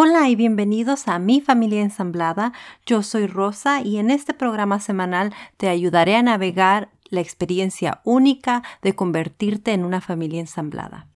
Hola 0.00 0.28
y 0.28 0.36
bienvenidos 0.36 1.08
a 1.08 1.18
Mi 1.18 1.40
Familia 1.40 1.82
Ensamblada. 1.82 2.52
Yo 2.86 3.02
soy 3.02 3.26
Rosa 3.26 3.82
y 3.82 3.98
en 3.98 4.12
este 4.12 4.32
programa 4.32 4.78
semanal 4.78 5.34
te 5.56 5.68
ayudaré 5.68 6.14
a 6.14 6.22
navegar 6.22 6.92
la 7.10 7.20
experiencia 7.20 8.00
única 8.04 8.62
de 8.80 8.94
convertirte 8.94 9.72
en 9.72 9.84
una 9.84 10.00
familia 10.00 10.38
ensamblada. 10.38 11.08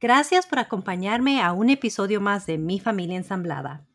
Gracias 0.00 0.44
por 0.44 0.58
acompañarme 0.58 1.40
a 1.40 1.52
un 1.52 1.70
episodio 1.70 2.20
más 2.20 2.46
de 2.46 2.58
Mi 2.58 2.80
Familia 2.80 3.16
Ensamblada. 3.16 3.86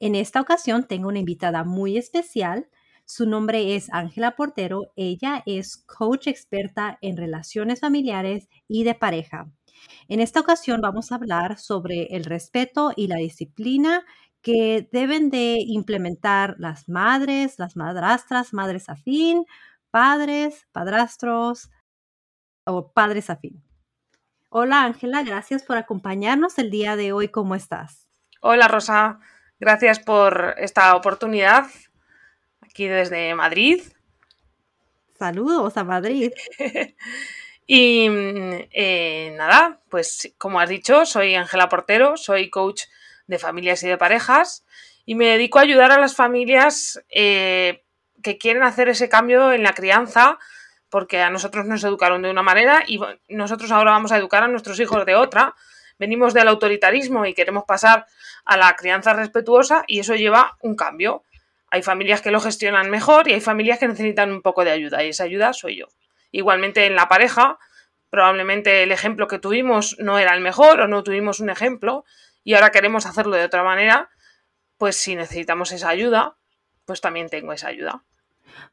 En 0.00 0.16
esta 0.16 0.42
ocasión 0.42 0.86
tengo 0.86 1.08
una 1.08 1.20
invitada 1.20 1.64
muy 1.64 1.96
especial. 1.96 2.68
Su 3.06 3.24
nombre 3.24 3.74
es 3.74 3.90
Ángela 3.90 4.36
Portero. 4.36 4.92
Ella 4.96 5.42
es 5.46 5.78
coach 5.78 6.26
experta 6.26 6.98
en 7.00 7.16
relaciones 7.16 7.80
familiares 7.80 8.50
y 8.68 8.84
de 8.84 8.94
pareja. 8.94 9.50
En 10.08 10.20
esta 10.20 10.40
ocasión 10.40 10.80
vamos 10.80 11.10
a 11.10 11.16
hablar 11.16 11.58
sobre 11.58 12.14
el 12.16 12.24
respeto 12.24 12.92
y 12.94 13.08
la 13.08 13.16
disciplina 13.16 14.04
que 14.42 14.88
deben 14.92 15.30
de 15.30 15.56
implementar 15.58 16.54
las 16.58 16.88
madres, 16.88 17.58
las 17.58 17.74
madrastras, 17.74 18.52
madres 18.52 18.88
afín, 18.88 19.44
padres, 19.90 20.68
padrastros 20.70 21.70
o 22.64 22.92
padres 22.92 23.30
afín. 23.30 23.62
Hola 24.48 24.84
Ángela, 24.84 25.24
gracias 25.24 25.64
por 25.64 25.76
acompañarnos 25.76 26.58
el 26.58 26.70
día 26.70 26.94
de 26.94 27.12
hoy. 27.12 27.28
¿Cómo 27.28 27.56
estás? 27.56 28.06
Hola 28.40 28.68
Rosa, 28.68 29.18
gracias 29.58 29.98
por 29.98 30.54
esta 30.58 30.94
oportunidad 30.94 31.66
aquí 32.60 32.86
desde 32.86 33.34
Madrid. 33.34 33.82
Saludos 35.18 35.76
a 35.76 35.84
Madrid. 35.84 36.30
Y 37.66 38.08
eh, 38.08 39.34
nada, 39.36 39.80
pues 39.88 40.32
como 40.38 40.60
has 40.60 40.68
dicho, 40.68 41.04
soy 41.04 41.34
Ángela 41.34 41.68
Portero, 41.68 42.16
soy 42.16 42.48
coach 42.48 42.82
de 43.26 43.38
familias 43.38 43.82
y 43.82 43.88
de 43.88 43.98
parejas 43.98 44.64
y 45.04 45.14
me 45.14 45.26
dedico 45.26 45.58
a 45.58 45.62
ayudar 45.62 45.92
a 45.92 45.98
las 45.98 46.14
familias 46.14 47.02
eh, 47.08 47.84
que 48.22 48.38
quieren 48.38 48.62
hacer 48.64 48.88
ese 48.88 49.08
cambio 49.08 49.52
en 49.52 49.62
la 49.62 49.72
crianza 49.72 50.38
porque 50.90 51.20
a 51.20 51.30
nosotros 51.30 51.66
nos 51.66 51.82
educaron 51.84 52.22
de 52.22 52.30
una 52.30 52.42
manera 52.42 52.84
y 52.86 53.00
nosotros 53.28 53.70
ahora 53.70 53.92
vamos 53.92 54.12
a 54.12 54.18
educar 54.18 54.42
a 54.42 54.48
nuestros 54.48 54.78
hijos 54.80 55.04
de 55.06 55.14
otra. 55.14 55.54
Venimos 55.98 56.34
del 56.34 56.48
autoritarismo 56.48 57.24
y 57.26 57.34
queremos 57.34 57.64
pasar 57.64 58.06
a 58.44 58.56
la 58.56 58.74
crianza 58.76 59.12
respetuosa 59.12 59.84
y 59.86 60.00
eso 60.00 60.14
lleva 60.14 60.56
un 60.60 60.76
cambio. 60.76 61.24
Hay 61.70 61.82
familias 61.82 62.20
que 62.20 62.30
lo 62.30 62.40
gestionan 62.40 62.90
mejor 62.90 63.28
y 63.28 63.32
hay 63.32 63.40
familias 63.40 63.78
que 63.78 63.88
necesitan 63.88 64.30
un 64.30 64.42
poco 64.42 64.64
de 64.64 64.70
ayuda 64.70 65.02
y 65.02 65.08
esa 65.08 65.24
ayuda 65.24 65.52
soy 65.52 65.78
yo. 65.78 65.86
Igualmente 66.36 66.84
en 66.84 66.94
la 66.96 67.08
pareja, 67.08 67.58
probablemente 68.10 68.82
el 68.82 68.92
ejemplo 68.92 69.26
que 69.26 69.38
tuvimos 69.38 69.96
no 69.98 70.18
era 70.18 70.34
el 70.34 70.42
mejor 70.42 70.82
o 70.82 70.86
no 70.86 71.02
tuvimos 71.02 71.40
un 71.40 71.48
ejemplo 71.48 72.04
y 72.44 72.52
ahora 72.52 72.72
queremos 72.72 73.06
hacerlo 73.06 73.36
de 73.36 73.44
otra 73.44 73.62
manera, 73.62 74.10
pues 74.76 74.96
si 74.96 75.16
necesitamos 75.16 75.72
esa 75.72 75.88
ayuda, 75.88 76.36
pues 76.84 77.00
también 77.00 77.30
tengo 77.30 77.54
esa 77.54 77.68
ayuda. 77.68 78.04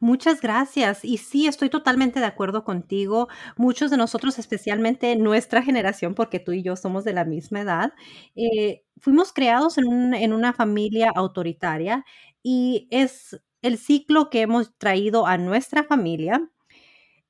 Muchas 0.01 0.41
gracias. 0.41 1.05
Y 1.05 1.19
sí, 1.19 1.47
estoy 1.47 1.69
totalmente 1.69 2.19
de 2.19 2.25
acuerdo 2.25 2.65
contigo. 2.65 3.29
Muchos 3.55 3.89
de 3.91 3.95
nosotros, 3.97 4.39
especialmente 4.39 5.15
nuestra 5.15 5.63
generación, 5.63 6.15
porque 6.15 6.41
tú 6.41 6.51
y 6.51 6.63
yo 6.63 6.75
somos 6.75 7.05
de 7.05 7.13
la 7.13 7.23
misma 7.23 7.61
edad, 7.61 7.93
eh, 8.35 8.83
fuimos 8.99 9.31
creados 9.31 9.77
en, 9.77 10.13
en 10.13 10.33
una 10.33 10.51
familia 10.51 11.13
autoritaria 11.15 12.03
y 12.43 12.89
es 12.91 13.41
el 13.61 13.77
ciclo 13.77 14.29
que 14.29 14.41
hemos 14.41 14.77
traído 14.77 15.25
a 15.25 15.37
nuestra 15.37 15.85
familia 15.85 16.49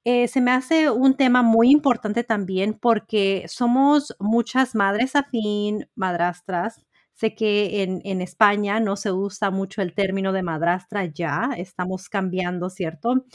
eh, 0.06 0.28
se 0.28 0.42
me 0.42 0.52
hace 0.52 0.90
un 0.90 1.16
tema 1.16 1.44
muy 1.44 1.72
importante 1.72 2.24
también 2.24 2.74
porque 2.74 3.46
somos 3.48 4.16
muchas 4.20 4.76
madres 4.76 5.16
afín, 5.16 5.90
madrastras. 5.96 6.86
Sé 7.14 7.36
que 7.36 7.84
en, 7.84 8.02
en, 8.04 8.22
España 8.22 8.80
no 8.80 8.96
se 8.98 9.12
usa 9.12 9.52
mucho 9.52 9.82
el 9.82 9.94
término 9.94 10.34
de 10.34 10.44
madrastra 10.44 11.06
ya, 11.06 11.52
estamos 11.58 12.10
cambiando, 12.10 12.70
¿cierto? 12.70 13.26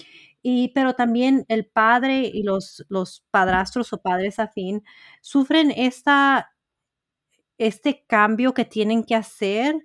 Y, 0.42 0.68
pero 0.74 0.94
también 0.94 1.44
el 1.48 1.66
padre 1.66 2.30
y 2.32 2.42
los, 2.42 2.84
los 2.88 3.24
padrastros 3.30 3.92
o 3.92 4.02
padres 4.02 4.38
afín 4.38 4.82
sufren 5.20 5.70
esta, 5.70 6.50
este 7.58 8.04
cambio 8.06 8.54
que 8.54 8.64
tienen 8.64 9.04
que 9.04 9.14
hacer 9.14 9.76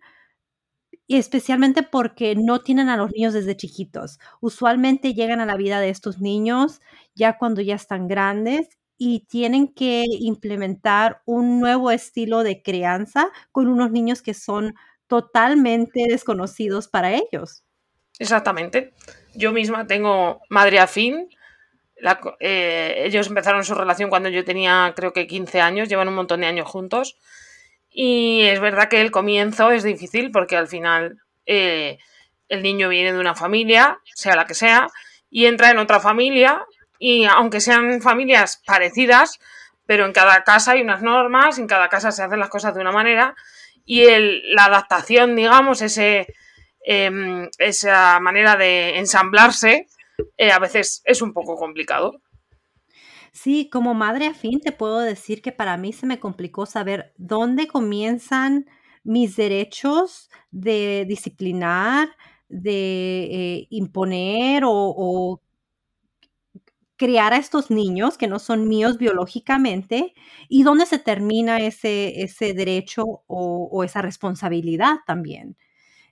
y 1.07 1.17
especialmente 1.17 1.83
porque 1.83 2.35
no 2.35 2.61
tienen 2.61 2.89
a 2.89 2.97
los 2.97 3.11
niños 3.11 3.33
desde 3.33 3.57
chiquitos. 3.57 4.19
Usualmente 4.39 5.13
llegan 5.13 5.41
a 5.41 5.45
la 5.45 5.57
vida 5.57 5.79
de 5.79 5.89
estos 5.89 6.19
niños 6.19 6.81
ya 7.13 7.37
cuando 7.37 7.61
ya 7.61 7.75
están 7.75 8.07
grandes 8.07 8.69
y 8.97 9.21
tienen 9.27 9.67
que 9.67 10.05
implementar 10.07 11.21
un 11.25 11.59
nuevo 11.59 11.91
estilo 11.91 12.43
de 12.43 12.61
crianza 12.61 13.29
con 13.51 13.67
unos 13.67 13.91
niños 13.91 14.21
que 14.21 14.33
son 14.33 14.75
totalmente 15.07 16.05
desconocidos 16.07 16.87
para 16.87 17.13
ellos. 17.13 17.63
Exactamente. 18.19 18.93
Yo 19.35 19.51
misma 19.51 19.87
tengo 19.87 20.41
madre 20.49 20.79
afín. 20.79 21.29
Eh, 22.39 23.03
ellos 23.05 23.27
empezaron 23.27 23.63
su 23.63 23.75
relación 23.75 24.09
cuando 24.09 24.29
yo 24.29 24.43
tenía 24.43 24.93
creo 24.95 25.13
que 25.13 25.27
15 25.27 25.61
años, 25.61 25.89
llevan 25.89 26.07
un 26.07 26.15
montón 26.15 26.41
de 26.41 26.47
años 26.47 26.67
juntos 26.67 27.17
y 27.93 28.41
es 28.41 28.59
verdad 28.59 28.89
que 28.89 29.01
el 29.01 29.11
comienzo 29.11 29.71
es 29.71 29.83
difícil 29.83 30.31
porque 30.31 30.57
al 30.57 30.67
final 30.67 31.19
eh, 31.45 31.99
el 32.49 32.63
niño 32.63 32.89
viene 32.89 33.13
de 33.13 33.19
una 33.19 33.35
familia, 33.35 33.99
sea 34.15 34.35
la 34.35 34.45
que 34.45 34.55
sea, 34.55 34.87
y 35.29 35.45
entra 35.45 35.69
en 35.69 35.77
otra 35.77 35.99
familia 35.99 36.65
y 36.97 37.25
aunque 37.25 37.61
sean 37.61 38.01
familias 38.01 38.61
parecidas, 38.65 39.39
pero 39.85 40.05
en 40.05 40.11
cada 40.11 40.43
casa 40.43 40.71
hay 40.71 40.81
unas 40.81 41.03
normas, 41.03 41.59
en 41.59 41.67
cada 41.67 41.87
casa 41.89 42.11
se 42.11 42.23
hacen 42.23 42.39
las 42.39 42.49
cosas 42.49 42.73
de 42.73 42.81
una 42.81 42.91
manera 42.91 43.35
y 43.85 44.05
la 44.53 44.65
adaptación, 44.65 45.35
digamos, 45.35 45.81
ese, 45.81 46.27
em, 46.85 47.49
esa 47.59 48.19
manera 48.19 48.55
de 48.55 48.97
ensamblarse 48.97 49.87
eh, 50.37 50.51
a 50.51 50.59
veces 50.59 51.01
es 51.05 51.21
un 51.21 51.33
poco 51.33 51.55
complicado. 51.57 52.21
Sí, 53.35 53.67
como 53.71 53.93
madre 53.95 54.27
afín 54.27 54.59
te 54.61 54.71
puedo 54.71 54.99
decir 54.99 55.41
que 55.41 55.51
para 55.51 55.75
mí 55.77 55.91
se 55.91 56.05
me 56.05 56.19
complicó 56.19 56.65
saber 56.67 57.13
dónde 57.17 57.67
comienzan 57.67 58.67
mis 59.03 59.35
derechos 59.35 60.29
de 60.51 61.05
disciplinar, 61.07 62.09
de 62.47 63.23
eh, 63.61 63.67
imponer 63.71 64.63
o, 64.65 65.41
criar 66.95 67.33
a 67.33 67.37
estos 67.37 67.71
niños 67.71 68.17
que 68.17 68.27
no 68.27 68.39
son 68.39 68.67
míos 68.67 68.97
biológicamente 68.97 70.13
y 70.47 70.63
dónde 70.63 70.85
se 70.85 70.99
termina 70.99 71.57
ese, 71.57 72.21
ese 72.23 72.53
derecho 72.53 73.23
o, 73.27 73.83
esa 73.83 74.01
responsabilidad 74.01 74.97
también. 75.07 75.57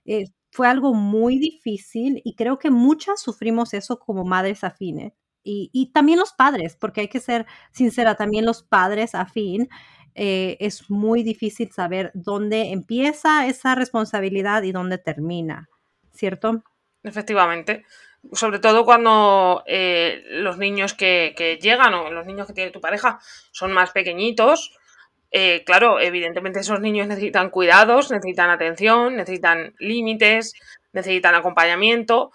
Eh, 0.06 0.26
fue 0.52 0.68
algo 0.68 0.94
muy 0.94 1.38
difícil 1.38 2.22
y 2.24 2.34
creo 2.36 2.58
que 2.58 2.70
muchas 2.70 3.20
sufrimos 3.22 3.74
eso 3.74 3.98
como 4.00 4.24
madres 4.24 4.64
afines 4.64 5.12
y, 5.44 5.90
también 5.92 6.18
los 6.18 6.32
padres, 6.32 6.76
porque 6.76 7.02
hay 7.02 7.08
que 7.08 7.20
ser 7.20 7.46
sincera, 7.72 8.14
también 8.14 8.44
los 8.44 8.62
padres 8.62 9.14
afín, 9.14 9.68
eh, 10.14 10.56
es 10.60 10.90
muy 10.90 11.22
difícil 11.22 11.72
saber 11.72 12.10
dónde 12.14 12.70
empieza 12.70 13.46
esa 13.46 13.74
responsabilidad 13.74 14.62
y 14.62 14.72
dónde 14.72 14.98
termina, 14.98 15.68
¿cierto? 16.12 16.62
Efectivamente. 17.02 17.84
Sobre 18.32 18.60
todo 18.60 18.84
cuando 18.84 19.64
eh, 19.66 20.22
los 20.30 20.58
niños 20.58 20.94
que, 20.94 21.34
llegan 21.60 21.94
o 21.94 22.10
los 22.10 22.26
niños 22.26 22.46
que 22.46 22.52
tiene 22.52 22.70
tu 22.70 22.80
pareja 22.80 23.18
son 23.50 23.72
más 23.72 23.90
pequeñitos. 23.90 24.78
Eh, 25.32 25.64
claro, 25.64 25.98
evidentemente 25.98 26.60
esos 26.60 26.78
niños 26.80 27.08
necesitan 27.08 27.50
cuidados, 27.50 28.10
necesitan 28.10 28.50
atención, 28.50 29.16
necesitan 29.16 29.74
límites, 29.78 30.52
necesitan 30.92 31.34
acompañamiento 31.34 32.30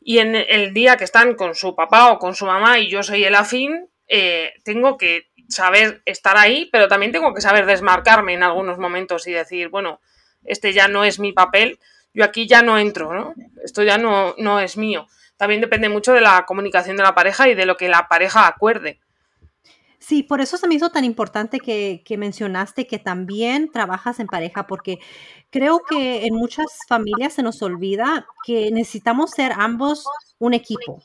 y 0.00 0.18
en 0.18 0.34
el 0.34 0.72
día 0.74 0.96
que 0.96 1.04
están 1.04 1.34
con 1.34 1.54
su 1.54 1.74
papá 1.74 2.12
o 2.12 2.18
con 2.18 2.34
su 2.34 2.46
mamá 2.46 2.78
y 2.78 2.88
yo 2.88 3.02
soy 3.02 3.24
el 3.24 3.34
afín, 3.34 3.88
eh, 4.08 4.54
tengo 4.64 4.96
que 4.98 5.30
saber 5.48 6.02
estar 6.04 6.36
ahí, 6.36 6.68
pero 6.72 6.88
también 6.88 7.12
tengo 7.12 7.34
que 7.34 7.40
saber 7.40 7.66
desmarcarme 7.66 8.34
en 8.34 8.42
algunos 8.42 8.78
momentos 8.78 9.26
y 9.26 9.32
decir, 9.32 9.68
bueno, 9.68 10.00
este 10.44 10.72
ya 10.72 10.88
no 10.88 11.04
es 11.04 11.18
mi 11.18 11.32
papel, 11.32 11.78
yo 12.12 12.24
aquí 12.24 12.46
ya 12.46 12.62
no 12.62 12.78
entro, 12.78 13.12
¿no? 13.12 13.34
Esto 13.62 13.82
ya 13.82 13.98
no, 13.98 14.34
no 14.38 14.60
es 14.60 14.76
mío. 14.76 15.06
También 15.36 15.60
depende 15.60 15.88
mucho 15.88 16.12
de 16.12 16.20
la 16.20 16.44
comunicación 16.46 16.96
de 16.96 17.02
la 17.02 17.14
pareja 17.14 17.48
y 17.48 17.54
de 17.54 17.66
lo 17.66 17.76
que 17.76 17.88
la 17.88 18.08
pareja 18.08 18.46
acuerde. 18.46 19.00
Sí, 20.10 20.24
por 20.24 20.40
eso 20.40 20.56
se 20.56 20.66
me 20.66 20.74
hizo 20.74 20.90
tan 20.90 21.04
importante 21.04 21.60
que, 21.60 22.02
que, 22.04 22.16
mencionaste 22.16 22.88
que 22.88 22.98
también 22.98 23.70
trabajas 23.70 24.18
en 24.18 24.26
pareja, 24.26 24.66
porque 24.66 24.98
creo 25.50 25.82
que 25.88 26.26
en 26.26 26.34
muchas 26.34 26.66
familias 26.88 27.34
se 27.34 27.44
nos 27.44 27.62
olvida 27.62 28.26
que 28.44 28.72
necesitamos 28.72 29.30
ser 29.30 29.52
ambos 29.54 30.04
un 30.40 30.52
equipo. 30.54 31.00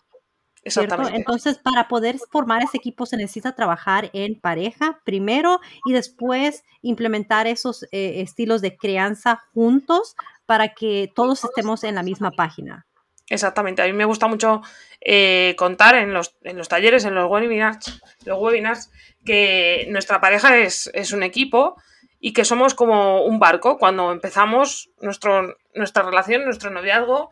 Exactamente. 0.64 1.16
Entonces, 1.18 1.60
para 1.60 1.88
poder 1.88 2.18
formar 2.32 2.64
ese 2.64 2.78
equipo 2.78 3.06
se 3.06 3.16
necesita 3.16 3.54
trabajar 3.54 4.10
en 4.14 4.40
pareja 4.40 5.00
primero 5.06 5.60
y 5.86 5.94
después 5.94 6.64
implementar 6.82 7.46
esos 7.46 7.84
eh, 7.92 8.22
estilos 8.22 8.64
de 8.64 8.76
crianza 8.76 9.40
juntos 9.54 10.16
para 10.48 10.70
que 10.70 11.12
todos 11.14 11.44
estemos 11.44 11.84
en 11.84 11.94
la 11.94 12.02
misma 12.02 12.32
página. 12.32 12.88
Exactamente, 13.28 13.82
a 13.82 13.86
mí 13.86 13.94
me 13.94 14.06
gusta 14.06 14.28
mucho 14.28 14.62
eh, 15.02 15.56
contar 15.58 15.96
en 15.96 16.14
los, 16.14 16.36
en 16.44 16.58
los, 16.58 16.68
talleres, 16.68 17.06
en 17.06 17.16
los 17.16 17.30
webinars, 17.30 18.02
los 18.24 18.40
webinars, 18.40 18.92
que 19.26 19.88
nuestra 19.90 20.22
pareja 20.22 20.58
es, 20.58 20.92
es 20.94 21.12
un 21.12 21.24
equipo 21.24 21.76
y 22.20 22.34
que 22.34 22.46
somos 22.46 22.76
como 22.76 23.24
un 23.24 23.40
barco. 23.40 23.78
Cuando 23.78 24.12
empezamos 24.12 24.90
nuestro, 25.02 25.58
nuestra 25.74 26.04
relación, 26.04 26.46
nuestro 26.46 26.70
noviazgo, 26.70 27.32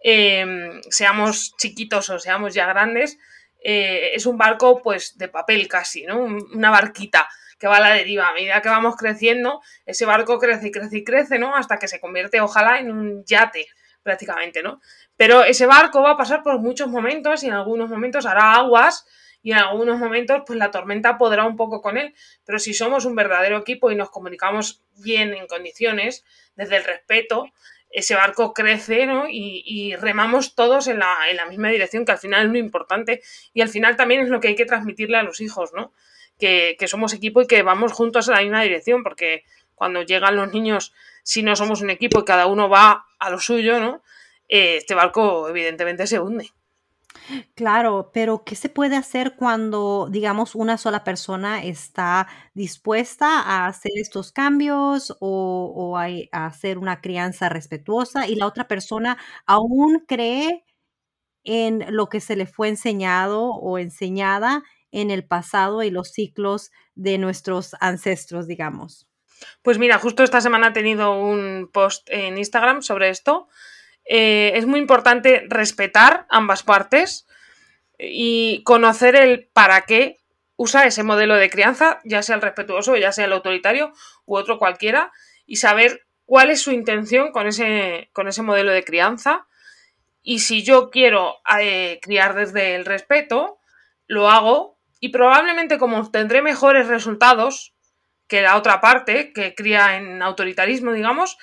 em, 0.00 0.80
seamos 0.88 1.56
chiquitos 1.56 2.10
o 2.10 2.18
seamos 2.18 2.54
ya 2.54 2.66
grandes, 2.66 3.18
eh, 3.62 4.12
es 4.14 4.26
un 4.26 4.36
barco 4.36 4.82
pues 4.82 5.16
de 5.18 5.28
papel 5.28 5.66
casi, 5.68 6.04
¿no? 6.04 6.18
Una 6.18 6.70
barquita 6.70 7.28
que 7.58 7.66
va 7.66 7.78
a 7.78 7.80
la 7.80 7.94
deriva. 7.94 8.28
A 8.28 8.34
medida 8.34 8.60
que 8.60 8.68
vamos 8.68 8.96
creciendo, 8.96 9.62
ese 9.86 10.04
barco 10.04 10.38
crece 10.38 10.68
y 10.68 10.70
crece 10.70 10.98
y 10.98 11.04
crece, 11.04 11.38
¿no? 11.38 11.56
Hasta 11.56 11.78
que 11.78 11.88
se 11.88 12.00
convierte, 12.00 12.40
ojalá, 12.40 12.78
en 12.78 12.90
un 12.90 13.24
yate, 13.24 13.66
prácticamente, 14.04 14.62
¿no? 14.62 14.80
Pero 15.16 15.42
ese 15.42 15.66
barco 15.66 16.02
va 16.02 16.12
a 16.12 16.16
pasar 16.16 16.44
por 16.44 16.60
muchos 16.60 16.86
momentos 16.86 17.42
y 17.42 17.48
en 17.48 17.54
algunos 17.54 17.90
momentos 17.90 18.26
hará 18.26 18.54
aguas 18.54 19.04
y 19.42 19.50
en 19.50 19.58
algunos 19.58 19.98
momentos 19.98 20.42
pues 20.46 20.58
la 20.58 20.70
tormenta 20.70 21.18
podrá 21.18 21.44
un 21.44 21.56
poco 21.56 21.82
con 21.82 21.98
él, 21.98 22.14
pero 22.44 22.60
si 22.60 22.72
somos 22.72 23.04
un 23.04 23.16
verdadero 23.16 23.58
equipo 23.58 23.90
y 23.90 23.96
nos 23.96 24.10
comunicamos 24.10 24.82
bien 24.96 25.34
en 25.34 25.46
condiciones, 25.46 26.24
desde 26.54 26.76
el 26.76 26.84
respeto, 26.84 27.46
ese 27.90 28.14
barco 28.14 28.52
crece 28.54 29.06
¿no? 29.06 29.24
y, 29.28 29.94
remamos 29.96 30.54
todos 30.54 30.88
en 30.88 30.98
la, 30.98 31.16
en 31.30 31.36
la, 31.36 31.46
misma 31.46 31.70
dirección, 31.70 32.04
que 32.04 32.12
al 32.12 32.18
final 32.18 32.46
es 32.46 32.52
lo 32.52 32.58
importante 32.58 33.22
y 33.52 33.60
al 33.60 33.68
final 33.68 33.96
también 33.96 34.20
es 34.20 34.28
lo 34.28 34.40
que 34.40 34.48
hay 34.48 34.54
que 34.54 34.66
transmitirle 34.66 35.16
a 35.16 35.22
los 35.22 35.40
hijos, 35.40 35.72
¿no? 35.74 35.92
Que, 36.38 36.76
que 36.76 36.88
somos 36.88 37.14
equipo 37.14 37.40
y 37.40 37.46
que 37.46 37.62
vamos 37.62 37.92
juntos 37.92 38.26
en 38.26 38.34
la 38.34 38.40
misma 38.40 38.62
dirección, 38.62 39.04
porque 39.04 39.44
cuando 39.76 40.02
llegan 40.02 40.34
los 40.34 40.52
niños, 40.52 40.92
si 41.24 41.42
no 41.44 41.56
somos 41.56 41.82
un 41.82 41.90
equipo 41.90 42.20
y 42.20 42.26
cada 42.26 42.46
uno 42.48 42.70
va 42.70 43.06
a 43.20 43.30
lo 43.30 43.40
suyo, 43.40 43.80
¿no? 43.80 44.02
Eh, 44.48 44.78
este 44.78 44.94
barco 44.94 45.48
evidentemente 45.50 46.06
se 46.08 46.20
hunde. 46.20 46.50
Claro, 47.54 48.10
pero 48.12 48.44
¿qué 48.44 48.54
se 48.56 48.68
puede 48.68 48.96
hacer 48.96 49.36
cuando, 49.36 50.08
digamos, 50.10 50.54
una 50.54 50.76
sola 50.78 51.04
persona 51.04 51.62
está 51.64 52.26
dispuesta 52.54 53.40
a 53.40 53.66
hacer 53.66 53.92
estos 53.96 54.32
cambios 54.32 55.16
o, 55.20 55.96
a, 55.98 56.06
a 56.32 56.46
hacer 56.46 56.78
una 56.78 57.00
crianza 57.00 57.48
respetuosa 57.48 58.26
y 58.28 58.34
la 58.36 58.46
otra 58.46 58.68
persona 58.68 59.16
aún 59.46 60.04
cree 60.06 60.64
en 61.44 61.84
lo 61.94 62.08
que 62.08 62.20
se 62.20 62.36
le 62.36 62.46
fue 62.46 62.68
enseñado 62.68 63.46
o 63.52 63.78
enseñada 63.78 64.64
en 64.92 65.10
el 65.10 65.26
pasado 65.26 65.82
y 65.82 65.90
los 65.90 66.10
ciclos 66.12 66.70
de 66.94 67.18
nuestros 67.18 67.74
ancestros, 67.80 68.46
digamos? 68.48 69.08
Pues 69.62 69.78
mira, 69.78 69.98
justo 69.98 70.22
esta 70.22 70.40
semana 70.40 70.68
he 70.68 70.72
tenido 70.72 71.18
un 71.18 71.70
post 71.72 72.08
en 72.10 72.38
Instagram 72.38 72.82
sobre 72.82 73.10
esto 73.10 73.48
eh, 74.04 74.52
es 74.54 74.66
muy 74.66 74.80
importante 74.80 75.44
respetar 75.48 76.26
ambas 76.28 76.62
partes 76.62 77.26
y 77.98 78.62
conocer 78.64 79.16
el 79.16 79.48
para 79.52 79.82
qué 79.82 80.18
usa 80.56 80.86
ese 80.86 81.02
modelo 81.02 81.34
de 81.34 81.50
crianza, 81.50 82.00
ya 82.04 82.22
sea 82.22 82.36
el 82.36 82.42
respetuoso, 82.42 82.96
ya 82.96 83.12
sea 83.12 83.24
el 83.24 83.32
autoritario 83.32 83.92
u 84.26 84.36
otro 84.36 84.58
cualquiera, 84.58 85.10
y 85.46 85.56
saber 85.56 86.06
cuál 86.26 86.50
es 86.50 86.62
su 86.62 86.70
intención 86.70 87.32
con 87.32 87.46
ese, 87.46 88.10
con 88.12 88.28
ese 88.28 88.42
modelo 88.42 88.72
de 88.72 88.84
crianza. 88.84 89.46
Y 90.22 90.40
si 90.40 90.62
yo 90.62 90.90
quiero 90.90 91.36
eh, 91.60 91.98
criar 92.02 92.34
desde 92.34 92.76
el 92.76 92.84
respeto, 92.84 93.58
lo 94.06 94.30
hago 94.30 94.78
y 95.00 95.10
probablemente 95.10 95.78
como 95.78 96.10
tendré 96.10 96.40
mejores 96.40 96.86
resultados 96.86 97.73
que 98.34 98.42
la 98.42 98.56
otra 98.56 98.80
parte, 98.80 99.32
que 99.32 99.54
cría 99.54 99.96
en 99.96 100.20
autoritarismo, 100.20 100.90
digamos, 100.90 101.38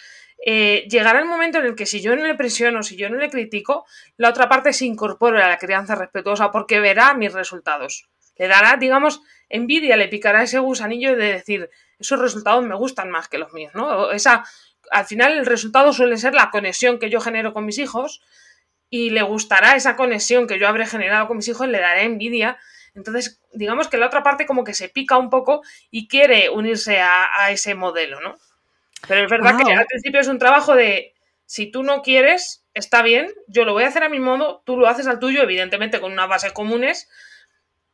eh, 0.45 0.85
llegará 0.89 1.19
el 1.19 1.25
momento 1.25 1.59
en 1.59 1.67
el 1.67 1.73
que 1.73 1.85
si 1.85 2.01
yo 2.01 2.13
no 2.17 2.25
le 2.25 2.35
presiono, 2.35 2.83
si 2.83 2.97
yo 2.97 3.09
no 3.09 3.15
le 3.15 3.29
critico, 3.29 3.85
la 4.17 4.27
otra 4.27 4.49
parte 4.49 4.73
se 4.73 4.83
incorpore 4.83 5.41
a 5.41 5.47
la 5.47 5.57
crianza 5.57 5.95
respetuosa 5.95 6.51
porque 6.51 6.81
verá 6.81 7.13
mis 7.13 7.31
resultados. 7.31 8.09
Le 8.35 8.49
dará, 8.49 8.75
digamos, 8.75 9.21
envidia, 9.47 9.95
le 9.95 10.09
picará 10.09 10.43
ese 10.43 10.59
gusanillo 10.59 11.15
de 11.15 11.31
decir, 11.31 11.69
esos 11.97 12.19
resultados 12.19 12.65
me 12.65 12.75
gustan 12.75 13.09
más 13.09 13.29
que 13.29 13.37
los 13.37 13.53
míos, 13.53 13.71
¿no? 13.73 14.11
Esa, 14.11 14.44
al 14.89 15.05
final 15.05 15.37
el 15.37 15.45
resultado 15.45 15.94
suele 15.94 16.17
ser 16.17 16.33
la 16.33 16.49
conexión 16.49 16.99
que 16.99 17.09
yo 17.09 17.21
genero 17.21 17.53
con 17.53 17.65
mis 17.65 17.77
hijos 17.77 18.21
y 18.89 19.11
le 19.11 19.21
gustará 19.21 19.77
esa 19.77 19.95
conexión 19.95 20.45
que 20.45 20.59
yo 20.59 20.67
habré 20.67 20.85
generado 20.85 21.29
con 21.29 21.37
mis 21.37 21.47
hijos, 21.47 21.69
le 21.69 21.79
daré 21.79 22.03
envidia. 22.03 22.57
Entonces, 22.93 23.41
digamos 23.53 23.88
que 23.88 23.97
la 23.97 24.07
otra 24.07 24.23
parte 24.23 24.45
como 24.45 24.63
que 24.63 24.73
se 24.73 24.89
pica 24.89 25.17
un 25.17 25.29
poco 25.29 25.61
y 25.89 26.07
quiere 26.07 26.49
unirse 26.49 26.99
a, 26.99 27.27
a 27.38 27.51
ese 27.51 27.75
modelo, 27.75 28.19
¿no? 28.21 28.35
Pero 29.07 29.23
es 29.23 29.29
verdad 29.29 29.57
que 29.57 29.71
al 29.71 29.85
principio 29.85 30.19
es 30.19 30.27
un 30.27 30.39
trabajo 30.39 30.75
de 30.75 31.13
si 31.45 31.71
tú 31.71 31.83
no 31.83 32.01
quieres, 32.01 32.65
está 32.73 33.01
bien, 33.01 33.33
yo 33.47 33.65
lo 33.65 33.73
voy 33.73 33.83
a 33.83 33.88
hacer 33.88 34.03
a 34.03 34.09
mi 34.09 34.19
modo, 34.19 34.61
tú 34.65 34.77
lo 34.77 34.88
haces 34.88 35.07
al 35.07 35.19
tuyo, 35.19 35.41
evidentemente 35.41 35.99
con 35.99 36.11
unas 36.11 36.29
bases 36.29 36.53
comunes, 36.53 37.09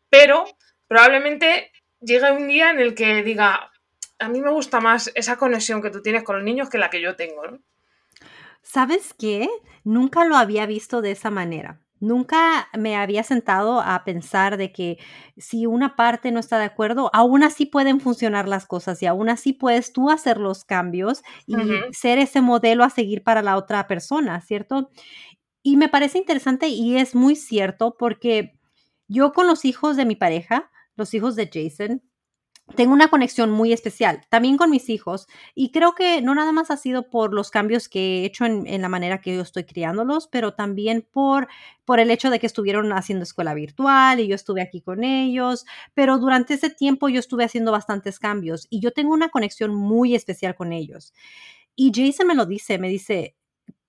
pero 0.10 0.46
probablemente 0.88 1.72
llegue 2.02 2.32
un 2.32 2.48
día 2.48 2.70
en 2.70 2.80
el 2.80 2.94
que 2.94 3.24
diga, 3.24 3.72
a 4.20 4.30
mí 4.30 4.42
me 4.42 4.52
gusta 4.52 4.80
más 4.80 5.12
esa 5.16 5.38
conexión 5.38 5.82
que 5.82 5.90
tú 5.90 6.02
tienes 6.02 6.24
con 6.24 6.36
los 6.36 6.46
niños 6.46 6.70
que 6.70 6.78
la 6.78 6.90
que 6.90 7.02
yo 7.02 7.16
tengo, 7.16 7.48
¿no? 7.48 7.60
¿Sabes 8.62 9.14
qué? 9.18 9.48
Nunca 9.84 10.26
lo 10.26 10.36
había 10.36 10.66
visto 10.66 11.02
de 11.02 11.12
esa 11.12 11.30
manera. 11.30 11.80
Nunca 12.00 12.68
me 12.78 12.96
había 12.96 13.24
sentado 13.24 13.82
a 13.82 14.04
pensar 14.04 14.58
de 14.58 14.72
que 14.72 14.98
si 15.36 15.66
una 15.66 15.96
parte 15.96 16.32
no 16.32 16.40
está 16.40 16.60
de 16.60 16.66
acuerdo, 16.66 17.10
aún 17.14 17.44
así 17.44 17.66
pueden 17.66 18.00
funcionar 18.00 18.48
las 18.48 18.66
cosas 18.68 19.02
y 19.02 19.08
aún 19.08 19.30
así 19.30 19.54
puedes 19.54 19.94
tú 19.94 20.10
hacer 20.10 20.38
los 20.38 20.64
cambios 20.64 21.24
y 21.46 21.56
ser 21.92 22.20
ese 22.20 22.42
modelo 22.42 22.84
a 22.84 22.90
seguir 22.90 23.24
para 23.24 23.42
la 23.42 23.58
otra 23.58 23.88
persona, 23.88 24.42
¿cierto? 24.42 24.90
Y 25.64 25.78
me 25.78 25.90
parece 25.90 26.18
interesante 26.20 26.68
y 26.68 26.98
es 26.98 27.16
muy 27.16 27.36
cierto 27.36 27.96
porque 27.98 28.58
yo 29.08 29.34
con 29.34 29.48
los 29.48 29.66
hijos 29.66 29.98
de 29.98 30.06
mi 30.06 30.16
pareja, 30.16 30.70
los 30.96 31.14
hijos 31.14 31.36
de 31.36 31.50
Jason, 31.52 32.02
tengo 32.76 32.94
una 32.94 33.08
conexión 33.08 33.50
muy 33.50 33.72
especial, 33.72 34.22
también 34.30 34.58
con 34.58 34.70
mis 34.70 34.90
hijos, 34.90 35.28
y 35.56 35.72
creo 35.72 35.94
que 35.96 36.22
no 36.22 36.36
nada 36.36 36.52
más 36.52 36.70
ha 36.70 36.78
sido 36.78 37.10
por 37.10 37.34
los 37.34 37.50
cambios 37.50 37.88
que 37.88 38.22
he 38.22 38.26
hecho 38.26 38.46
en, 38.46 38.82
la 38.82 38.90
manera 38.90 39.22
que 39.22 39.36
yo 39.36 39.42
estoy 39.42 39.64
criándolos, 39.64 40.28
pero 40.28 40.54
también 40.54 41.08
por, 41.10 41.48
por 41.86 42.00
el 42.00 42.12
hecho 42.12 42.30
de 42.30 42.40
que 42.40 42.46
estuvieron 42.46 42.92
haciendo 42.92 43.24
escuela 43.24 43.54
virtual 43.54 44.20
y 44.20 44.28
yo 44.28 44.36
estuve 44.36 44.62
aquí 44.62 44.82
con 44.82 45.04
ellos, 45.04 45.66
pero 45.94 46.18
durante 46.18 46.56
ese 46.56 46.70
tiempo 46.70 47.10
yo 47.10 47.20
estuve 47.20 47.46
haciendo 47.46 47.72
bastantes 47.72 48.20
cambios 48.20 48.68
y 48.70 48.82
yo 48.82 48.92
tengo 48.92 49.14
una 49.14 49.30
conexión 49.30 49.74
muy 49.74 50.14
especial 50.14 50.56
con 50.56 50.74
ellos. 50.74 51.14
Y 51.76 51.92
Jason 51.96 52.28
me 52.28 52.36
lo 52.36 52.46
dice, 52.46 52.80
me 52.80 52.90
dice, 52.90 53.36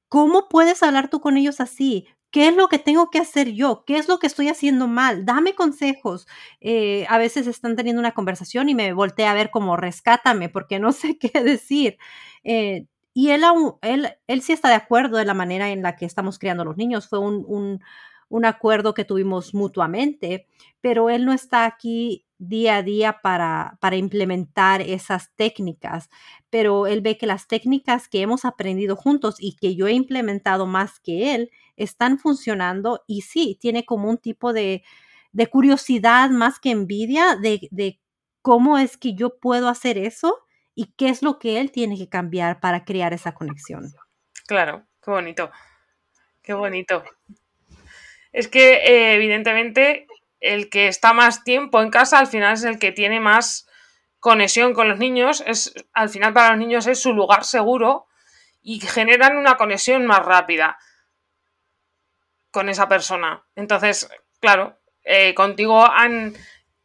¿cómo 0.08 0.48
puedes 0.48 0.82
hablar 0.82 1.10
tú 1.10 1.20
con 1.20 1.36
ellos 1.36 1.60
así? 1.60 2.06
¿Qué 2.30 2.48
es 2.48 2.56
lo 2.56 2.68
que 2.68 2.78
tengo 2.78 3.10
que 3.10 3.18
hacer 3.18 3.52
yo? 3.52 3.84
¿Qué 3.86 3.96
es 3.96 4.06
lo 4.08 4.18
que 4.18 4.26
estoy 4.26 4.48
haciendo 4.48 4.86
mal? 4.86 5.24
Dame 5.24 5.54
consejos. 5.54 6.26
Eh, 6.60 7.06
a 7.08 7.16
veces 7.18 7.46
están 7.46 7.74
teniendo 7.74 8.00
una 8.00 8.12
conversación 8.12 8.68
y 8.68 8.74
me 8.74 8.92
volteé 8.92 9.26
a 9.26 9.32
ver 9.34 9.50
como 9.50 9.76
rescátame 9.76 10.48
porque 10.50 10.78
no 10.78 10.92
sé 10.92 11.18
qué 11.18 11.30
decir. 11.42 11.96
Eh, 12.44 12.86
y 13.14 13.30
él, 13.30 13.42
él, 13.82 14.08
él 14.26 14.42
sí 14.42 14.52
está 14.52 14.68
de 14.68 14.74
acuerdo 14.74 15.16
de 15.16 15.24
la 15.24 15.34
manera 15.34 15.70
en 15.70 15.82
la 15.82 15.96
que 15.96 16.04
estamos 16.04 16.38
criando 16.38 16.64
los 16.64 16.76
niños. 16.76 17.08
Fue 17.08 17.18
un, 17.18 17.44
un, 17.48 17.80
un 18.28 18.44
acuerdo 18.44 18.94
que 18.94 19.04
tuvimos 19.04 19.54
mutuamente, 19.54 20.46
pero 20.80 21.10
él 21.10 21.24
no 21.24 21.32
está 21.32 21.64
aquí 21.64 22.26
día 22.38 22.76
a 22.76 22.82
día 22.82 23.18
para, 23.22 23.78
para 23.80 23.96
implementar 23.96 24.80
esas 24.82 25.34
técnicas, 25.34 26.08
pero 26.50 26.86
él 26.86 27.00
ve 27.00 27.18
que 27.18 27.26
las 27.26 27.48
técnicas 27.48 28.06
que 28.08 28.20
hemos 28.20 28.44
aprendido 28.44 28.94
juntos 28.96 29.36
y 29.40 29.56
que 29.56 29.74
yo 29.74 29.88
he 29.88 29.92
implementado 29.92 30.66
más 30.66 31.00
que 31.00 31.34
él, 31.34 31.50
están 31.78 32.18
funcionando 32.18 33.04
y 33.06 33.22
sí, 33.22 33.58
tiene 33.60 33.84
como 33.84 34.10
un 34.10 34.18
tipo 34.18 34.52
de, 34.52 34.82
curiosidad 35.50 36.30
más 36.30 36.58
que 36.58 36.70
envidia 36.70 37.36
de, 37.36 38.00
cómo 38.42 38.78
es 38.78 38.96
que 38.96 39.14
yo 39.14 39.38
puedo 39.38 39.68
hacer 39.68 39.98
eso 39.98 40.38
y 40.74 40.92
qué 40.96 41.08
es 41.08 41.22
lo 41.22 41.38
que 41.38 41.60
él 41.60 41.70
tiene 41.72 41.96
que 41.96 42.08
cambiar 42.08 42.60
para 42.60 42.84
crear 42.84 43.12
esa 43.12 43.32
conexión. 43.34 43.92
Claro, 44.46 44.86
qué 45.02 45.10
bonito, 45.10 45.50
qué 46.42 46.54
bonito. 46.54 47.04
Es 48.32 48.48
que 48.48 48.74
eh, 48.74 49.14
evidentemente 49.14 50.06
el 50.40 50.70
que 50.70 50.88
está 50.88 51.12
más 51.12 51.44
tiempo 51.44 51.82
en 51.82 51.90
casa 51.90 52.18
al 52.18 52.26
final 52.26 52.54
es 52.54 52.64
el 52.64 52.78
que 52.78 52.92
tiene 52.92 53.20
más 53.20 53.68
conexión 54.20 54.74
con 54.74 54.88
los 54.88 54.98
niños, 54.98 55.42
es 55.46 55.74
al 55.92 56.08
final 56.08 56.32
para 56.32 56.50
los 56.50 56.58
niños 56.58 56.86
es 56.86 57.00
su 57.00 57.12
lugar 57.12 57.44
seguro 57.44 58.06
y 58.60 58.80
generan 58.80 59.36
una 59.36 59.56
conexión 59.56 60.06
más 60.06 60.24
rápida 60.24 60.78
con 62.58 62.68
esa 62.68 62.88
persona. 62.88 63.44
Entonces, 63.54 64.08
claro, 64.40 64.76
eh, 65.04 65.32
contigo 65.32 65.86
han 65.88 66.34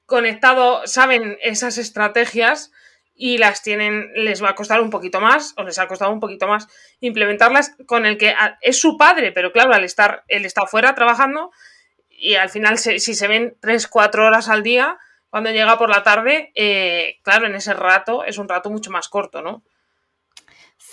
conectado, 0.06 0.86
saben 0.86 1.39
esas 1.42 1.80
estrategias 1.80 2.72
y 3.15 3.39
las 3.39 3.63
tienen, 3.63 4.12
les 4.13 4.44
va 4.44 4.50
a 4.50 4.56
costar 4.56 4.82
un 4.82 4.92
poquito 4.92 5.20
más, 5.20 5.56
o 5.58 5.63
les 5.63 5.80
ha 5.80 5.88
costado 5.88 6.12
un 6.12 6.20
poquito 6.20 6.48
más 6.48 6.68
implementarlas 7.00 7.75
con 7.88 8.06
el 8.06 8.20
que 8.20 8.36
es 8.62 8.80
su 8.80 9.00
padre, 9.00 9.32
pero 9.32 9.51
claro, 9.51 9.74
al 9.74 9.84
estar, 9.84 10.24
él 10.27 10.46
está 10.46 10.68
fuera 10.68 10.94
trabajando 10.94 11.50
y 12.08 12.36
al 12.36 12.51
final 12.51 12.77
si 12.77 13.00
se 13.00 13.27
ven 13.27 13.58
3, 13.60 13.88
4 13.88 14.27
horas 14.27 14.50
al 14.50 14.62
día, 14.62 15.00
cuando 15.32 15.50
llega 15.50 15.80
por 15.80 15.89
la 15.89 16.03
tarde, 16.03 16.51
eh, 16.53 17.18
claro, 17.24 17.48
en 17.48 17.56
ese 17.56 17.74
rato 17.74 18.25
es 18.25 18.38
un 18.38 18.48
rato 18.48 18.70
mucho 18.70 18.92
más 18.92 19.10
corto, 19.10 19.42
¿no? 19.42 19.63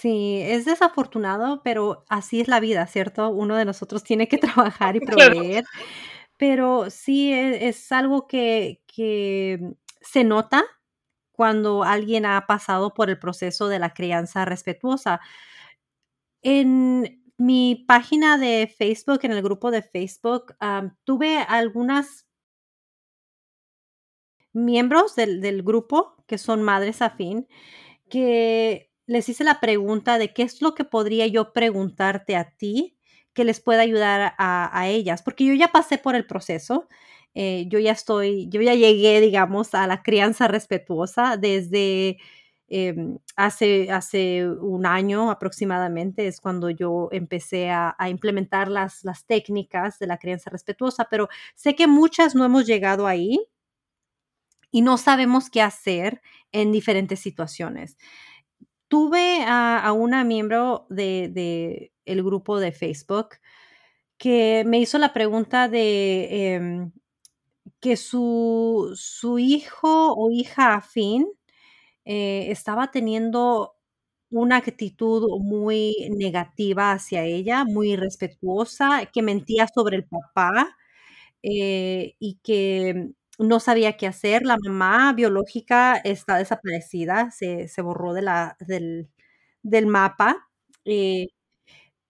Sí, 0.00 0.40
es 0.42 0.64
desafortunado, 0.64 1.61
pero 1.62 2.07
así 2.09 2.40
es 2.40 2.49
la 2.49 2.59
vida, 2.59 2.87
¿cierto? 2.87 3.28
Uno 3.28 3.57
de 3.57 3.66
nosotros 3.66 4.02
tiene 4.02 4.28
que 4.28 4.38
trabajar 4.78 4.97
y 4.97 5.00
proveer, 5.00 5.64
pero 6.38 6.88
sí 6.88 7.33
e, 7.33 7.69
es, 7.69 7.92
algo 7.92 8.26
que, 8.26 8.83
que 8.87 9.75
se 10.00 10.25
nota 10.25 10.64
cuando 11.33 11.85
alguien 11.85 12.25
ha 12.25 12.47
pasado 12.47 12.95
por 12.95 13.11
el 13.11 13.19
proceso 13.19 13.69
de 13.69 13.78
la 13.78 13.92
crianza 13.92 14.47
respetuosa. 14.47 15.21
En 16.42 17.23
mi 17.37 17.85
página 17.87 18.38
de 18.38 18.73
Facebook, 18.75 19.21
en 19.25 19.33
el 19.33 19.42
grupo 19.42 19.71
de 19.71 19.83
Facebook, 19.83 20.54
tuve 21.04 21.38
algunas 21.38 22.26
miembros 24.54 25.14
del, 25.14 25.42
del, 25.42 25.62
grupo 25.62 26.16
que 26.26 26.38
son 26.38 26.62
madres 26.62 27.02
afín 27.02 27.47
que 28.09 28.89
les 29.11 29.29
hice 29.29 29.43
la 29.43 29.59
pregunta 29.59 30.19
de 30.19 30.33
qué 30.33 30.45
es 30.45 30.62
lo 30.62 30.75
que 30.76 30.85
podría 30.85 31.26
yo 31.26 31.52
preguntarte 31.52 32.37
a 32.37 32.52
ti 32.52 32.97
que 33.33 33.45
les 33.45 33.61
pueda 33.61 33.83
ayudar 33.83 34.35
a, 34.38 34.88
ellas, 34.88 35.23
porque 35.23 35.45
yo 35.45 35.55
ya 35.55 35.69
pasé 35.69 35.99
por 35.99 36.14
el 36.14 36.26
proceso, 36.26 36.88
eh, 37.35 37.64
yo 37.69 37.81
ya 37.81 37.93
estoy, 37.93 38.49
yo 38.50 38.61
ya 38.62 38.75
llegué, 38.75 39.21
digamos, 39.21 39.75
a 39.75 39.87
la 39.88 40.02
crianza 40.02 40.47
respetuosa 40.47 41.37
desde 41.37 42.19
em, 42.69 43.19
hace, 43.35 43.90
hace 43.90 44.49
un 44.49 44.87
año 44.87 45.31
aproximadamente, 45.31 46.29
es 46.29 46.40
cuando 46.40 46.71
yo 46.71 47.09
empecé 47.11 47.71
a, 47.71 47.97
implementar 48.09 48.69
las, 48.69 49.05
las 49.05 49.25
técnicas 49.26 49.99
de 49.99 50.07
la 50.07 50.19
crianza 50.19 50.50
respetuosa, 50.50 51.09
pero 51.11 51.29
sé 51.57 51.75
que 51.75 51.88
muchas 51.88 52.37
no 52.37 52.45
hemos 52.45 52.67
llegado 52.67 53.09
ahí 53.09 53.40
y 54.71 54.83
no 54.83 54.99
sabemos 54.99 55.50
qué 55.50 55.62
hacer 55.62 56.23
en 56.52 56.73
diferentes 56.73 57.21
situaciones. 57.21 57.97
Tuve 58.90 59.44
a, 59.47 59.92
una 59.92 60.25
miembro 60.25 60.87
de, 60.90 61.92
el 62.06 62.25
grupo 62.25 62.59
de 62.59 62.73
Facebook 62.73 63.37
que 64.18 64.64
me 64.66 64.80
hizo 64.80 64.99
la 64.99 65.12
pregunta 65.12 65.68
de 65.68 66.54
em, 66.56 66.92
que 67.80 67.97
su, 67.97 68.92
su, 68.97 69.38
hijo 69.38 70.12
o 70.14 70.32
hija 70.32 70.75
afín 70.75 71.28
eh, 72.04 72.47
estaba 72.50 72.90
teniendo 72.90 73.76
una 74.30 74.56
actitud 74.56 75.28
muy 75.40 75.94
negativa 76.11 76.90
hacia 76.92 77.25
ella, 77.25 77.64
muy 77.64 77.92
irrespetuosa, 77.92 79.06
que 79.12 79.23
mentía 79.23 79.68
sobre 79.73 79.99
el 79.99 80.04
papá 80.06 80.76
eh, 81.44 82.16
y 82.18 82.40
que 82.42 83.11
no 83.40 83.61
sabía 83.61 83.97
qué 83.97 84.06
hacer. 84.06 84.42
La 84.44 84.56
mamá 84.59 85.12
biológica 85.14 85.97
está 85.97 86.37
desaparecida, 86.38 87.30
se, 87.30 87.68
borró 87.82 88.12
de 88.14 88.23
la, 88.23 88.56
del, 88.61 89.09
del 89.62 89.87
mapa, 89.87 90.49
eh, 90.85 91.28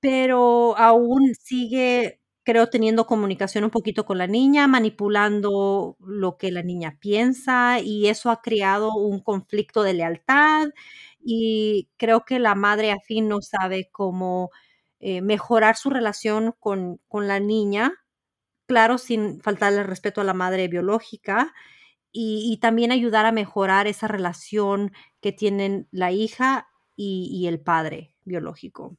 pero 0.01 0.77
aún 0.79 1.35
sigue, 1.41 2.21
creo, 2.45 2.69
teniendo 2.71 3.07
comunicación 3.07 3.65
un 3.65 3.71
poquito 3.71 4.05
con 4.07 4.19
la 4.19 4.27
niña, 4.27 4.67
manipulando 4.69 5.97
lo 6.01 6.37
que 6.39 6.51
la 6.53 6.63
niña 6.63 6.99
piensa 7.01 7.81
y 7.81 8.09
eso 8.09 8.31
ha 8.31 8.41
creado 8.43 8.95
un 8.95 9.21
conflicto 9.21 9.83
de 9.83 9.95
lealtad 9.95 10.69
y 11.25 11.89
creo 11.99 12.25
que 12.25 12.39
la 12.39 12.55
madre 12.55 12.93
afín 12.93 13.29
no 13.29 13.43
sabe 13.43 13.91
cómo 13.93 14.51
eh, 15.01 15.21
mejorar 15.23 15.77
su 15.77 15.91
relación 15.91 16.55
con, 16.61 16.99
con 17.09 17.29
la 17.29 17.41
niña 17.41 17.93
claro, 18.71 18.99
sin 18.99 19.41
faltarle 19.41 19.83
respeto 19.83 20.21
a 20.21 20.25
la 20.25 20.33
madre 20.33 20.69
biológica 20.69 21.53
y, 22.13 22.57
también 22.63 22.93
ayudar 22.93 23.27
a 23.27 23.33
mejorar 23.33 23.89
esa 23.89 24.07
relación 24.07 24.93
que 25.21 25.33
tienen 25.33 25.89
la 25.91 26.13
hija 26.13 26.69
y, 26.95 27.49
el 27.49 27.59
padre 27.59 28.15
biológico. 28.25 28.97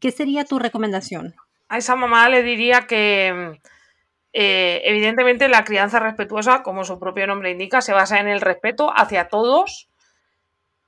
¿Qué 0.00 0.10
sería 0.10 0.44
tu 0.44 0.58
recomendación? 0.58 1.34
A 1.70 1.78
esa 1.78 1.96
mamá 1.96 2.28
le 2.28 2.42
diría 2.42 2.86
que 2.86 3.58
eh, 4.34 4.82
evidentemente 4.84 5.48
la 5.48 5.64
crianza 5.64 5.98
respetuosa, 5.98 6.62
como 6.62 6.84
su 6.84 6.98
propio 6.98 7.26
nombre 7.26 7.50
indica, 7.50 7.80
se 7.80 7.94
basa 7.94 8.20
en 8.20 8.28
el 8.28 8.42
respeto 8.42 8.92
hacia 8.94 9.28
todos, 9.28 9.88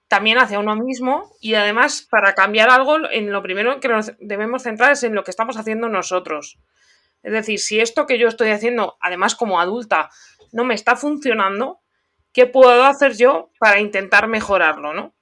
también 0.06 0.36
hacia 0.36 0.58
uno 0.58 0.76
mismo 0.76 1.32
y 1.40 1.54
además 1.54 2.06
para 2.10 2.34
cambiar 2.34 2.68
algo, 2.68 2.98
en 3.10 3.32
lo 3.32 3.42
primero 3.42 3.80
que 3.80 3.88
nos 3.88 4.12
debemos 4.20 4.64
centrar 4.64 4.92
es 4.92 5.02
en 5.02 5.14
lo 5.14 5.24
que 5.24 5.30
estamos 5.30 5.56
haciendo 5.56 5.88
nosotros. 5.88 6.58
Es 7.22 7.32
decir, 7.32 7.58
si 7.58 7.80
esto 7.80 8.06
que 8.06 8.18
yo 8.18 8.28
estoy 8.28 8.50
haciendo, 8.50 8.96
además 9.00 9.34
como 9.34 9.60
adulta, 9.60 10.10
no 10.52 10.64
me 10.64 10.74
está 10.74 10.96
funcionando, 10.96 11.80
¿qué 12.32 12.46
puedo 12.46 12.84
hacer 12.84 13.16
yo 13.16 13.50
para 13.58 13.80
intentar 13.80 14.26
mejorarlo, 14.28 14.94
no? 14.94 15.14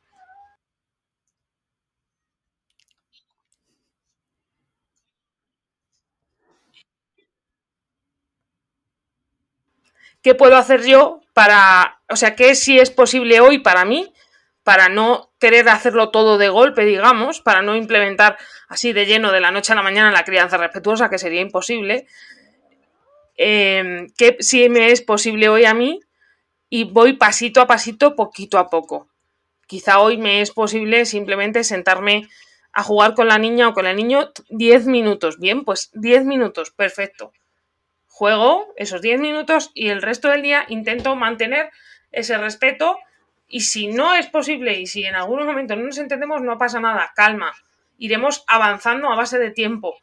¿Qué 10.22 10.34
puedo 10.34 10.56
hacer 10.56 10.84
yo 10.84 11.20
para, 11.32 12.00
o 12.08 12.16
sea, 12.16 12.34
qué 12.34 12.54
si 12.54 12.78
es 12.78 12.90
posible 12.90 13.40
hoy 13.40 13.58
para 13.58 13.84
mí 13.84 14.12
para 14.68 14.90
no 14.90 15.32
querer 15.40 15.66
hacerlo 15.70 16.10
todo 16.10 16.36
de 16.36 16.50
golpe, 16.50 16.84
digamos, 16.84 17.40
para 17.40 17.62
no 17.62 17.74
implementar 17.74 18.36
así 18.68 18.92
de 18.92 19.06
lleno 19.06 19.32
de 19.32 19.40
la 19.40 19.50
noche 19.50 19.72
a 19.72 19.76
la 19.76 19.82
mañana 19.82 20.10
la 20.10 20.24
crianza 20.24 20.58
respetuosa, 20.58 21.08
que 21.08 21.16
sería 21.16 21.40
imposible, 21.40 22.06
eh, 23.38 24.08
que 24.18 24.36
sí 24.40 24.68
me 24.68 24.90
es 24.90 25.00
posible 25.00 25.48
hoy 25.48 25.64
a 25.64 25.72
mí 25.72 26.00
y 26.68 26.84
voy 26.84 27.14
pasito 27.14 27.62
a 27.62 27.66
pasito, 27.66 28.14
poquito 28.14 28.58
a 28.58 28.68
poco. 28.68 29.08
Quizá 29.66 30.00
hoy 30.00 30.18
me 30.18 30.42
es 30.42 30.50
posible 30.50 31.06
simplemente 31.06 31.64
sentarme 31.64 32.28
a 32.74 32.82
jugar 32.82 33.14
con 33.14 33.26
la 33.26 33.38
niña 33.38 33.68
o 33.68 33.72
con 33.72 33.86
el 33.86 33.96
niño 33.96 34.32
10 34.50 34.84
minutos. 34.84 35.38
Bien, 35.38 35.64
pues 35.64 35.88
10 35.94 36.26
minutos, 36.26 36.72
perfecto. 36.72 37.32
Juego 38.06 38.74
esos 38.76 39.00
10 39.00 39.18
minutos 39.18 39.70
y 39.72 39.88
el 39.88 40.02
resto 40.02 40.28
del 40.28 40.42
día 40.42 40.66
intento 40.68 41.16
mantener 41.16 41.70
ese 42.12 42.36
respeto 42.36 42.98
y 43.48 43.60
si 43.60 43.88
no 43.88 44.14
es 44.14 44.26
posible 44.26 44.78
y 44.78 44.86
si 44.86 45.04
en 45.04 45.16
algún 45.16 45.44
momento 45.44 45.74
no 45.74 45.84
nos 45.84 45.98
entendemos, 45.98 46.42
no 46.42 46.58
pasa 46.58 46.80
nada, 46.80 47.12
calma. 47.16 47.54
Iremos 47.96 48.44
avanzando 48.46 49.10
a 49.10 49.16
base 49.16 49.38
de 49.38 49.50
tiempo. 49.50 49.96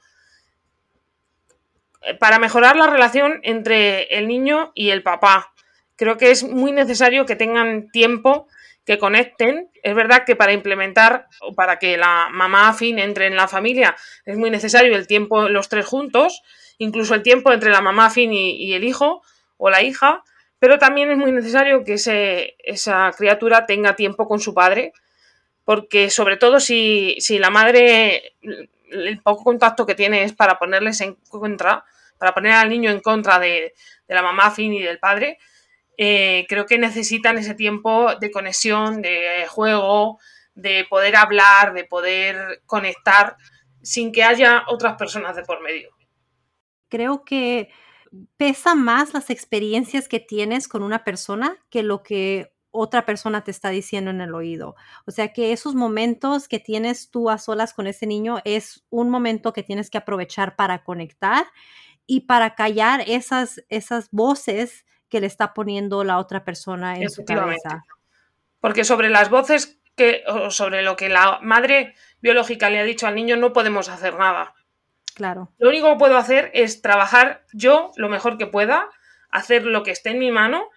Eh, 2.02 2.16
para 2.16 2.40
mejorar 2.40 2.76
la 2.76 2.88
relación 2.88 3.40
entre 3.44 4.04
el 4.18 4.28
niño 4.28 4.72
y 4.74 4.90
el 4.90 5.04
papá, 5.04 5.54
creo 5.96 6.18
que 6.18 6.32
es 6.32 6.44
muy 6.44 6.72
necesario 6.72 7.28
que 7.28 7.36
tengan 7.36 7.90
tiempo, 7.92 8.48
que 8.84 8.98
conecten. 8.98 9.70
Es 9.84 9.94
verdad 9.94 10.26
que 10.26 10.36
para 10.36 10.54
implementar 10.54 11.28
o 11.42 11.54
para 11.54 11.78
que 11.78 11.98
la 11.98 12.30
mamá 12.32 12.70
afín 12.70 12.98
entre 12.98 13.28
en 13.28 13.36
la 13.36 13.48
familia 13.48 13.96
es 14.26 14.38
muy 14.38 14.50
necesario 14.50 14.96
el 14.96 15.06
tiempo 15.06 15.50
los 15.50 15.70
tres 15.70 15.86
juntos, 15.86 16.42
incluso 16.80 17.14
el 17.14 17.22
tiempo 17.22 17.54
entre 17.54 17.70
la 17.70 17.82
mamá 17.82 18.08
afín 18.08 18.34
y 18.34 18.74
el 18.74 18.84
hijo 18.84 19.22
o 19.58 19.70
la 19.70 19.84
hija 19.84 20.24
pero 20.66 20.80
también 20.80 21.12
es 21.12 21.18
muy 21.18 21.32
necesario 21.32 21.84
que 21.84 21.94
esa 21.94 23.12
criatura 23.16 23.68
tenga 23.68 23.96
tiempo 23.96 24.28
con 24.28 24.40
su 24.40 24.56
padre, 24.56 24.94
porque 25.64 26.10
sobre 26.10 26.38
todo 26.38 26.60
si, 26.60 27.20
la 27.38 27.52
madre, 27.52 28.34
el 28.90 29.22
poco 29.22 29.44
contacto 29.44 29.86
que 29.86 29.94
tiene 29.94 30.24
es 30.24 30.34
para 30.34 30.58
ponerles 30.58 31.02
en 31.02 31.18
contra, 31.30 31.86
para 32.18 32.34
poner 32.34 32.54
al 32.54 32.70
niño 32.70 32.90
en 32.90 33.00
contra 33.00 33.38
de, 33.38 33.76
la 34.08 34.24
mamá 34.24 34.50
fin 34.50 34.74
y 34.74 34.82
del 34.82 34.98
padre, 34.98 35.38
eh, 36.00 36.48
creo 36.50 36.66
que 36.66 36.80
necesitan 36.80 37.38
ese 37.38 37.54
tiempo 37.54 38.16
de 38.16 38.32
conexión, 38.32 39.04
de 39.04 39.46
juego, 39.48 40.18
de 40.56 40.88
poder 40.90 41.16
hablar, 41.16 41.76
de 41.76 41.84
poder 41.84 42.64
conectar 42.66 43.38
sin 43.84 44.12
que 44.12 44.24
haya 44.24 44.64
otras 44.68 44.96
personas 44.98 45.36
de 45.36 45.44
por 45.44 45.62
medio. 45.62 45.92
Creo 46.90 47.24
que 47.24 47.70
pesa 48.38 48.76
más 48.76 49.14
las 49.14 49.30
experiencias 49.30 50.08
que 50.08 50.20
tienes 50.20 50.68
con 50.68 50.84
una 50.84 51.04
persona 51.04 51.58
que 51.70 51.84
lo 51.84 52.04
que 52.04 52.54
otra 52.72 53.06
persona 53.06 53.44
te 53.44 53.52
está 53.52 53.70
diciendo 53.70 54.12
en 54.12 54.22
el 54.22 54.36
oído. 54.36 54.76
O 55.06 55.12
sea 55.12 55.32
que 55.32 55.54
esos 55.54 55.76
momentos 55.76 56.48
que 56.48 56.60
tienes 56.60 57.10
tú 57.10 57.30
a 57.30 57.38
solas 57.38 57.74
con 57.74 57.88
ese 57.88 58.06
niño 58.06 58.40
es 58.44 58.86
un 58.90 59.10
momento 59.10 59.54
que 59.54 59.64
tienes 59.64 59.90
que 59.90 59.98
aprovechar 59.98 60.56
para 60.56 60.84
conectar 60.84 61.46
y 62.06 62.22
para 62.22 62.56
callar 62.56 63.04
esas, 63.08 63.64
esas 63.70 64.10
voces 64.12 64.86
que 65.10 65.22
le 65.22 65.28
está 65.28 65.54
poniendo 65.54 66.04
la 66.04 66.18
otra 66.18 66.44
persona 66.44 66.98
en 66.98 67.10
su 67.10 67.24
cabeza. 67.24 67.86
Porque 68.60 68.84
sobre 68.84 69.10
las 69.10 69.30
voces 69.30 69.80
que, 69.96 70.24
o 70.28 70.52
sobre 70.52 70.82
lo 70.82 70.96
que 70.96 71.10
la 71.10 71.40
madre 71.42 71.96
biológica 72.20 72.70
le 72.70 72.80
ha 72.80 72.84
dicho 72.84 73.08
al 73.08 73.16
niño, 73.16 73.38
no 73.38 73.54
podemos 73.54 73.88
hacer 73.90 74.16
nada. 74.16 74.54
Claro. 75.16 75.52
Lo 75.58 75.70
único 75.70 75.90
que 75.90 75.98
puedo 75.98 76.18
hacer 76.18 76.52
es 76.54 76.82
trabajar 76.82 77.46
yo 77.54 77.92
lo 77.96 78.10
mejor 78.10 78.38
que 78.38 78.48
pueda, 78.48 78.90
hacer 79.32 79.66
lo 79.66 79.82
que 79.82 79.92
esté 79.92 80.10
en 80.10 80.20
mi 80.20 80.30
mano 80.30 80.70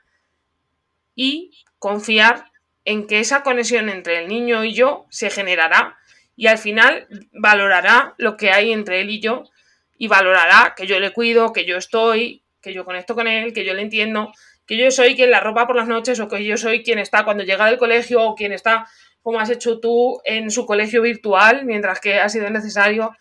y 1.14 1.64
confiar 1.78 2.50
en 2.84 3.06
que 3.06 3.18
esa 3.18 3.42
conexión 3.42 3.88
entre 3.88 4.20
el 4.20 4.28
niño 4.28 4.64
y 4.64 4.72
yo 4.72 5.06
se 5.10 5.28
generará 5.28 5.98
y 6.36 6.46
al 6.46 6.58
final 6.58 7.08
valorará 7.32 8.14
lo 8.16 8.36
que 8.36 8.50
hay 8.50 8.72
entre 8.72 9.00
él 9.00 9.10
y 9.10 9.20
yo 9.20 9.42
y 9.98 10.06
valorará 10.06 10.74
que 10.76 10.86
yo 10.86 11.00
le 11.00 11.12
cuido, 11.12 11.52
que 11.52 11.64
yo 11.64 11.76
estoy, 11.76 12.44
que 12.62 12.72
yo 12.72 12.84
conecto 12.84 13.16
con 13.16 13.26
él, 13.26 13.52
que 13.52 13.64
yo 13.64 13.74
le 13.74 13.82
entiendo, 13.82 14.32
que 14.66 14.76
yo 14.76 14.88
soy 14.92 15.16
quien 15.16 15.32
la 15.32 15.40
ropa 15.40 15.66
por 15.66 15.74
las 15.74 15.88
noches 15.88 16.20
o 16.20 16.28
que 16.28 16.44
yo 16.44 16.56
soy 16.56 16.84
quien 16.84 17.00
está 17.00 17.24
cuando 17.24 17.42
llega 17.42 17.66
del 17.66 17.78
colegio 17.78 18.22
o 18.22 18.36
quien 18.36 18.52
está 18.52 18.86
como 19.20 19.40
has 19.40 19.50
hecho 19.50 19.80
tú 19.80 20.20
en 20.24 20.50
su 20.52 20.64
colegio 20.64 21.02
virtual 21.02 21.64
mientras 21.64 22.00
que 22.00 22.20
ha 22.20 22.28
sido 22.28 22.48
necesario 22.50 23.16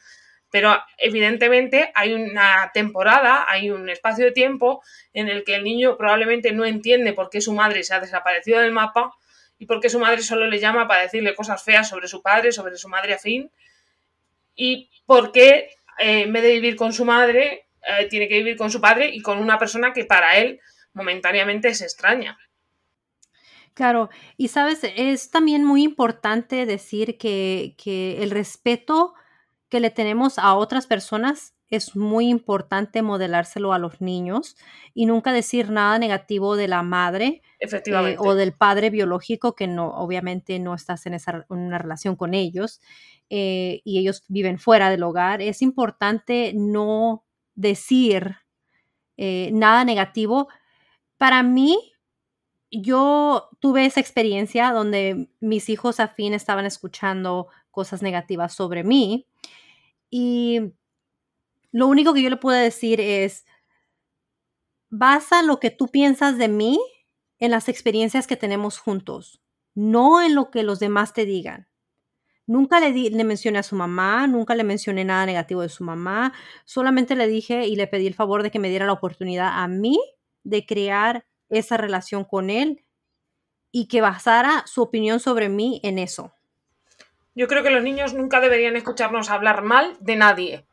Pero 0.50 0.77
evidentemente 0.98 1.92
hay 1.94 2.13
una 2.13 2.72
temporada, 2.74 3.46
hay 3.48 3.70
un 3.70 3.89
espacio 3.89 4.25
de 4.25 4.32
tiempo 4.32 4.82
en 5.13 5.27
el 5.27 5.44
que 5.44 5.56
el 5.56 5.63
niño 5.63 5.98
probablemente 5.98 6.51
no 6.51 6.66
entiende 6.66 7.13
por 7.13 7.30
qué 7.30 7.42
su 7.42 7.54
madre 7.54 7.84
se 7.84 7.94
ha 7.94 8.00
desaparecido 8.00 8.60
del 8.60 8.72
mapa 8.72 9.13
y 9.60 9.66
por 9.66 9.82
qué 9.82 9.89
su 9.89 10.00
madre 10.00 10.22
solo 10.22 10.48
le 10.48 10.60
llama 10.60 10.88
para 10.88 11.01
decirle 11.01 11.36
cosas 11.36 11.63
feas 11.63 11.89
sobre 11.89 12.08
su 12.08 12.22
padre, 12.22 12.51
sobre 12.51 12.77
su 12.77 12.88
madre 12.88 13.13
afín 13.13 13.51
y 14.56 14.89
por 15.06 15.32
qué 15.32 15.70
eh, 16.00 16.22
en 16.22 16.34
vez 16.34 16.44
de 16.44 16.54
vivir 16.54 16.75
con 16.75 16.94
su 16.94 17.06
madre 17.06 17.68
eh, 17.88 18.08
tiene 18.10 18.27
que 18.27 18.38
vivir 18.38 18.58
con 18.58 18.72
su 18.72 18.82
padre 18.82 19.10
y 19.13 19.22
con 19.22 19.39
una 19.39 19.58
persona 19.58 19.94
que 19.94 20.06
para 20.06 20.38
él 20.38 20.60
momentáneamente 20.94 21.70
es 21.70 21.82
extraña. 21.82 22.38
Claro, 23.74 24.10
y 24.38 24.48
sabes, 24.48 24.82
es 24.84 25.30
también 25.30 25.63
muy 25.63 25.84
importante 25.84 26.66
decir 26.66 27.20
que, 27.20 27.75
que 27.77 28.24
el 28.24 28.32
respeto 28.32 29.13
que 29.69 29.79
le 29.79 29.89
tenemos 29.89 30.39
a 30.39 30.55
otras 30.55 30.88
personas 30.88 31.53
es 31.69 31.95
muy 31.95 32.29
importante 32.29 33.01
modelárselo 33.01 33.74
a 33.74 33.79
los 33.79 34.00
niños 34.00 34.55
y 34.93 35.05
nunca 35.05 35.33
decir 35.33 35.69
nada 35.69 36.00
negativo 36.00 36.55
de 36.55 36.67
la 36.67 36.81
madre 36.81 37.41
eh, 37.59 38.15
o 38.19 38.36
del 38.36 38.53
padre 38.53 38.89
biológico 38.89 39.53
que 39.53 39.67
no 39.67 39.89
obviamente 39.89 40.59
no 40.59 40.74
estás 40.74 41.05
en, 41.05 41.13
esa, 41.13 41.45
una 41.50 41.77
relación 41.77 42.15
con 42.15 42.33
ellos 42.33 42.79
eh, 43.29 43.81
y 43.83 44.00
ellos 44.00 44.24
viven 44.29 44.59
fuera 44.59 44.89
del 44.89 45.03
hogar. 45.03 45.41
Es 45.41 45.62
importante 45.62 46.53
no 46.55 47.25
decir 47.55 48.38
eh, 49.17 49.50
nada 49.51 49.83
negativo. 49.83 50.47
Para 51.17 51.43
mí 51.43 51.77
yo 52.71 53.50
tuve 53.59 53.86
esa 53.86 54.00
experiencia 54.00 54.71
donde 54.71 55.29
mis 55.41 55.67
hijos 55.67 56.00
afín 56.00 56.33
estaban 56.33 56.65
escuchando 56.65 57.47
cosas 57.71 58.01
negativas 58.01 58.53
sobre 58.53 58.86
mí 58.86 59.27
y 60.10 60.74
lo 61.72 61.88
único 61.88 62.14
que 62.14 62.22
yo 62.22 62.30
le 62.30 62.38
puedo 62.38 62.58
decir 62.58 63.02
es, 63.02 63.46
basa 64.90 65.44
lo 65.44 65.60
que 65.60 65.70
tú 65.70 65.88
piensas 65.88 66.38
de 66.38 66.48
mí 66.48 66.80
en 67.40 67.52
las 67.52 67.70
experiencias 67.70 68.28
que 68.28 68.38
tenemos 68.38 68.80
juntos, 68.80 69.42
no 69.76 70.22
en 70.22 70.36
lo 70.36 70.50
que 70.50 70.64
los 70.64 70.80
demás 70.80 71.14
te 71.14 71.26
digan. 71.26 71.68
Nunca 72.46 72.80
le, 72.80 72.92
le 72.92 73.24
mencioné 73.26 73.60
a 73.60 73.64
su 73.64 73.76
mamá, 73.76 74.26
nunca 74.26 74.56
le 74.56 74.64
mencioné 74.64 75.04
nada 75.04 75.26
negativo 75.26 75.62
de 75.62 75.70
su 75.70 75.84
mamá, 75.84 76.34
solamente 76.66 77.16
le 77.16 77.28
dije 77.28 77.68
y 77.68 77.76
le 77.76 77.88
pedí 77.88 78.08
el 78.08 78.14
favor 78.16 78.42
de 78.42 78.52
que 78.52 78.60
me 78.60 78.70
diera 78.70 78.86
la 78.86 78.94
oportunidad 78.94 79.62
a 79.62 79.68
mí 79.68 80.00
de 80.44 80.66
crear 80.66 81.26
esa 81.50 81.76
relación 81.76 82.24
con 82.24 82.50
él 82.50 82.86
y 83.72 83.88
que 83.88 84.02
basara 84.02 84.64
su 84.66 84.82
opinión 84.82 85.20
sobre 85.20 85.50
mí 85.50 85.82
en 85.84 86.00
eso. 86.00 86.37
Yo 87.38 87.48
creo 87.48 87.62
que 87.62 87.70
los 87.70 87.84
niños 87.84 88.15
nunca 88.15 88.39
deberían 88.39 88.75
escucharnos 88.77 89.29
hablar 89.29 89.62
mal 89.62 89.96
de 90.00 90.15
nadie. 90.15 90.65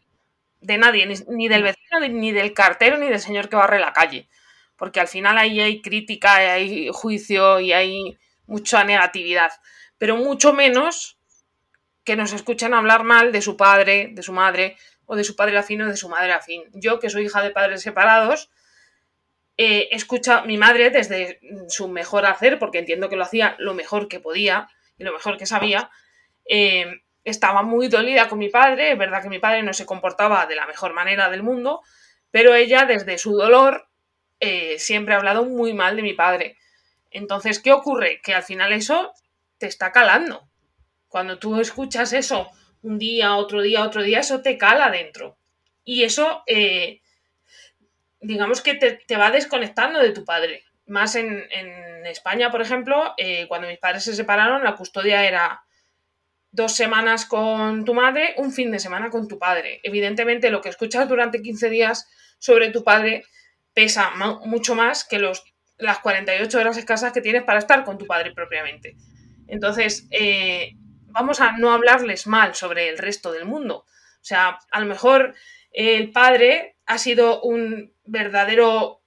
De 0.63 0.79
nadie, 0.79 1.07
ni, 1.29 1.47
del 1.47 1.63
vecino, 1.63 2.01
ni 2.01 2.33
del 2.33 2.55
cartero, 2.55 2.97
ni 2.97 3.07
del 3.07 3.21
señor 3.21 3.51
que 3.51 3.57
barre 3.57 3.79
la 3.79 3.93
calle. 3.93 4.31
Porque 4.75 4.99
al 4.99 5.07
final 5.07 5.37
ahí 5.37 5.61
hay 5.61 5.83
crítica, 5.83 6.37
hay 6.37 6.89
juicio 6.91 7.61
y 7.61 7.75
hay 7.75 8.17
mucha 8.47 8.83
negatividad. 8.83 9.53
Pero 9.99 10.17
mucho 10.17 10.55
menos 10.55 11.19
que 12.03 12.17
nos 12.17 12.33
escuchen 12.33 12.73
hablar 12.73 13.05
mal 13.05 13.31
de 13.31 13.43
su 13.43 13.59
padre, 13.59 14.09
de 14.13 14.23
su 14.23 14.33
madre, 14.33 14.79
o 15.05 15.17
de 15.17 15.25
su 15.25 15.37
padre 15.37 15.59
afín 15.59 15.83
o 15.83 15.87
de 15.87 15.99
su 15.99 16.09
madre 16.09 16.33
afín. 16.33 16.63
Yo, 16.73 16.99
que 16.99 17.11
soy 17.11 17.27
hija 17.27 17.43
de 17.43 17.51
padres 17.51 17.83
separados, 17.83 18.49
eh, 19.59 19.89
escucha 19.91 20.41
mi 20.45 20.57
madre 20.57 20.89
desde 20.89 21.41
su 21.69 21.89
mejor 21.89 22.25
hacer, 22.25 22.59
porque 22.59 22.79
entiendo 22.79 23.11
que 23.11 23.17
lo 23.17 23.25
hacía 23.25 23.55
lo 23.59 23.75
mejor 23.75 24.09
que 24.09 24.19
podía 24.19 24.71
y 24.97 25.05
lo 25.05 25.13
mejor 25.13 25.37
que 25.37 25.45
sabía, 25.45 25.91
eh, 26.45 27.03
estaba 27.25 27.63
muy 27.63 27.89
dolida 27.89 28.29
con 28.29 28.39
mi 28.39 28.51
padre, 28.51 28.93
es 28.93 28.99
verdad 28.99 29.23
que 29.23 29.29
mi 29.29 29.39
padre 29.39 29.63
no 29.63 29.73
se 29.73 29.87
comportaba 29.87 30.47
de 30.47 30.57
la 30.57 30.67
mejor 30.67 30.93
manera 30.93 31.31
del 31.31 31.43
mundo, 31.43 31.81
pero 32.31 32.55
ella 32.55 32.85
desde 32.85 33.19
su 33.19 33.35
dolor 33.35 33.89
eh, 34.41 34.79
siempre 34.79 35.15
ha 35.15 35.19
hablado 35.19 35.45
muy 35.45 35.73
mal 35.73 35.97
de 35.97 36.03
mi 36.03 36.13
padre. 36.13 36.59
Entonces, 37.11 37.61
¿qué 37.61 37.73
ocurre? 37.73 38.21
Que 38.23 38.35
al 38.35 38.43
final 38.43 38.73
eso 38.73 39.13
te 39.59 39.67
está 39.67 39.93
calando. 39.93 40.49
Cuando 41.09 41.39
tú 41.39 41.61
escuchas 41.61 42.13
eso 42.13 42.51
un 42.83 42.99
día, 42.99 43.37
otro 43.37 43.63
día, 43.63 43.85
otro 43.85 44.03
día, 44.03 44.21
eso 44.21 44.43
te 44.43 44.59
cala 44.59 44.91
dentro. 44.91 45.39
Y 45.85 46.03
eso, 46.03 46.43
eh, 46.47 47.01
digamos 48.21 48.61
que 48.61 48.75
te, 48.75 49.17
va 49.17 49.31
desconectando 49.31 50.01
de 50.01 50.11
tu 50.11 50.25
padre. 50.25 50.65
Más 50.87 51.15
en, 51.15 51.47
España, 52.05 52.51
por 52.51 52.61
ejemplo, 52.61 53.15
cuando 53.49 53.67
mis 53.67 53.79
padres 53.79 54.05
se 54.05 54.15
separaron, 54.15 54.63
la 54.63 54.77
custodia 54.77 55.27
era 55.27 55.65
dos 56.55 56.73
semanas 56.73 57.27
con 57.27 57.85
tu 57.85 57.95
madre, 57.95 58.35
un 58.39 58.53
fin 58.53 58.71
de 58.71 58.79
semana 58.79 59.11
con 59.11 59.27
tu 59.27 59.39
padre. 59.39 59.81
Evidentemente, 59.83 60.51
lo 60.51 60.61
que 60.61 60.69
escuchas 60.69 61.09
durante 61.09 61.43
15 61.43 61.69
días 61.69 62.09
sobre 62.39 62.71
tu 62.71 62.85
padre 62.85 63.25
pesa 63.73 64.13
mucho 64.45 64.77
más 64.77 65.05
que 65.05 65.19
los, 65.19 65.43
las 65.79 65.99
48 65.99 66.59
horas 66.59 66.77
escasas 66.77 67.13
que 67.13 67.21
tienes 67.21 67.43
para 67.43 67.59
estar 67.59 67.85
con 67.85 67.99
tu 67.99 68.07
padre 68.07 68.33
propiamente. 68.33 68.97
Entonces, 69.49 70.07
eh, 70.13 70.75
vamos 71.07 71.41
a 71.41 71.53
no 71.59 71.73
hablarles 71.73 72.29
mal 72.29 72.55
sobre 72.55 72.89
el 72.89 72.99
resto 72.99 73.33
del 73.33 73.47
mundo. 73.47 73.79
O 73.79 74.25
sea, 74.25 74.61
a 74.71 74.81
lo 74.81 74.87
mejor 74.87 75.35
el 75.73 76.13
padre 76.13 76.77
ha 76.87 76.99
sido 76.99 77.43
un 77.43 77.93
verdadero 78.05 79.03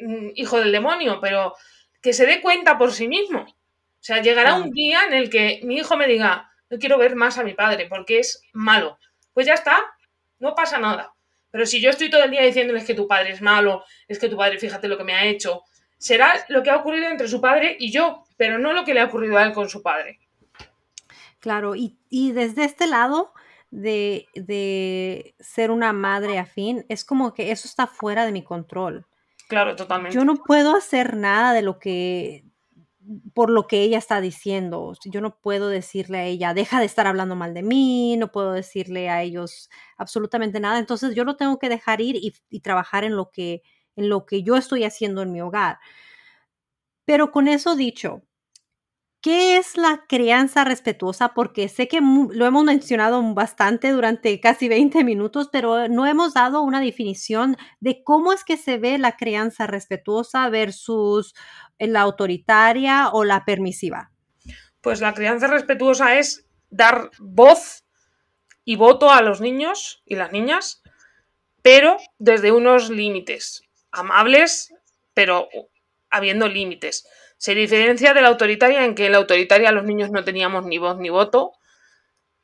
mm, 0.00 0.28
hijo 0.36 0.60
del 0.60 0.70
demonio, 0.70 1.18
pero 1.20 1.56
que 2.00 2.12
se 2.12 2.26
dé 2.26 2.40
cuenta 2.40 2.78
por 2.78 2.92
sí 2.92 3.08
mismo 3.08 3.44
o 4.04 4.06
sea, 4.06 4.20
llegará 4.20 4.56
un 4.56 4.70
día 4.70 5.06
en 5.06 5.14
el 5.14 5.30
que 5.30 5.60
mi 5.62 5.76
hijo 5.76 5.96
me 5.96 6.06
diga, 6.06 6.52
no 6.68 6.78
quiero 6.78 6.98
ver 6.98 7.16
más 7.16 7.38
a 7.38 7.42
mi 7.42 7.54
padre 7.54 7.86
porque 7.88 8.18
es 8.18 8.42
malo. 8.52 8.98
Pues 9.32 9.46
ya 9.46 9.54
está, 9.54 9.78
no 10.40 10.54
pasa 10.54 10.78
nada. 10.78 11.14
Pero 11.50 11.64
si 11.64 11.80
yo 11.80 11.88
estoy 11.88 12.10
todo 12.10 12.22
el 12.22 12.30
día 12.30 12.42
diciéndoles 12.42 12.84
que 12.84 12.92
tu 12.92 13.08
padre 13.08 13.30
es 13.30 13.40
malo, 13.40 13.82
es 14.06 14.18
que 14.18 14.28
tu 14.28 14.36
padre, 14.36 14.58
fíjate 14.58 14.88
lo 14.88 14.98
que 14.98 15.04
me 15.04 15.14
ha 15.14 15.24
hecho, 15.24 15.62
será 15.96 16.34
lo 16.50 16.62
que 16.62 16.68
ha 16.68 16.76
ocurrido 16.76 17.08
entre 17.08 17.28
su 17.28 17.40
padre 17.40 17.78
y 17.80 17.90
yo, 17.90 18.24
pero 18.36 18.58
no 18.58 18.74
lo 18.74 18.84
que 18.84 18.92
le 18.92 19.00
ha 19.00 19.06
ocurrido 19.06 19.38
a 19.38 19.44
él 19.44 19.54
con 19.54 19.70
su 19.70 19.82
padre. 19.82 20.20
Claro, 21.40 21.74
y, 21.74 21.96
desde 22.32 22.66
este 22.66 22.86
lado 22.86 23.32
de, 23.70 24.26
de, 24.34 25.34
ser 25.40 25.70
una 25.70 25.94
madre 25.94 26.38
afín, 26.38 26.84
es 26.90 27.06
como 27.06 27.32
que 27.32 27.52
eso 27.52 27.66
está 27.66 27.86
fuera 27.86 28.26
de 28.26 28.32
mi 28.32 28.44
control. 28.44 29.06
Claro, 29.48 29.74
totalmente. 29.76 30.14
Yo 30.14 30.26
no 30.26 30.36
puedo 30.36 30.76
hacer 30.76 31.16
nada 31.16 31.54
de 31.54 31.62
lo 31.62 31.78
que 31.78 32.43
por 33.34 33.50
lo 33.50 33.66
que 33.66 33.82
ella 33.82 33.98
está 33.98 34.20
diciendo. 34.20 34.94
Yo 35.04 35.20
no 35.20 35.38
puedo 35.40 35.68
decirle 35.68 36.18
a 36.18 36.24
ella, 36.24 36.54
deja 36.54 36.80
de 36.80 36.86
estar 36.86 37.06
hablando 37.06 37.36
mal 37.36 37.54
de 37.54 37.62
mí, 37.62 38.16
no 38.16 38.32
puedo 38.32 38.52
decirle 38.52 39.10
a 39.10 39.22
ellos 39.22 39.70
absolutamente 39.96 40.60
nada. 40.60 40.78
Entonces 40.78 41.14
yo 41.14 41.24
lo 41.24 41.36
tengo 41.36 41.58
que 41.58 41.68
dejar 41.68 42.00
ir 42.00 42.16
y, 42.16 42.60
trabajar 42.60 43.04
en 43.04 43.16
lo, 43.16 43.30
que, 43.30 43.62
en 43.96 44.08
lo 44.08 44.26
que 44.26 44.42
yo 44.42 44.56
estoy 44.56 44.84
haciendo 44.84 45.22
en 45.22 45.32
mi 45.32 45.40
hogar. 45.40 45.78
Pero 47.04 47.30
con 47.30 47.48
eso 47.48 47.76
dicho, 47.76 48.22
¿Qué 49.24 49.56
es 49.56 49.78
la 49.78 50.04
crianza 50.06 50.64
respetuosa? 50.64 51.32
Porque 51.32 51.70
sé 51.70 51.88
que 51.88 52.02
lo 52.02 52.44
hemos 52.44 52.62
mencionado 52.62 53.22
bastante 53.32 53.90
durante 53.90 54.38
casi 54.38 54.68
20 54.68 55.02
minutos, 55.02 55.48
pero 55.50 55.88
no 55.88 56.06
hemos 56.06 56.34
dado 56.34 56.60
una 56.60 56.78
definición 56.78 57.56
de 57.80 58.02
cómo 58.04 58.34
es 58.34 58.44
que 58.44 58.58
se 58.58 58.76
ve 58.76 58.98
la 58.98 59.16
crianza 59.16 59.66
respetuosa 59.66 60.50
versus 60.50 61.34
la 61.78 62.02
autoritaria 62.02 63.08
o 63.14 63.24
la 63.24 63.46
permisiva. 63.46 64.12
Pues 64.82 65.00
la 65.00 65.14
crianza 65.14 65.46
respetuosa 65.46 66.18
es 66.18 66.46
dar 66.68 67.10
voz 67.18 67.86
y 68.62 68.76
voto 68.76 69.10
a 69.10 69.22
los 69.22 69.40
niños 69.40 70.02
y 70.04 70.16
las 70.16 70.32
niñas, 70.32 70.82
pero 71.62 71.96
desde 72.18 72.52
unos 72.52 72.90
límites 72.90 73.62
amables, 73.90 74.74
pero 75.14 75.48
habiendo 76.10 76.46
límites. 76.46 77.08
Se 77.36 77.54
diferencia 77.54 78.14
de 78.14 78.22
la 78.22 78.28
autoritaria 78.28 78.84
en 78.84 78.94
que 78.94 79.06
en 79.06 79.12
la 79.12 79.18
autoritaria 79.18 79.72
los 79.72 79.84
niños 79.84 80.10
no 80.10 80.24
teníamos 80.24 80.64
ni 80.64 80.78
voz 80.78 80.98
ni 80.98 81.10
voto. 81.10 81.52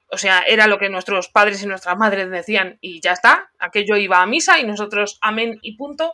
O 0.09 0.18
sea, 0.18 0.40
era 0.40 0.66
lo 0.66 0.79
que 0.79 0.88
nuestros 0.88 1.29
padres 1.29 1.62
y 1.62 1.66
nuestras 1.66 1.96
madres 1.96 2.31
decían 2.31 2.79
y 2.81 3.00
ya 3.00 3.12
está. 3.12 3.50
Aquello 3.59 3.96
iba 3.96 4.20
a 4.20 4.26
misa 4.26 4.59
y 4.59 4.66
nosotros 4.66 5.18
amén 5.20 5.59
y 5.62 5.76
punto. 5.76 6.12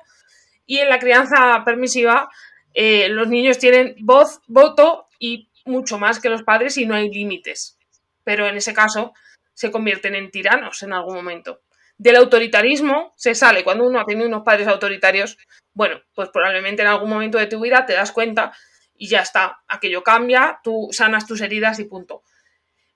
Y 0.66 0.78
en 0.78 0.88
la 0.88 0.98
crianza 0.98 1.62
permisiva 1.64 2.28
eh, 2.74 3.08
los 3.08 3.28
niños 3.28 3.58
tienen 3.58 3.96
voz, 4.00 4.40
voto 4.46 5.08
y 5.18 5.48
mucho 5.64 5.98
más 5.98 6.20
que 6.20 6.28
los 6.28 6.42
padres 6.42 6.76
y 6.76 6.86
no 6.86 6.94
hay 6.94 7.10
límites. 7.10 7.78
Pero 8.22 8.46
en 8.46 8.56
ese 8.56 8.74
caso 8.74 9.14
se 9.54 9.70
convierten 9.70 10.14
en 10.14 10.30
tiranos 10.30 10.82
en 10.82 10.92
algún 10.92 11.14
momento. 11.14 11.62
Del 11.98 12.16
autoritarismo 12.16 13.14
se 13.16 13.34
sale 13.34 13.64
cuando 13.64 13.84
uno 13.84 13.98
ha 13.98 14.04
tenido 14.04 14.28
unos 14.28 14.42
padres 14.42 14.68
autoritarios. 14.68 15.38
Bueno, 15.76 16.00
pues 16.14 16.30
probablemente 16.30 16.80
en 16.80 16.88
algún 16.88 17.10
momento 17.10 17.36
de 17.36 17.48
tu 17.48 17.60
vida 17.60 17.84
te 17.84 17.92
das 17.92 18.10
cuenta 18.10 18.56
y 18.96 19.08
ya 19.08 19.20
está. 19.20 19.58
Aquello 19.68 20.02
cambia, 20.02 20.58
tú 20.64 20.88
sanas 20.90 21.26
tus 21.26 21.42
heridas 21.42 21.78
y 21.78 21.84
punto. 21.84 22.22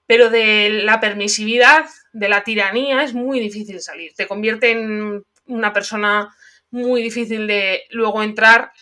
Pero 0.07 0.31
de 0.31 0.71
la 0.83 0.99
permisividad, 0.99 1.85
de 2.15 2.31
la 2.31 2.43
tiranía, 2.43 3.03
es 3.03 3.13
muy 3.13 3.39
difícil 3.39 3.83
salir. 3.83 4.15
Te 4.15 4.27
convierte 4.27 4.71
en 4.71 5.23
una 5.45 5.75
persona 5.75 6.35
muy 6.71 7.03
difícil 7.03 7.47
de 7.47 7.83
luego 7.91 8.23
entrar 8.23 8.73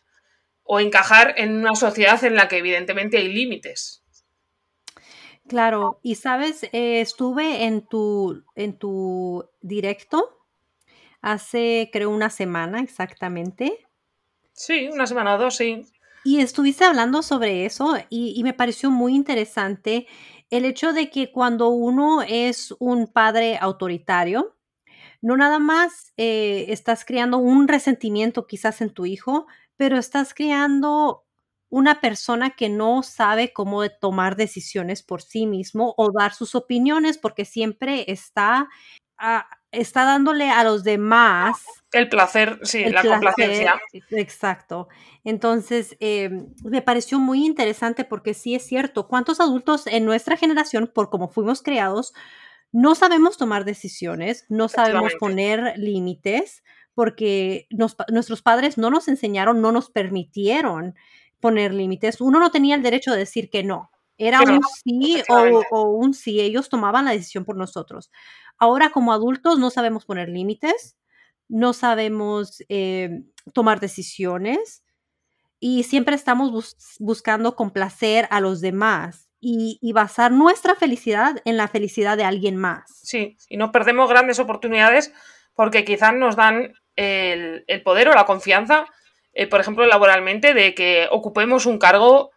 o 0.62 0.78
encajar 0.78 1.34
en 1.36 1.56
una 1.56 1.74
sociedad 1.74 2.22
en 2.22 2.36
la 2.36 2.46
que 2.46 2.58
evidentemente 2.58 3.18
hay 3.18 3.32
límites. 3.32 4.04
Claro, 5.48 5.98
y 6.04 6.14
sabes, 6.14 6.62
eh, 6.72 7.00
estuve 7.00 7.64
en 7.64 7.84
tu, 7.84 8.44
en 8.54 8.78
tu 8.78 9.44
directo 9.60 10.38
hace, 11.20 11.90
creo, 11.92 12.10
una 12.10 12.30
semana 12.30 12.80
exactamente. 12.80 13.87
Sí, 14.58 14.88
una 14.92 15.06
semana 15.06 15.36
o 15.36 15.38
dos, 15.38 15.56
sí. 15.56 15.86
Y 16.24 16.40
estuviste 16.40 16.84
hablando 16.84 17.22
sobre 17.22 17.64
eso 17.64 17.96
y, 18.10 18.42
me 18.42 18.52
pareció 18.52 18.90
muy 18.90 19.14
interesante 19.14 20.08
el 20.50 20.64
hecho 20.64 20.92
de 20.92 21.10
que 21.10 21.30
cuando 21.30 21.68
uno 21.68 22.22
es 22.22 22.74
un 22.80 23.06
padre 23.06 23.56
autoritario, 23.56 24.56
no 25.22 25.36
nada 25.36 25.60
más 25.60 26.12
eh, 26.16 26.66
estás 26.70 27.04
creando 27.04 27.38
un 27.38 27.68
resentimiento 27.68 28.48
quizás 28.48 28.80
en 28.80 28.90
tu 28.90 29.06
hijo, 29.06 29.46
pero 29.76 29.96
estás 29.96 30.34
creando 30.34 31.24
una 31.70 32.00
persona 32.00 32.50
que 32.50 32.68
no 32.68 33.04
sabe 33.04 33.52
cómo 33.52 33.88
tomar 33.88 34.34
decisiones 34.34 35.04
por 35.04 35.22
sí 35.22 35.46
mismo 35.46 35.94
o 35.96 36.10
dar 36.10 36.34
sus 36.34 36.56
opiniones 36.56 37.16
porque 37.16 37.44
siempre 37.44 38.04
está, 38.08 38.68
ah, 39.18 39.48
está 39.72 40.04
dándole 40.04 40.50
a 40.50 40.64
los 40.64 40.84
demás. 40.84 41.64
El 41.92 42.08
placer, 42.08 42.58
sí, 42.62 42.82
el 42.82 42.92
la 42.92 43.02
placer, 43.02 43.20
complacencia. 43.20 43.80
Exacto. 44.10 44.88
Entonces, 45.24 45.96
eh, 46.00 46.30
me 46.64 46.82
pareció 46.82 47.18
muy 47.18 47.44
interesante 47.44 48.04
porque 48.04 48.34
sí 48.34 48.54
es 48.54 48.66
cierto, 48.66 49.08
¿cuántos 49.08 49.40
adultos 49.40 49.86
en 49.86 50.04
nuestra 50.04 50.36
generación, 50.36 50.90
por 50.92 51.10
cómo 51.10 51.28
fuimos 51.28 51.62
creados, 51.62 52.12
no 52.72 52.94
sabemos 52.94 53.36
tomar 53.36 53.64
decisiones, 53.64 54.44
no 54.48 54.68
sabemos 54.68 55.14
poner 55.18 55.74
límites, 55.78 56.62
porque 56.94 57.66
nos 57.70 57.96
nuestros 58.08 58.42
padres 58.42 58.76
no 58.76 58.90
nos 58.90 59.08
enseñaron, 59.08 59.62
no 59.62 59.72
nos 59.72 59.90
permitieron 59.90 60.94
poner 61.40 61.72
límites. 61.72 62.20
Uno 62.20 62.40
no 62.40 62.50
tenía 62.50 62.74
el 62.74 62.82
derecho 62.82 63.12
de 63.12 63.18
decir 63.18 63.50
que 63.50 63.62
no. 63.62 63.90
Era 64.18 64.40
no, 64.40 64.56
un 64.56 64.60
sí 64.84 65.22
o 65.28 65.82
un 65.90 66.12
sí, 66.12 66.40
ellos 66.40 66.68
tomaban 66.68 67.04
la 67.04 67.12
decisión 67.12 67.44
por 67.44 67.56
nosotros. 67.56 68.10
Ahora, 68.58 68.90
como 68.90 69.12
adultos, 69.12 69.58
no 69.58 69.70
sabemos 69.70 70.04
poner 70.04 70.28
límites, 70.28 70.96
no 71.48 71.72
sabemos, 71.72 72.62
eh, 72.68 73.22
tomar 73.54 73.78
decisiones, 73.78 74.84
y 75.60 75.84
siempre 75.84 76.16
estamos 76.16 76.50
bus 76.50 76.76
buscando 76.98 77.54
complacer 77.56 78.26
a 78.30 78.40
los 78.40 78.60
demás, 78.60 79.30
y 79.40 79.78
y 79.80 79.92
basar 79.92 80.32
nuestra 80.32 80.74
felicidad 80.74 81.36
en 81.44 81.56
la 81.56 81.68
felicidad 81.68 82.16
de 82.16 82.24
alguien 82.24 82.56
más. 82.56 83.00
Sí, 83.04 83.36
y 83.48 83.56
nos 83.56 83.70
perdemos 83.70 84.10
grandes 84.10 84.40
oportunidades 84.40 85.12
porque 85.54 85.84
quizás 85.84 86.12
nos 86.14 86.34
dan 86.34 86.72
el, 86.96 87.64
el 87.68 87.82
poder 87.82 88.08
o 88.08 88.14
la 88.14 88.26
confianza, 88.26 88.86
eh, 89.32 89.46
por 89.46 89.60
ejemplo, 89.60 89.86
laboralmente, 89.86 90.54
de 90.54 90.74
que 90.74 91.06
ocupemos 91.10 91.66
un 91.66 91.78
cargo 91.78 92.32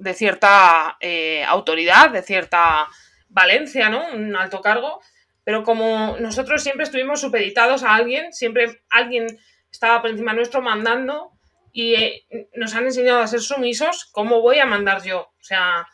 de 0.00 0.14
cierta 0.14 0.96
eh, 1.00 1.44
autoridad, 1.44 2.10
de 2.10 2.22
cierta 2.22 2.88
valencia, 3.28 3.90
¿no? 3.90 4.12
Un 4.14 4.34
alto 4.34 4.62
cargo, 4.62 5.00
pero 5.44 5.62
como 5.62 6.16
nosotros 6.18 6.62
siempre 6.62 6.84
estuvimos 6.84 7.20
supeditados 7.20 7.82
a 7.82 7.94
alguien, 7.94 8.32
siempre 8.32 8.82
alguien 8.88 9.26
estaba 9.70 10.00
por 10.00 10.10
encima 10.10 10.32
nuestro 10.32 10.62
mandando 10.62 11.32
y 11.72 11.94
eh, 11.94 12.26
nos 12.54 12.74
han 12.74 12.84
enseñado 12.84 13.20
a 13.20 13.26
ser 13.26 13.40
sumisos, 13.40 14.08
¿cómo 14.10 14.40
voy 14.40 14.58
a 14.58 14.66
mandar 14.66 15.02
yo? 15.02 15.20
O 15.20 15.42
sea, 15.42 15.86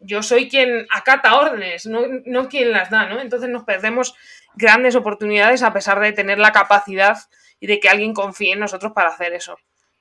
yo 0.00 0.22
soy 0.22 0.48
quien 0.48 0.86
acata 0.90 1.36
órdenes, 1.36 1.86
no, 1.86 2.00
no 2.26 2.48
quien 2.48 2.72
las 2.72 2.90
da, 2.90 3.06
¿no? 3.06 3.20
Entonces 3.20 3.48
nos 3.48 3.62
perdemos 3.62 4.14
grandes 4.56 4.96
oportunidades 4.96 5.62
a 5.62 5.72
pesar 5.72 6.00
de 6.00 6.12
tener 6.12 6.38
la 6.38 6.52
capacidad 6.52 7.18
y 7.60 7.68
de 7.68 7.78
que 7.78 7.88
alguien 7.88 8.14
confíe 8.14 8.52
en 8.52 8.60
nosotros 8.60 8.92
para 8.92 9.10
hacer 9.10 9.32
eso. 9.32 9.56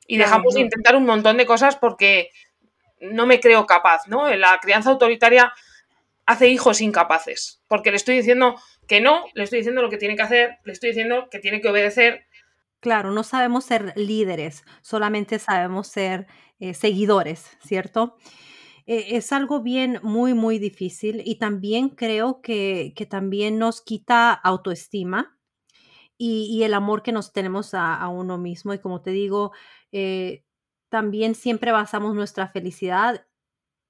Y 0.08 0.18
dejamos 0.18 0.56
de 0.56 0.62
intentar 0.62 0.96
un 0.96 1.06
montón 1.06 1.38
de 1.38 1.46
cosas 1.46 1.78
porque 1.78 2.32
no 3.12 3.26
me 3.26 3.40
creo 3.40 3.66
capaz, 3.66 4.08
¿no? 4.08 4.34
La 4.36 4.60
crianza 4.62 4.90
autoritaria 4.90 5.54
hace 6.26 6.48
hijos 6.48 6.82
incapaces, 6.82 7.62
porque 7.68 7.92
le 7.92 7.98
estoy 7.98 8.16
diciendo 8.16 8.56
que 8.88 9.02
no, 9.02 9.26
le 9.34 9.44
estoy 9.44 9.60
diciendo 9.60 9.82
lo 9.82 9.90
que 9.90 9.98
tiene 9.98 10.16
que 10.16 10.22
hacer, 10.22 10.58
le 10.64 10.74
estoy 10.74 10.90
diciendo 10.90 11.28
que 11.30 11.40
tiene 11.40 11.60
que 11.60 11.70
obedecer. 11.70 12.26
Claro, 12.80 13.12
no 13.12 13.24
sabemos 13.24 13.66
ser 13.66 13.94
líderes, 13.96 14.64
solamente 14.82 15.40
sabemos 15.40 15.88
ser, 15.88 16.28
eh, 16.60 16.74
seguidores, 16.74 17.58
¿cierto? 17.62 18.16
Eh, 18.86 19.16
es 19.18 19.32
algo 19.32 19.62
bien 19.62 20.00
muy, 20.04 20.34
muy 20.34 20.60
difícil, 20.60 21.22
y 21.26 21.38
también 21.40 21.90
creo 21.90 22.42
que 22.42 22.94
que 22.96 23.06
también 23.06 23.58
nos 23.58 23.82
quita 23.82 24.32
autoestima, 24.34 25.38
y 26.18 26.64
el 26.64 26.74
amor 26.74 27.04
que 27.04 27.12
nos 27.12 27.34
tenemos 27.34 27.74
a 27.74 27.96
a 27.96 28.08
uno 28.08 28.38
mismo, 28.38 28.74
y 28.74 28.80
como 28.80 29.02
te 29.02 29.12
digo, 29.12 29.52
eh, 29.92 30.46
también 30.94 31.34
siempre 31.34 31.72
basamos 31.72 32.14
nuestra 32.14 32.50
felicidad 32.50 33.26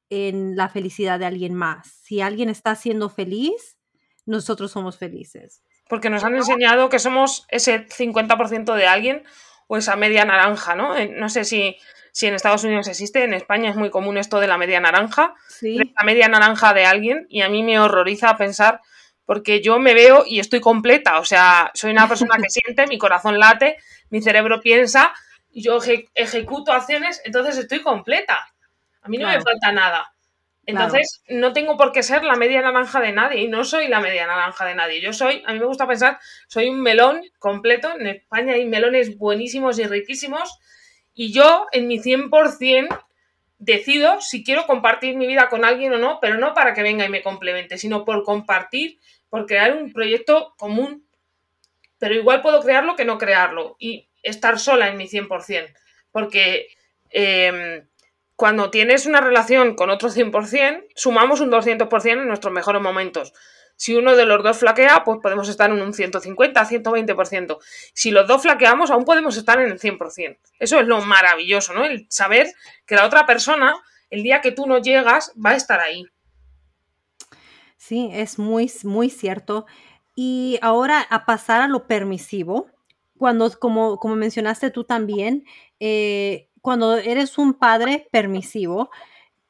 en 0.09 0.55
la 0.55 0.69
felicidad 0.69 1.19
de 1.19 1.25
alguien 1.25 1.53
más. 1.53 1.85
Si 2.01 2.21
alguien 2.21 2.47
está 2.47 2.75
siendo 2.75 3.09
feliz, 3.09 3.77
nosotros 4.25 4.71
somos 4.71 4.97
felices. 4.97 5.65
Porque 5.89 6.09
nos 6.09 6.23
han 6.23 6.33
enseñado 6.33 6.87
que 6.87 6.99
somos 6.99 7.45
ese 7.49 7.87
50% 7.89 8.73
de 8.73 8.87
alguien 8.87 9.23
o 9.67 9.75
esa 9.75 9.97
media 9.97 10.23
naranja, 10.23 10.75
¿no? 10.75 10.95
Eh, 10.95 11.09
no 11.13 11.27
sé 11.27 11.43
si, 11.43 11.75
si 12.13 12.27
en 12.27 12.35
Estados 12.35 12.63
Unidos 12.63 12.87
existe, 12.87 13.21
en 13.25 13.33
España 13.33 13.71
es 13.71 13.75
muy 13.75 13.89
común 13.89 14.17
esto 14.17 14.39
de 14.39 14.47
la 14.47 14.57
media 14.57 14.79
naranja, 14.79 15.35
Sí. 15.49 15.75
la 15.75 16.05
media 16.05 16.29
naranja 16.29 16.73
de 16.73 16.85
alguien 16.85 17.25
y 17.27 17.41
a 17.41 17.49
mí 17.49 17.63
me 17.63 17.81
horroriza 17.81 18.37
pensar 18.37 18.79
porque 19.25 19.61
yo 19.61 19.77
me 19.77 19.93
veo 19.93 20.23
y 20.25 20.39
estoy 20.39 20.61
completa, 20.61 21.19
o 21.19 21.25
sea, 21.25 21.69
soy 21.73 21.91
una 21.91 22.07
persona 22.07 22.37
que 22.41 22.49
siente, 22.49 22.87
mi 22.87 22.97
corazón 22.97 23.39
late, 23.39 23.75
mi 24.09 24.21
cerebro 24.21 24.61
piensa, 24.61 25.13
yo 25.61 25.77
eje- 25.77 26.09
ejecuto 26.15 26.71
acciones, 26.71 27.21
entonces 27.25 27.57
estoy 27.57 27.81
completa. 27.81 28.47
A 29.01 29.09
mí 29.09 29.17
no 29.17 29.27
me 29.27 29.33
falta 29.41 29.71
nada. 29.71 30.13
claro. 30.65 30.85
Entonces, 30.85 31.21
no 31.27 31.51
tengo 31.53 31.75
por 31.77 31.91
qué 31.91 32.03
ser 32.03 32.23
la 32.23 32.35
media 32.35 32.61
naranja 32.61 33.01
de 33.01 33.11
nadie 33.11 33.41
y 33.41 33.47
no 33.49 33.65
soy 33.65 33.87
la 33.89 33.99
media 33.99 34.25
naranja 34.25 34.65
de 34.65 34.75
nadie. 34.75 35.01
Yo 35.01 35.11
soy, 35.13 35.43
a 35.45 35.53
mí 35.53 35.59
me 35.59 35.65
gusta 35.65 35.87
pensar, 35.87 36.19
soy 36.47 36.69
un 36.69 36.81
melón 36.81 37.21
completo. 37.37 37.91
En 37.99 38.07
España 38.07 38.53
hay 38.53 38.65
melones 38.65 39.17
buenísimos 39.17 39.77
y 39.79 39.85
riquísimos 39.85 40.57
y 41.13 41.33
yo 41.33 41.67
en 41.73 41.87
mi 41.87 41.99
100% 41.99 43.05
decido 43.59 44.19
si 44.21 44.43
quiero 44.43 44.65
compartir 44.65 45.15
mi 45.15 45.27
vida 45.27 45.49
con 45.49 45.65
alguien 45.65 45.93
o 45.93 45.97
no, 45.97 46.19
pero 46.21 46.37
no 46.37 46.53
para 46.53 46.73
que 46.73 46.81
venga 46.83 47.05
y 47.05 47.09
me 47.09 47.21
complemente, 47.21 47.77
sino 47.77 48.03
por 48.05 48.23
compartir, 48.23 48.99
por 49.29 49.45
crear 49.45 49.75
un 49.75 49.91
proyecto 49.91 50.53
común. 50.57 51.05
Pero 51.99 52.15
igual 52.15 52.41
puedo 52.41 52.61
crearlo 52.61 52.95
que 52.95 53.05
no 53.05 53.17
crearlo 53.17 53.75
y 53.79 54.07
estar 54.23 54.59
sola 54.59 54.87
en 54.89 54.97
mi 54.97 55.07
100%, 55.07 55.73
porque 56.11 56.67
eh, 57.11 57.85
cuando 58.35 58.71
tienes 58.71 59.05
una 59.05 59.21
relación 59.21 59.75
con 59.75 59.89
otro 59.89 60.09
100%, 60.09 60.87
sumamos 60.95 61.39
un 61.39 61.51
200% 61.51 62.11
en 62.11 62.27
nuestros 62.27 62.53
mejores 62.53 62.81
momentos. 62.81 63.33
Si 63.75 63.95
uno 63.95 64.15
de 64.15 64.25
los 64.25 64.43
dos 64.43 64.57
flaquea, 64.57 65.03
pues 65.03 65.19
podemos 65.21 65.49
estar 65.49 65.69
en 65.69 65.81
un 65.81 65.93
150, 65.93 66.65
120%. 66.65 67.57
Si 67.93 68.11
los 68.11 68.27
dos 68.27 68.41
flaqueamos, 68.41 68.91
aún 68.91 69.05
podemos 69.05 69.35
estar 69.37 69.59
en 69.59 69.71
el 69.71 69.79
100%. 69.79 70.37
Eso 70.59 70.79
es 70.79 70.87
lo 70.87 71.01
maravilloso, 71.01 71.73
¿no? 71.73 71.85
El 71.85 72.05
saber 72.09 72.53
que 72.85 72.95
la 72.95 73.05
otra 73.05 73.25
persona, 73.25 73.75
el 74.09 74.23
día 74.23 74.41
que 74.41 74.51
tú 74.51 74.67
no 74.67 74.79
llegas, 74.79 75.33
va 75.43 75.51
a 75.51 75.55
estar 75.55 75.79
ahí. 75.79 76.05
Sí, 77.77 78.09
es 78.13 78.39
muy, 78.39 78.71
muy 78.83 79.09
cierto. 79.09 79.65
Y 80.15 80.59
ahora 80.61 81.01
a 81.09 81.25
pasar 81.25 81.61
a 81.61 81.67
lo 81.67 81.87
permisivo, 81.87 82.67
cuando, 83.23 83.49
como, 83.57 83.99
como 83.99 84.17
mencionaste 84.17 84.69
tú 84.69 84.83
también, 84.83 85.45
eh, 85.79 86.49
cuando 86.59 86.97
eres 86.97 87.37
un 87.37 87.53
padre 87.53 88.09
permisivo, 88.11 88.89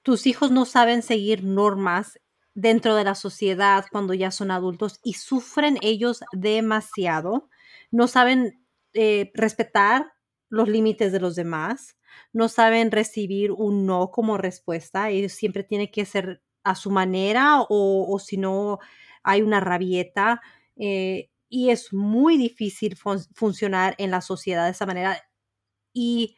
tus 0.04 0.28
hijos 0.28 0.52
no 0.52 0.66
saben 0.66 1.02
seguir 1.02 1.44
normas 1.44 2.20
dentro 2.54 2.94
de 2.94 3.04
la 3.04 3.16
sociedad 3.16 3.86
cuando 3.92 4.14
ya 4.14 4.30
son 4.30 4.52
adultos 4.52 5.00
y 5.04 5.14
sufren 5.14 5.80
ellos 5.82 6.24
demasiado. 6.34 7.50
No 7.90 8.08
saben 8.08 8.64
eh, 8.94 9.32
respetar 9.34 10.14
los 10.50 10.70
límites 10.70 11.12
de 11.12 11.20
los 11.20 11.36
demás, 11.36 11.98
no 12.32 12.50
saben 12.50 12.92
recibir 12.92 13.52
un 13.52 13.88
no 13.88 14.12
como 14.12 14.38
respuesta, 14.38 15.10
ellos 15.10 15.32
siempre 15.32 15.64
tienen 15.64 15.90
que 15.92 16.06
ser 16.06 16.44
a 16.64 16.76
su 16.76 16.92
manera 16.92 17.66
o, 17.68 18.20
si 18.20 18.38
no 18.38 18.78
hay 19.24 19.42
una 19.42 19.62
rabieta 19.62 20.42
eh, 20.76 21.32
y 21.54 21.70
es 21.70 21.94
muy 21.94 22.38
difícil 22.38 22.96
fun- 22.98 23.26
funcionar 23.36 23.94
en 24.00 24.10
la 24.12 24.22
sociedad 24.22 24.66
de 24.66 24.72
esa 24.72 24.86
manera 24.88 25.22
y 25.94 26.36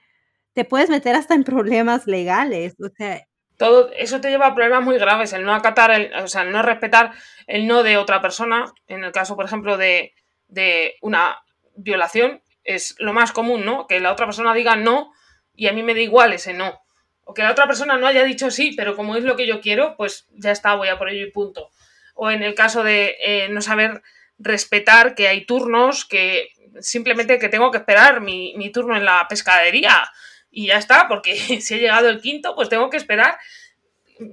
te 0.54 0.66
puedes 0.66 0.90
meter 0.90 1.16
hasta 1.16 1.34
en 1.36 1.44
problemas 1.44 2.08
legales, 2.08 2.76
o 2.80 2.90
sea, 2.96 3.26
Todo 3.58 3.90
eso 3.94 4.20
te 4.20 4.30
lleva 4.30 4.48
a 4.48 4.56
problemas 4.56 4.84
muy 4.84 4.98
graves, 4.98 5.32
el 5.34 5.44
no 5.46 5.54
acatar, 5.54 5.92
el, 5.92 6.14
o 6.16 6.28
sea, 6.28 6.44
no 6.44 6.62
respetar 6.62 7.12
el 7.48 7.68
no 7.68 7.84
de 7.84 7.96
otra 7.98 8.22
persona. 8.22 8.74
En 8.88 9.04
el 9.06 9.12
caso, 9.14 9.36
por 9.38 9.46
ejemplo, 9.46 9.78
de, 9.78 10.14
de 10.50 10.96
una 11.02 11.38
violación, 11.78 12.42
es 12.66 12.96
lo 13.00 13.14
más 13.14 13.32
común, 13.32 13.64
¿no? 13.64 13.88
Que 13.88 14.02
la 14.02 14.12
otra 14.12 14.26
persona 14.26 14.54
diga 14.54 14.76
no 14.76 15.14
y 15.54 15.68
a 15.68 15.74
mí 15.74 15.84
me 15.84 15.94
da 15.94 16.02
igual 16.02 16.34
ese 16.34 16.54
no. 16.54 16.80
O 17.24 17.34
que 17.34 17.44
la 17.44 17.52
otra 17.52 17.66
persona 17.68 17.98
no 17.98 18.08
haya 18.08 18.24
dicho 18.26 18.52
sí, 18.52 18.74
pero 18.76 18.96
como 18.98 19.16
es 19.16 19.24
lo 19.24 19.36
que 19.38 19.48
yo 19.48 19.62
quiero, 19.62 19.96
pues 19.96 20.28
ya 20.32 20.52
está, 20.52 20.76
voy 20.76 20.90
a 20.90 20.98
por 20.98 21.10
ello 21.10 21.26
y 21.26 21.32
punto. 21.32 21.70
O 22.16 22.30
en 22.32 22.44
el 22.44 22.54
caso 22.56 22.84
de 22.84 23.16
eh, 23.26 23.48
no 23.50 23.62
saber 23.62 24.02
respetar 24.38 25.16
que 25.16 25.28
hay 25.28 25.46
turnos, 25.46 26.06
que 26.06 26.50
simplemente 26.82 27.40
que 27.40 27.50
tengo 27.50 27.72
que 27.72 27.78
esperar 27.78 28.22
mi, 28.22 28.54
mi 28.58 28.72
turno 28.72 28.96
en 28.98 29.06
la 29.06 29.26
pescadería 29.28 30.10
y 30.52 30.68
ya 30.68 30.78
está, 30.78 31.08
porque 31.08 31.36
si 31.62 31.76
he 31.76 31.80
llegado 31.80 32.10
el 32.10 32.22
quinto, 32.22 32.56
pues 32.56 32.70
tengo 32.70 32.90
que 32.90 32.98
esperar 32.98 33.38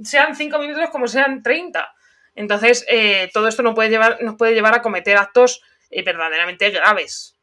sean 0.03 0.37
cinco 0.37 0.59
minutos 0.59 0.91
como 0.91 1.07
sean 1.09 1.43
30. 1.43 1.88
Entonces, 2.35 2.85
eh, 2.88 3.31
todo 3.33 3.49
esto 3.49 3.62
nos 3.62 3.75
puede, 3.75 3.91
llevar, 3.91 4.23
nos 4.23 4.37
puede 4.37 4.55
llevar 4.55 4.75
a 4.75 4.83
cometer 4.83 5.17
actos 5.17 5.62
eh, 5.91 6.03
verdaderamente 6.03 6.71
graves. 6.71 7.37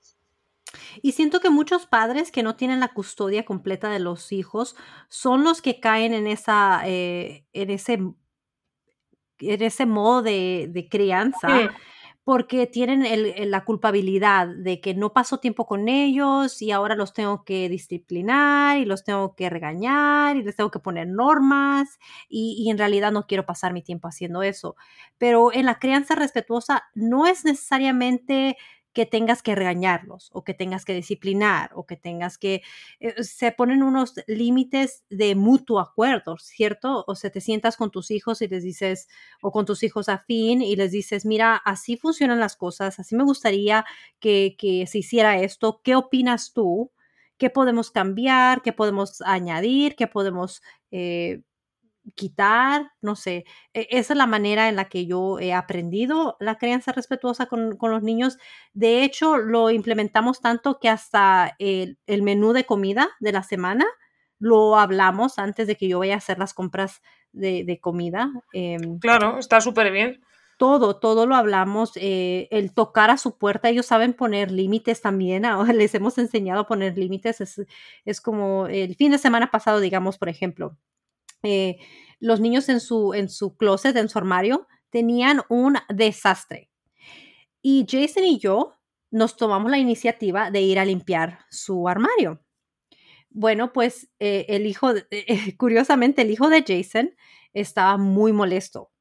Y 1.01 1.13
siento 1.13 1.39
que 1.39 1.49
muchos 1.49 1.85
padres 1.85 2.31
que 2.31 2.43
no 2.43 2.55
tienen 2.55 2.79
la 2.79 2.89
custodia 2.89 3.43
completa 3.43 3.89
de 3.89 3.99
los 3.99 4.31
hijos 4.31 4.75
son 5.07 5.43
los 5.43 5.61
que 5.61 5.79
caen 5.79 6.13
en 6.13 6.27
esa, 6.27 6.81
eh, 6.85 7.45
en 7.53 7.69
ese, 7.69 7.93
en 7.93 9.61
ese 9.61 9.85
modo 9.85 10.21
de, 10.21 10.67
de 10.69 10.87
crianza. 10.89 11.47
Mm. 11.47 11.69
Porque 12.23 12.67
tienen 12.67 13.05
el- 13.05 13.49
la 13.49 13.65
culpabilidad 13.65 14.47
de 14.47 14.79
que 14.81 14.93
no 14.93 15.13
paso 15.13 15.39
tiempo 15.39 15.65
con 15.65 15.87
ellos 15.89 16.61
y 16.61 16.71
ahora 16.71 16.93
los 16.95 17.13
tengo 17.13 17.43
que 17.43 17.69
disciplinar 17.69 18.77
y 18.77 18.85
los 18.85 19.03
tengo 19.03 19.35
que 19.35 19.49
regañar 19.49 20.37
y 20.37 20.43
les 20.43 20.55
tengo 20.55 20.69
que 20.69 20.77
poner 20.79 21.07
normas 21.07 21.97
y, 22.29 22.55
y 22.59 22.69
en 22.69 22.77
realidad 22.77 23.11
no 23.11 23.25
quiero 23.25 23.45
pasar 23.47 23.73
mi 23.73 23.81
tiempo 23.81 24.07
haciendo 24.07 24.43
eso. 24.43 24.75
Pero 25.17 25.51
en 25.53 25.65
la 25.65 25.79
crianza 25.79 26.13
respetuosa 26.15 26.83
no 26.93 27.25
es 27.25 27.45
necesariamente 27.45 28.57
que 28.93 29.05
tengas 29.05 29.43
que 29.43 29.55
regañarlos 29.55 30.29
o 30.33 30.43
que 30.43 30.53
tengas 30.53 30.83
que 30.85 30.93
disciplinar 30.93 31.71
o 31.75 31.85
que 31.85 31.95
tengas 31.95 32.37
que... 32.37 32.61
eh, 32.99 33.23
se 33.23 33.51
ponen 33.51 33.83
unos 33.83 34.15
límites 34.27 35.03
de 35.09 35.35
mutuo 35.35 35.79
acuerdo, 35.79 36.37
¿cierto? 36.37 37.03
O 37.07 37.15
sea, 37.15 37.29
te 37.29 37.41
sientas 37.41 37.77
con 37.77 37.91
tus 37.91 38.11
hijos 38.11 38.41
y 38.41 38.47
les 38.47 38.63
dices, 38.63 39.07
o 39.41 39.51
con 39.51 39.65
tus 39.65 39.83
hijos 39.83 40.09
afín 40.09 40.61
y 40.61 40.75
les 40.75 40.91
dices, 40.91 41.25
mira, 41.25 41.55
así 41.55 41.97
funcionan 41.97 42.39
las 42.39 42.55
cosas, 42.55 42.99
así 42.99 43.15
me 43.15 43.23
gustaría 43.23 43.85
que, 44.19 44.55
que 44.57 44.87
se 44.87 44.99
hiciera 44.99 45.39
esto, 45.39 45.81
¿qué 45.83 45.95
opinas 45.95 46.53
tú? 46.53 46.91
¿Qué 47.37 47.49
podemos 47.49 47.91
cambiar? 47.91 48.61
¿Qué 48.61 48.73
podemos 48.73 49.21
añadir? 49.21 49.95
¿Qué 49.95 50.07
podemos 50.07 50.61
eh, 50.91 51.41
quitar? 52.15 52.91
No 53.01 53.15
sé. 53.15 53.45
E- 53.73 53.87
Esa 53.91 54.13
es 54.13 54.17
la 54.17 54.27
manera 54.27 54.69
en 54.69 54.75
la 54.75 54.85
que 54.89 55.05
yo 55.05 55.39
he 55.39 55.53
aprendido 55.53 56.37
la 56.39 56.57
crianza 56.57 56.91
respetuosa 56.91 57.45
con, 57.47 57.77
con 57.77 57.91
los 57.91 58.03
niños. 58.03 58.37
De 58.73 59.03
hecho, 59.03 59.37
lo 59.37 59.69
implementamos 59.71 60.41
tanto 60.41 60.79
que 60.79 60.89
hasta 60.89 61.55
el, 61.59 61.97
el 62.07 62.21
menú 62.23 62.53
de 62.53 62.65
comida 62.65 63.09
de 63.19 63.31
la 63.31 63.43
semana 63.43 63.85
lo 64.39 64.77
hablamos 64.77 65.37
antes 65.39 65.67
de 65.67 65.75
que 65.75 65.87
yo 65.87 65.99
vaya 65.99 66.13
a 66.15 66.17
hacer 66.17 66.39
las 66.39 66.53
compras 66.53 67.01
de, 67.33 67.63
de 67.65 67.79
comida. 67.79 68.31
em, 68.53 68.99
Claro, 68.99 69.37
está 69.39 69.59
súper 69.61 69.91
bien. 69.91 70.21
todo, 70.57 70.97
todo 70.99 71.25
lo 71.25 71.35
hablamos, 71.35 71.91
eh, 71.95 72.47
el 72.51 72.73
tocar 72.73 73.09
a 73.11 73.17
su 73.17 73.37
puerta, 73.37 73.69
ellos 73.69 73.85
saben 73.85 74.13
poner 74.13 74.51
límites 74.51 75.01
también, 75.01 75.45
ahora 75.45 75.73
les 75.73 75.93
hemos 75.95 76.17
enseñado 76.17 76.61
a 76.61 76.67
poner 76.67 76.97
límites, 76.97 77.41
es, 77.41 77.61
es 78.05 78.21
como 78.21 78.67
el 78.67 78.95
fin 78.95 79.11
de 79.11 79.17
semana 79.17 79.51
pasado, 79.51 79.79
digamos, 79.79 80.17
por 80.17 80.27
ejemplo, 80.29 80.77
eh, 81.43 81.77
los 82.19 82.39
niños 82.39 82.69
en 82.69 82.79
su, 82.79 83.13
en 83.13 83.29
su 83.29 83.55
closet, 83.55 83.95
en 83.95 84.09
su 84.09 84.17
armario, 84.17 84.67
tenían 84.89 85.41
un 85.49 85.77
desastre. 85.89 86.69
Y 87.61 87.85
Jason 87.89 88.23
y 88.23 88.39
yo 88.39 88.73
nos 89.11 89.37
tomamos 89.37 89.71
la 89.71 89.77
iniciativa 89.77 90.51
de 90.51 90.61
ir 90.61 90.79
a 90.79 90.85
limpiar 90.85 91.39
su 91.49 91.87
armario. 91.87 92.43
Bueno, 93.29 93.73
pues 93.73 94.09
eh, 94.19 94.45
el 94.49 94.65
hijo, 94.65 94.91
curiosamente, 95.57 96.21
el 96.21 96.31
hijo 96.31 96.49
de 96.49 96.63
Jason 96.65 97.11
estaba 97.53 97.97
muy 97.97 98.33
molesto 98.33 98.91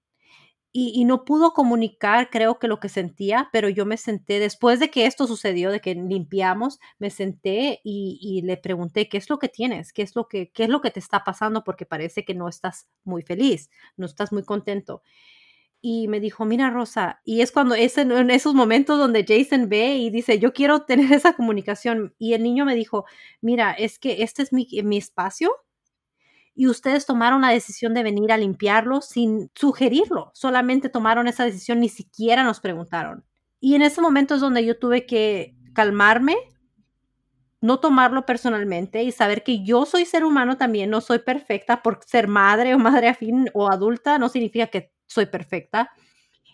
y, 0.72 1.04
no 1.04 1.24
pudo 1.24 1.52
comunicar, 1.52 2.28
creo 2.30 2.58
que 2.58 2.68
lo 2.68 2.78
que 2.78 2.88
sentía, 2.88 3.48
pero 3.52 3.68
yo 3.68 3.86
me 3.86 3.96
senté, 3.96 4.38
después 4.38 4.80
de 4.80 4.90
que 4.90 5.06
esto 5.06 5.26
sucedió, 5.26 5.70
de 5.70 5.80
que 5.80 5.94
limpiamos, 5.94 6.78
me 6.98 7.10
senté 7.10 7.80
y, 7.82 8.18
y 8.20 8.42
le 8.42 8.56
pregunté, 8.58 9.08
¿qué 9.08 9.16
es 9.16 9.30
lo 9.30 9.38
que 9.38 9.48
tienes? 9.48 9.92
¿Qué 9.92 10.02
es 10.02 10.14
lo 10.14 10.28
que, 10.28 10.50
qué 10.52 10.64
es 10.64 10.68
lo 10.68 10.80
que 10.80 10.90
te 10.90 11.00
está 11.00 11.24
pasando? 11.24 11.64
Porque 11.64 11.86
parece 11.86 12.24
que 12.24 12.34
no 12.34 12.48
estás 12.48 12.88
muy 13.04 13.22
feliz, 13.22 13.70
no 13.96 14.06
estás 14.06 14.30
muy 14.32 14.44
contento. 14.44 15.02
Y 15.80 16.08
me 16.08 16.20
dijo, 16.20 16.44
mira 16.44 16.70
Rosa, 16.70 17.20
y 17.24 17.40
es 17.40 17.52
cuando 17.52 17.74
es 17.74 17.98
en, 17.98 18.10
en 18.12 18.30
esos 18.30 18.54
momentos 18.54 18.98
donde 18.98 19.24
Jason 19.26 19.68
ve 19.68 19.96
y 19.96 20.10
dice, 20.10 20.38
yo 20.38 20.52
quiero 20.52 20.82
tener 20.82 21.12
esa 21.12 21.34
comunicación. 21.34 22.14
Y 22.18 22.34
el 22.34 22.42
niño 22.42 22.64
me 22.64 22.74
dijo, 22.74 23.04
mira, 23.40 23.72
es 23.72 23.98
que 23.98 24.22
este 24.22 24.42
es 24.42 24.52
mi, 24.52 24.68
mi 24.84 24.98
espacio 24.98 25.50
y 26.58 26.66
ustedes 26.66 27.06
tomaron 27.06 27.42
la 27.42 27.50
decisión 27.50 27.94
de 27.94 28.02
venir 28.02 28.32
a 28.32 28.36
limpiarlo 28.36 29.00
sin 29.00 29.48
sugerirlo, 29.54 30.32
solamente 30.34 30.88
tomaron 30.88 31.28
esa 31.28 31.44
decisión, 31.44 31.78
ni 31.78 31.88
siquiera 31.88 32.42
nos 32.42 32.58
preguntaron. 32.58 33.24
Y 33.60 33.76
en 33.76 33.82
ese 33.82 34.00
momento 34.00 34.34
es 34.34 34.40
donde 34.40 34.66
yo 34.66 34.76
tuve 34.76 35.06
que 35.06 35.54
calmarme, 35.72 36.36
no 37.60 37.78
tomarlo 37.78 38.26
personalmente 38.26 39.04
y 39.04 39.12
saber 39.12 39.44
que 39.44 39.62
yo 39.62 39.86
soy 39.86 40.04
ser 40.04 40.24
humano 40.24 40.56
también, 40.56 40.90
no 40.90 41.00
soy 41.00 41.20
perfecta 41.20 41.80
por 41.80 42.00
ser 42.04 42.26
madre 42.26 42.74
o 42.74 42.78
madre 42.80 43.06
afín 43.06 43.48
o 43.54 43.70
adulta, 43.70 44.18
no 44.18 44.28
significa 44.28 44.66
que 44.66 44.92
soy 45.06 45.26
perfecta. 45.26 45.92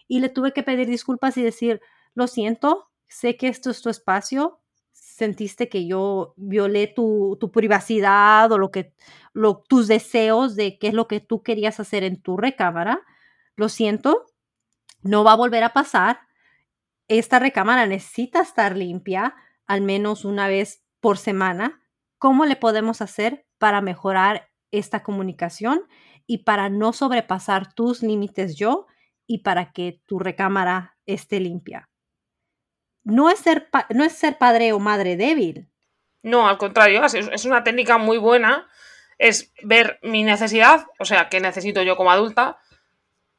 Y 0.07 0.21
le 0.21 0.29
tuve 0.29 0.53
que 0.53 0.62
pedir 0.62 0.87
disculpas 0.87 1.38
y 1.38 1.43
decir, 1.43 1.81
lo 2.12 2.27
siento, 2.27 2.90
sé 3.09 3.38
que 3.38 3.49
esto 3.49 3.71
es 3.71 3.81
tu 3.81 3.88
espacio, 3.88 4.61
sentiste 4.93 5.69
que 5.69 5.87
yo 5.87 6.35
violé 6.37 6.88
tu, 6.88 7.38
tu 7.40 7.51
privacidad 7.51 8.53
o 8.53 8.59
lo 8.59 8.71
que, 8.71 8.93
lo, 9.35 9.64
tus 9.68 9.88
deseos 9.88 10.57
de 10.57 10.79
qué 10.79 10.88
es 10.88 10.94
lo 10.94 11.09
que 11.09 11.20
tú 11.20 11.42
querías 11.42 11.81
hacer 11.81 12.05
en 12.05 12.23
tu 12.23 12.38
recámara. 12.38 13.03
Lo 13.57 13.68
siento, 13.68 14.27
no 15.03 15.25
va 15.25 15.33
a 15.33 15.37
volver 15.37 15.64
a 15.64 15.75
pasar. 15.75 16.20
Esta 17.09 17.38
recámara 17.38 17.85
necesita 17.85 18.40
estar 18.40 18.77
limpia 18.77 19.35
al 19.66 19.83
menos 19.83 20.25
una 20.25 20.49
vez 20.49 20.83
por 21.01 21.18
semana. 21.18 21.83
¿Cómo 22.18 22.47
le 22.47 22.57
podemos 22.57 23.03
hacer 23.03 23.44
para 23.59 23.81
mejorar 23.81 24.49
esta 24.70 25.03
comunicación 25.03 25.83
y 26.27 26.38
para 26.38 26.70
no 26.70 26.92
sobrepasar 26.92 27.75
tus 27.75 28.03
límites 28.03 28.57
yo 28.57 28.87
y 29.27 29.38
para 29.38 29.73
que 29.73 30.01
tu 30.07 30.20
recámara 30.20 30.97
esté 31.07 31.40
limpia? 31.40 31.90
No 33.03 33.31
es 33.31 33.40
ser, 33.40 33.68
no 33.90 34.05
es 34.05 34.12
ser 34.12 34.38
padre 34.38 34.73
o 34.73 34.79
madre 34.79 35.16
débil. 35.16 35.68
No, 36.23 36.49
al 36.49 36.57
contrario, 36.57 37.05
es 37.05 37.44
una 37.44 37.64
técnica 37.64 37.99
muy 37.99 38.16
buena. 38.16 38.66
Es 39.18 39.53
ver 39.62 39.98
mi 40.03 40.22
necesidad, 40.22 40.87
o 40.98 41.05
sea, 41.05 41.29
qué 41.29 41.40
necesito 41.40 41.83
yo 41.83 41.96
como 41.96 42.11
adulta, 42.11 42.59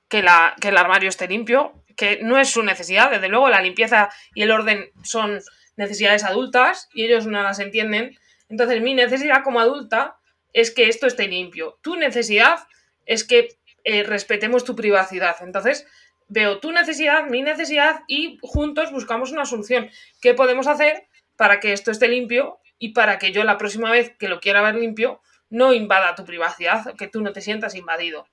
que, 0.07 0.21
la, 0.21 0.55
que 0.59 0.69
el 0.69 0.77
armario 0.77 1.09
esté 1.09 1.27
limpio, 1.27 1.83
que 1.95 2.19
no 2.21 2.37
es 2.37 2.49
su 2.49 2.63
necesidad, 2.63 3.11
desde 3.11 3.29
luego 3.29 3.49
la 3.49 3.61
limpieza 3.61 4.09
y 4.33 4.43
el 4.43 4.51
orden 4.51 4.91
son 5.03 5.41
necesidades 5.77 6.23
adultas 6.23 6.89
y 6.93 7.05
ellos 7.05 7.25
no 7.25 7.41
las 7.41 7.59
entienden. 7.59 8.17
Entonces 8.49 8.81
mi 8.81 8.93
necesidad 8.93 9.43
como 9.43 9.59
adulta 9.59 10.17
es 10.53 10.71
que 10.71 10.87
esto 10.87 11.07
esté 11.07 11.27
limpio. 11.27 11.79
Tu 11.81 11.95
necesidad 11.95 12.59
es 13.05 13.23
que 13.23 13.49
eh, 13.83 14.03
respetemos 14.03 14.63
tu 14.63 14.75
privacidad. 14.75 15.35
Entonces 15.41 15.85
veo 16.27 16.59
tu 16.59 16.71
necesidad, 16.71 17.25
mi 17.25 17.41
necesidad 17.41 18.01
y 18.07 18.39
juntos 18.41 18.91
buscamos 18.91 19.31
una 19.31 19.45
solución. 19.45 19.89
¿Qué 20.21 20.33
podemos 20.33 20.67
hacer 20.67 21.07
para 21.35 21.59
que 21.59 21.73
esto 21.73 21.91
esté 21.91 22.07
limpio 22.07 22.59
y 22.79 22.93
para 22.93 23.19
que 23.19 23.31
yo 23.31 23.43
la 23.43 23.57
próxima 23.57 23.91
vez 23.91 24.15
que 24.17 24.27
lo 24.27 24.39
quiera 24.39 24.61
ver 24.61 24.75
limpio 24.75 25.21
no 25.55 25.73
invada 25.73 26.15
tu 26.15 26.25
privacidad, 26.25 26.93
que 26.95 27.07
tú 27.07 27.21
no 27.21 27.31
te 27.31 27.39
sientas 27.39 27.75
invadido? 27.75 28.27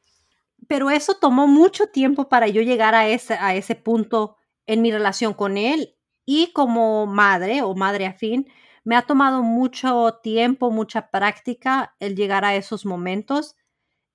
Pero 0.67 0.91
eso 0.91 1.15
tomó 1.15 1.47
mucho 1.47 1.87
tiempo 1.87 2.29
para 2.29 2.49
yo 2.49 2.63
llegar 2.63 2.97
a 2.97 3.07
ese, 3.07 3.35
a 3.35 3.55
ese 3.55 3.77
punto 3.77 4.37
en 4.67 4.83
mi 4.83 4.91
relación 4.91 5.33
con 5.33 5.57
él 5.57 5.95
y 6.27 6.53
como 6.53 7.07
madre 7.07 7.63
o 7.63 7.77
madre 7.77 8.07
afín. 8.07 8.49
Me 8.83 8.97
ha 8.97 9.03
tomado 9.03 9.43
mucho 9.43 10.19
tiempo, 10.21 10.73
mucha 10.73 11.11
práctica 11.11 11.95
el 12.01 12.17
llegar 12.17 12.45
a 12.45 12.57
esos 12.57 12.85
momentos 12.85 13.55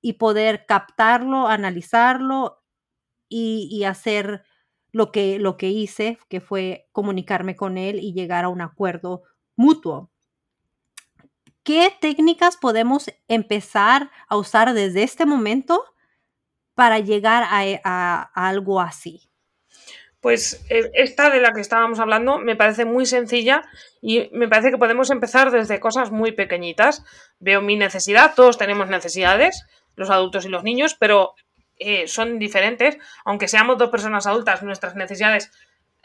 y 0.01 0.13
poder 0.13 0.65
captarlo, 0.65 1.47
analizarlo 1.47 2.61
y, 3.29 3.85
hacer 3.85 4.43
lo 4.91 5.13
que, 5.13 5.39
lo 5.39 5.55
que 5.55 5.69
hice, 5.69 6.19
que 6.27 6.41
fue 6.41 6.89
comunicarme 6.91 7.55
con 7.55 7.77
él 7.77 7.99
y 8.01 8.13
llegar 8.13 8.43
a 8.43 8.49
un 8.49 8.59
acuerdo 8.59 9.23
mutuo. 9.55 10.11
¿Qué 11.67 11.91
técnicas 11.99 12.55
podemos 12.55 13.11
empezar 13.27 14.09
a 14.29 14.37
usar 14.37 14.73
desde 14.73 15.03
este 15.03 15.25
momento 15.25 15.83
para 16.75 16.99
llegar 16.99 17.43
a, 17.43 18.31
a 18.33 18.47
algo 18.47 18.79
así? 18.79 19.29
Pues 20.21 20.65
eh, 20.69 20.89
esta 20.93 21.29
de 21.29 21.41
la 21.41 21.51
que 21.51 21.59
estábamos 21.59 21.99
hablando 21.99 22.37
me 22.37 22.55
parece 22.55 22.85
muy 22.85 23.05
sencilla 23.05 23.63
y 24.01 24.29
me 24.31 24.47
parece 24.47 24.71
que 24.71 24.77
podemos 24.77 25.09
empezar 25.09 25.51
desde 25.51 25.81
cosas 25.81 26.09
muy 26.09 26.31
pequeñitas. 26.31 27.03
Veo 27.39 27.61
mi 27.61 27.75
necesidad, 27.75 28.33
todos 28.33 28.57
tenemos 28.57 28.87
necesidades, 28.87 29.65
los 29.97 30.09
adultos 30.09 30.45
y 30.45 30.49
los 30.49 30.63
niños, 30.63 30.95
pero 30.97 31.33
eh, 31.79 32.07
son 32.07 32.39
diferentes. 32.39 32.97
Aunque 33.25 33.49
seamos 33.49 33.77
dos 33.77 33.89
personas 33.89 34.25
adultas, 34.25 34.63
nuestras 34.63 34.95
necesidades 34.95 35.51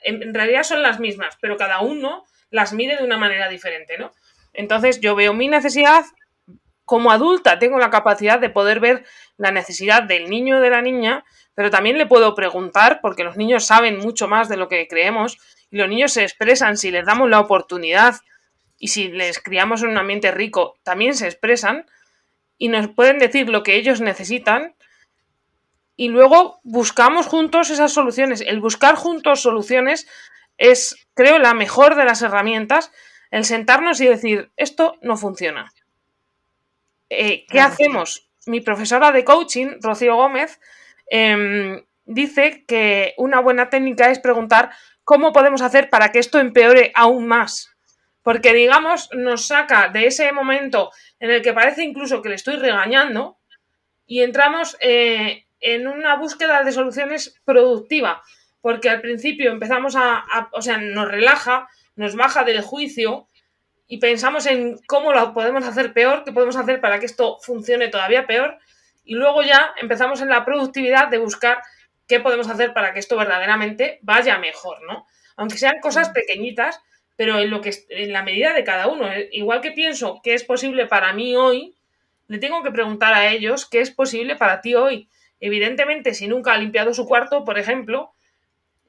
en 0.03 0.35
realidad 0.35 0.65
son 0.65 0.83
las 0.83 0.99
mismas, 0.99 1.39
pero 1.41 1.57
cada 1.57 1.83
uno 1.83 2.25
las 2.51 2.73
mide 2.73 2.97
de 2.97 3.05
una 3.05 3.17
manera 3.17 3.49
diferente, 3.49 3.97
¿no? 3.97 4.11
Entonces 4.53 5.01
yo 5.01 5.15
veo 5.15 5.33
mi 5.33 5.49
necesidad, 5.49 6.05
como 6.85 7.11
adulta 7.11 7.59
tengo 7.59 7.79
la 7.79 7.91
capacidad 7.91 8.39
de 8.39 8.51
poder 8.51 8.81
ver 8.81 9.05
la 9.37 9.51
necesidad 9.51 10.03
del 10.03 10.29
niño 10.29 10.59
o 10.59 10.61
de 10.61 10.71
la 10.71 10.83
niña, 10.83 11.25
pero 11.55 11.71
también 11.71 11.99
le 11.99 12.07
puedo 12.07 12.35
preguntar, 12.35 13.01
porque 13.01 13.25
los 13.25 13.37
niños 13.37 13.65
saben 13.65 13.99
mucho 13.99 14.29
más 14.29 14.49
de 14.49 14.57
lo 14.57 14.69
que 14.69 14.89
creemos, 14.89 15.39
y 15.71 15.77
los 15.77 15.89
niños 15.89 16.13
se 16.13 16.23
expresan 16.23 16.77
si 16.77 16.91
les 16.91 17.07
damos 17.07 17.31
la 17.31 17.41
oportunidad 17.41 18.17
y 18.79 18.89
si 18.89 19.09
les 19.09 19.39
criamos 19.41 19.83
en 19.83 19.91
un 19.91 19.99
ambiente 19.99 20.31
rico, 20.33 20.77
también 20.83 21.15
se 21.15 21.27
expresan 21.27 21.87
y 22.59 22.69
nos 22.69 22.89
pueden 22.89 23.19
decir 23.19 23.49
lo 23.49 23.63
que 23.63 23.77
ellos 23.77 24.01
necesitan 24.01 24.75
y 25.97 26.09
luego 26.09 26.61
buscamos 26.63 27.27
juntos 27.27 27.71
esas 27.71 27.93
soluciones. 27.93 28.41
El 28.41 28.61
buscar 28.61 28.97
juntos 28.97 29.41
soluciones 29.43 30.09
es, 30.59 31.07
creo, 31.15 31.39
la 31.39 31.55
mejor 31.55 31.95
de 31.95 32.05
las 32.05 32.23
herramientas, 32.23 32.91
el 33.33 33.45
sentarnos 33.47 34.01
y 34.01 34.07
decir, 34.07 34.53
esto 34.57 34.99
no 35.01 35.17
funciona. 35.17 35.73
Eh, 37.09 37.47
¿Qué 37.49 37.61
hacemos? 37.61 38.31
Mi 38.47 38.61
profesora 38.61 39.11
de 39.11 39.25
coaching, 39.25 39.79
Rocío 39.81 40.17
Gómez, 40.17 40.61
em, 41.07 41.83
dice 42.05 42.65
que 42.67 43.15
una 43.17 43.41
buena 43.41 43.71
técnica 43.71 44.11
es 44.11 44.19
preguntar 44.19 44.71
cómo 45.03 45.33
podemos 45.33 45.63
hacer 45.63 45.89
para 45.89 46.13
que 46.13 46.19
esto 46.19 46.39
empeore 46.39 46.93
aún 46.95 47.27
más. 47.27 47.75
Porque, 48.23 48.53
digamos, 48.53 49.09
nos 49.15 49.47
saca 49.47 49.89
de 49.89 50.07
ese 50.07 50.31
momento 50.33 50.91
en 51.19 51.31
el 51.31 51.41
que 51.41 51.55
parece 51.55 51.83
incluso 51.83 52.21
que 52.21 52.29
le 52.29 52.35
estoy 52.35 52.57
regañando 52.57 53.39
y 54.07 54.23
entramos 54.23 54.77
eh, 54.81 55.47
en 55.59 55.87
una 55.87 56.17
búsqueda 56.17 56.63
de 56.65 56.73
soluciones 56.73 57.41
productiva. 57.47 58.23
Porque 58.61 58.91
al 58.91 59.01
principio 59.01 59.51
empezamos 59.51 59.97
a, 59.97 60.25
o 60.53 60.61
sea, 60.61 60.77
nos 60.77 61.09
relaja, 61.09 61.69
nos 61.97 62.17
baja 62.17 62.45
del 62.45 62.63
juicio 62.63 63.29
y 63.87 63.99
pensamos 63.99 64.47
en 64.47 64.79
cómo 64.87 65.13
lo 65.13 65.35
podemos 65.35 65.65
hacer 65.65 65.93
peor, 65.93 66.25
qué 66.25 66.33
podemos 66.33 66.57
hacer 66.57 66.81
para 66.81 66.99
que 66.99 67.07
esto 67.07 67.39
funcione 67.43 67.89
todavía 67.89 68.27
peor. 68.27 68.59
Y 69.05 69.15
luego 69.15 69.43
ya 69.43 69.75
empezamos 69.81 70.21
en 70.21 70.29
la 70.29 70.45
productividad 70.45 71.09
de 71.09 71.19
buscar 71.19 71.63
qué 72.07 72.21
podemos 72.21 72.49
hacer 72.49 72.73
para 72.73 72.93
que 72.93 73.01
esto 73.01 73.17
verdaderamente 73.17 73.99
vaya 74.03 74.39
mejor, 74.39 74.83
¿no? 74.83 75.07
Aunque 75.37 75.59
sean 75.59 75.81
cosas 75.81 76.11
pequeñitas, 76.11 76.81
pero 77.17 77.39
en 77.39 77.51
lo 77.51 77.61
que 77.61 77.73
en 77.91 78.13
la 78.13 78.23
medida 78.23 78.53
de 78.53 78.65
cada 78.65 78.89
uno. 78.89 79.13
¿eh? 79.13 79.29
Igual 79.33 79.61
que 79.61 79.73
pienso 79.73 80.21
que 80.23 80.35
es 80.35 80.45
posible 80.45 80.87
para 80.87 81.13
mí 81.13 81.37
hoy, 81.37 81.75
le 82.29 82.39
tengo 82.39 82.63
que 82.63 82.71
preguntar 82.71 83.15
a 83.15 83.31
ellos 83.31 83.67
qué 83.67 83.81
es 83.81 83.91
posible 83.91 84.37
para 84.37 84.61
ti 84.61 84.75
hoy. 84.75 85.09
Evidentemente, 85.41 86.15
si 86.15 86.29
nunca 86.29 86.53
ha 86.53 86.59
limpiado 86.59 86.95
su 86.95 87.07
cuarto, 87.07 87.45
por 87.45 87.59
ejemplo, 87.59 88.13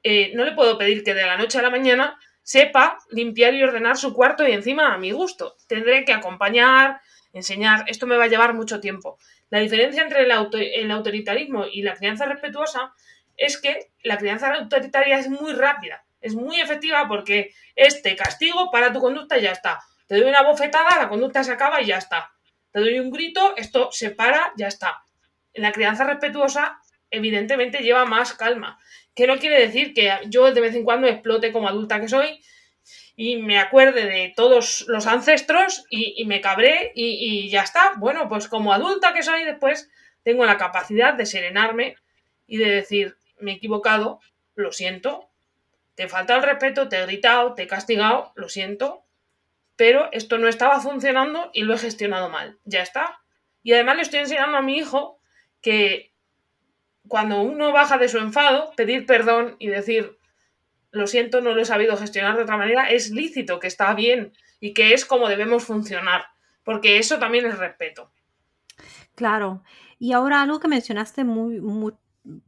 eh, 0.02 0.32
no 0.34 0.44
le 0.44 0.52
puedo 0.52 0.78
pedir 0.78 1.02
que 1.02 1.14
de 1.14 1.26
la 1.26 1.36
noche 1.36 1.58
a 1.58 1.62
la 1.62 1.70
mañana 1.70 2.18
sepa 2.44 2.98
limpiar 3.10 3.54
y 3.54 3.62
ordenar 3.64 3.96
su 3.96 4.14
cuarto 4.14 4.46
y 4.46 4.52
encima 4.52 4.94
a 4.94 4.98
mi 4.98 5.10
gusto. 5.10 5.56
Tendré 5.66 6.04
que 6.04 6.12
acompañar, 6.12 7.00
enseñar. 7.32 7.84
Esto 7.88 8.06
me 8.06 8.16
va 8.16 8.24
a 8.24 8.28
llevar 8.28 8.54
mucho 8.54 8.78
tiempo. 8.78 9.18
La 9.50 9.58
diferencia 9.58 10.02
entre 10.02 10.22
el, 10.22 10.30
el 10.30 10.90
autoritarismo 10.90 11.66
y 11.66 11.82
la 11.82 11.94
crianza 11.94 12.26
respetuosa 12.26 12.92
es 13.36 13.60
que 13.60 13.90
la 14.02 14.18
crianza 14.18 14.52
autoritaria 14.54 15.18
es 15.18 15.28
muy 15.28 15.52
rápida, 15.54 16.04
es 16.20 16.34
muy 16.34 16.60
efectiva 16.60 17.08
porque 17.08 17.52
este 17.74 18.14
castigo 18.14 18.70
para 18.70 18.92
tu 18.92 19.00
conducta 19.00 19.38
y 19.38 19.42
ya 19.42 19.52
está. 19.52 19.80
Te 20.06 20.16
doy 20.16 20.28
una 20.28 20.42
bofetada, 20.42 20.98
la 20.98 21.08
conducta 21.08 21.42
se 21.42 21.52
acaba 21.52 21.80
y 21.80 21.86
ya 21.86 21.96
está. 21.98 22.30
Te 22.70 22.80
doy 22.80 22.98
un 22.98 23.10
grito, 23.10 23.56
esto 23.56 23.90
se 23.90 24.10
para, 24.10 24.52
ya 24.56 24.68
está. 24.68 25.02
En 25.52 25.62
la 25.62 25.72
crianza 25.72 26.04
respetuosa, 26.04 26.78
evidentemente 27.10 27.78
lleva 27.78 28.04
más 28.04 28.34
calma. 28.34 28.78
Que 29.14 29.26
no 29.26 29.38
quiere 29.38 29.60
decir 29.60 29.94
que 29.94 30.12
yo 30.28 30.52
de 30.52 30.60
vez 30.60 30.74
en 30.74 30.84
cuando 30.84 31.06
explote 31.06 31.52
como 31.52 31.68
adulta 31.68 32.00
que 32.00 32.08
soy 32.08 32.40
y 33.16 33.36
me 33.36 33.58
acuerde 33.58 34.06
de 34.06 34.32
todos 34.34 34.84
los 34.88 35.06
ancestros 35.06 35.84
y, 35.88 36.24
me 36.24 36.40
cabré 36.40 36.92
y, 36.94 37.44
y, 37.44 37.48
ya 37.48 37.62
está. 37.62 37.92
Bueno, 37.96 38.28
pues 38.28 38.48
como 38.48 38.72
adulta 38.72 39.14
que 39.14 39.22
soy 39.22 39.44
después 39.44 39.88
tengo 40.24 40.44
la 40.44 40.56
capacidad 40.56 41.14
de 41.14 41.26
serenarme 41.26 41.96
y 42.46 42.56
de 42.56 42.70
decir, 42.70 43.16
me 43.38 43.52
he 43.52 43.54
equivocado, 43.54 44.20
lo 44.54 44.72
siento, 44.72 45.30
te 45.94 46.08
falta 46.08 46.34
el 46.34 46.42
respeto, 46.42 46.88
te 46.88 46.96
he 46.96 47.06
gritado, 47.06 47.54
te 47.54 47.62
he 47.62 47.66
castigado, 47.66 48.32
lo 48.34 48.48
siento, 48.48 49.04
pero 49.76 50.08
esto 50.12 50.38
no 50.38 50.48
estaba 50.48 50.80
funcionando 50.80 51.50
y 51.52 51.62
lo 51.62 51.74
he 51.74 51.78
gestionado 51.78 52.28
mal. 52.28 52.58
Ya 52.64 52.82
está. 52.82 53.20
Y 53.62 53.72
además 53.72 53.96
le 53.96 54.02
estoy 54.02 54.20
enseñando 54.20 54.56
a 54.56 54.62
mi 54.62 54.76
hijo 54.76 55.20
que 55.60 56.12
cuando 57.08 57.42
uno 57.42 57.72
baja 57.72 57.98
de 57.98 58.08
su 58.08 58.18
enfado, 58.18 58.72
pedir 58.76 59.06
perdón 59.06 59.56
y 59.58 59.68
decir, 59.68 60.18
lo 60.90 61.06
siento, 61.06 61.40
no 61.40 61.54
lo 61.54 61.60
he 61.60 61.66
sabido 61.66 61.96
gestionar 61.96 62.36
de 62.36 62.42
otra 62.42 62.56
manera, 62.56 62.90
es 62.90 63.10
lícito, 63.10 63.58
que 63.58 63.66
está 63.66 63.92
bien 63.94 64.32
y 64.60 64.72
que 64.72 64.94
es 64.94 65.04
como 65.04 65.28
debemos 65.28 65.64
funcionar, 65.64 66.26
porque 66.62 66.98
eso 66.98 67.18
también 67.18 67.46
es 67.46 67.58
respeto. 67.58 68.10
Claro. 69.14 69.62
Y 69.98 70.12
ahora 70.12 70.42
algo 70.42 70.60
que 70.60 70.68
mencionaste 70.68 71.24
muy, 71.24 71.60
muy 71.60 71.92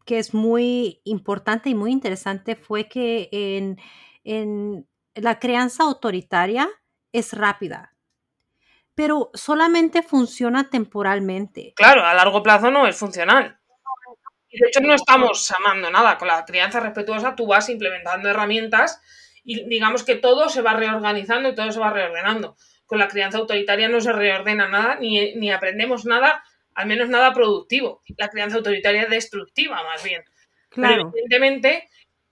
que 0.07 0.19
es 0.19 0.33
muy 0.33 1.01
importante 1.05 1.69
y 1.69 1.75
muy 1.75 1.92
interesante 1.92 2.57
fue 2.57 2.88
que 2.88 3.29
en, 3.31 3.79
en 4.25 4.87
la 5.14 5.38
crianza 5.38 5.83
autoritaria 5.83 6.69
es 7.12 7.35
rápida, 7.35 7.95
pero 8.95 9.31
solamente 9.35 10.03
funciona 10.03 10.71
temporalmente. 10.71 11.75
Claro, 11.77 12.05
a 12.05 12.14
largo 12.14 12.42
plazo 12.42 12.71
no 12.71 12.87
es 12.87 12.97
funcional. 12.97 13.59
De 14.59 14.69
hecho 14.69 14.81
no 14.81 14.95
estamos 14.95 15.53
amando 15.53 15.90
nada. 15.90 16.19
Con 16.19 16.29
la 16.29 16.45
crianza 16.45 16.81
respetuosa 16.81 17.35
tú 17.37 17.47
vas 17.47 17.69
implementando 17.69 18.29
herramientas 18.29 19.01
y 19.45 19.64
digamos 19.69 20.03
que 20.03 20.16
todo 20.16 20.49
se 20.49 20.62
va 20.62 20.75
reorganizando 20.75 21.49
y 21.49 21.55
todo 21.55 21.71
se 21.71 21.79
va 21.79 21.90
reordenando. 21.90 22.57
Con 22.87 22.99
la 22.99 23.09
crianza 23.09 23.38
autoritaria 23.38 23.88
no 23.88 24.01
se 24.01 24.12
reordena 24.12 24.69
nada 24.69 24.97
ni, 24.97 25.35
ni 25.35 25.51
aprendemos 25.51 26.05
nada, 26.07 26.42
al 26.75 26.87
menos 26.87 27.09
nada 27.09 27.33
productivo. 27.33 28.03
La 28.16 28.29
crianza 28.29 28.57
autoritaria 28.57 29.03
es 29.03 29.11
destructiva 29.11 29.83
más 29.85 30.03
bien. 30.03 30.23
Claro. 30.69 31.11
evidentemente 31.14 31.88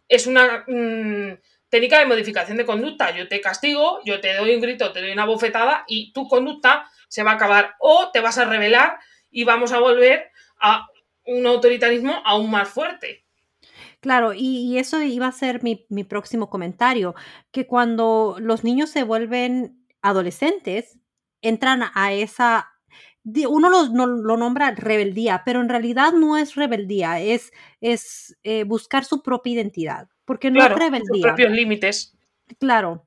es 0.08 0.26
una 0.26 0.64
mm, 0.66 1.38
técnica 1.68 1.98
de 1.98 2.06
modificación 2.06 2.56
de 2.56 2.66
conducta. 2.66 3.10
Yo 3.10 3.28
te 3.28 3.40
castigo, 3.40 4.00
yo 4.04 4.20
te 4.20 4.34
doy 4.34 4.54
un 4.54 4.60
grito, 4.60 4.92
te 4.92 5.00
doy 5.00 5.12
una 5.12 5.24
bofetada 5.24 5.84
y 5.86 6.12
tu 6.12 6.28
conducta 6.28 6.88
se 7.08 7.22
va 7.22 7.32
a 7.32 7.34
acabar 7.34 7.74
o 7.78 8.10
te 8.12 8.20
vas 8.20 8.38
a 8.38 8.44
rebelar 8.44 8.98
y 9.30 9.44
vamos 9.44 9.72
a 9.72 9.78
volver 9.78 10.30
a 10.60 10.86
un 11.26 11.46
autoritarismo 11.46 12.22
aún 12.24 12.50
más 12.50 12.68
fuerte. 12.68 13.24
Claro, 14.00 14.34
y, 14.34 14.76
eso 14.78 15.00
iba 15.00 15.26
a 15.26 15.32
ser 15.32 15.62
mi, 15.62 16.04
próximo 16.04 16.50
comentario, 16.50 17.14
que 17.50 17.66
cuando 17.66 18.36
los 18.38 18.62
niños 18.62 18.90
se 18.90 19.02
vuelven 19.02 19.86
adolescentes, 20.02 20.98
entran 21.40 21.82
a 21.94 22.12
esa 22.12 22.70
uno 23.48 23.70
lo, 23.70 24.06
lo, 24.06 24.36
nombra 24.36 24.72
rebeldía, 24.72 25.42
pero 25.46 25.62
en 25.62 25.70
realidad 25.70 26.12
no 26.12 26.36
es 26.36 26.56
rebeldía, 26.56 27.20
es, 27.20 27.52
es 27.80 28.36
eh, 28.42 28.64
buscar 28.64 29.06
su 29.06 29.22
propia 29.22 29.54
identidad, 29.54 30.08
porque 30.26 30.50
no 30.50 30.62
es 30.62 30.68
rebeldía. 30.68 31.08
Sus 31.08 31.22
propios 31.22 31.50
límites. 31.52 32.14
Claro. 32.58 33.06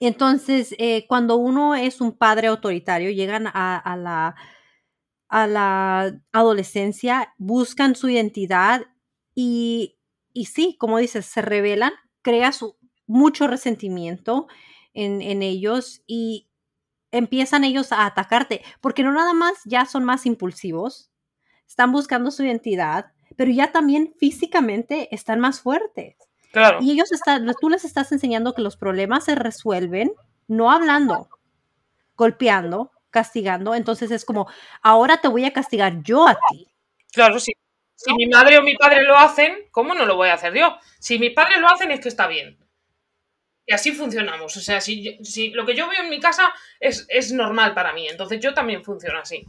Entonces, 0.00 0.74
eh, 0.78 1.06
cuando 1.06 1.36
uno 1.36 1.74
es 1.74 2.00
un 2.00 2.16
padre 2.16 2.48
autoritario, 2.48 3.10
llegan 3.10 3.46
a, 3.46 3.96
la, 3.98 4.34
a 5.28 5.46
la 5.46 6.20
adolescencia, 6.32 7.34
buscan 7.38 7.96
su 7.96 8.08
identidad 8.08 8.82
y, 9.34 9.96
y 10.32 10.46
sí, 10.46 10.76
como 10.78 10.98
dices, 10.98 11.26
se 11.26 11.42
rebelan, 11.42 11.92
crea 12.22 12.52
su, 12.52 12.76
mucho 13.06 13.46
resentimiento 13.46 14.46
en, 14.92 15.22
en 15.22 15.42
ellos 15.42 16.02
y, 16.06 16.48
empiezan 17.14 17.62
ellos 17.62 17.92
a 17.92 18.06
atacarte, 18.06 18.62
porque 18.80 19.04
no 19.04 19.12
nada 19.12 19.32
más 19.32 19.52
ya 19.64 19.86
son 19.86 20.04
más 20.04 20.26
impulsivos, 20.26 21.12
están 21.66 21.92
buscando 21.92 22.32
su 22.32 22.42
identidad, 22.42 23.12
pero 23.36 23.52
ya 23.52 23.70
también 23.70 24.14
físicamente 24.18 25.14
están 25.14 25.38
más 25.38 25.60
fuertes. 25.60 26.16
Claro. 26.52 26.78
Y 26.80 26.90
ellos 26.90 27.12
están, 27.12 27.48
tú 27.60 27.68
les 27.68 27.84
estás 27.84 28.10
enseñando 28.10 28.52
que 28.52 28.62
los 28.62 28.76
problemas 28.76 29.24
se 29.24 29.36
resuelven 29.36 30.12
no 30.48 30.72
hablando, 30.72 31.28
golpeando, 32.16 32.90
castigando. 33.14 33.76
Entonces 33.76 34.10
es 34.10 34.24
como, 34.24 34.48
ahora 34.82 35.18
te 35.18 35.28
voy 35.28 35.44
a 35.44 35.52
castigar 35.52 36.02
yo 36.02 36.26
a 36.26 36.36
ti. 36.50 36.66
Claro, 37.12 37.38
sí. 37.38 37.52
Si 37.94 38.12
mi 38.12 38.26
madre 38.26 38.58
o 38.58 38.62
mi 38.62 38.74
padre 38.74 39.04
lo 39.04 39.16
hacen, 39.16 39.54
¿cómo 39.70 39.94
no 39.94 40.04
lo 40.04 40.16
voy 40.16 40.28
a 40.28 40.34
hacer 40.34 40.52
yo? 40.52 40.76
Si 40.98 41.16
mis 41.20 41.32
padres 41.32 41.60
lo 41.60 41.68
hacen 41.68 41.92
es 41.92 42.00
que 42.00 42.08
está 42.08 42.26
bien. 42.26 42.58
Y 43.66 43.72
así 43.72 43.92
funcionamos. 43.92 44.56
O 44.56 44.60
sea, 44.60 44.80
si, 44.80 45.16
si 45.22 45.50
lo 45.50 45.64
que 45.64 45.76
yo 45.76 45.88
veo 45.88 46.02
en 46.02 46.10
mi 46.10 46.18
casa 46.18 46.52
es, 46.80 47.06
es, 47.08 47.32
normal 47.32 47.72
para 47.72 47.92
mí, 47.92 48.08
entonces 48.08 48.40
yo 48.40 48.52
también 48.52 48.82
funciono 48.82 49.20
así. 49.20 49.44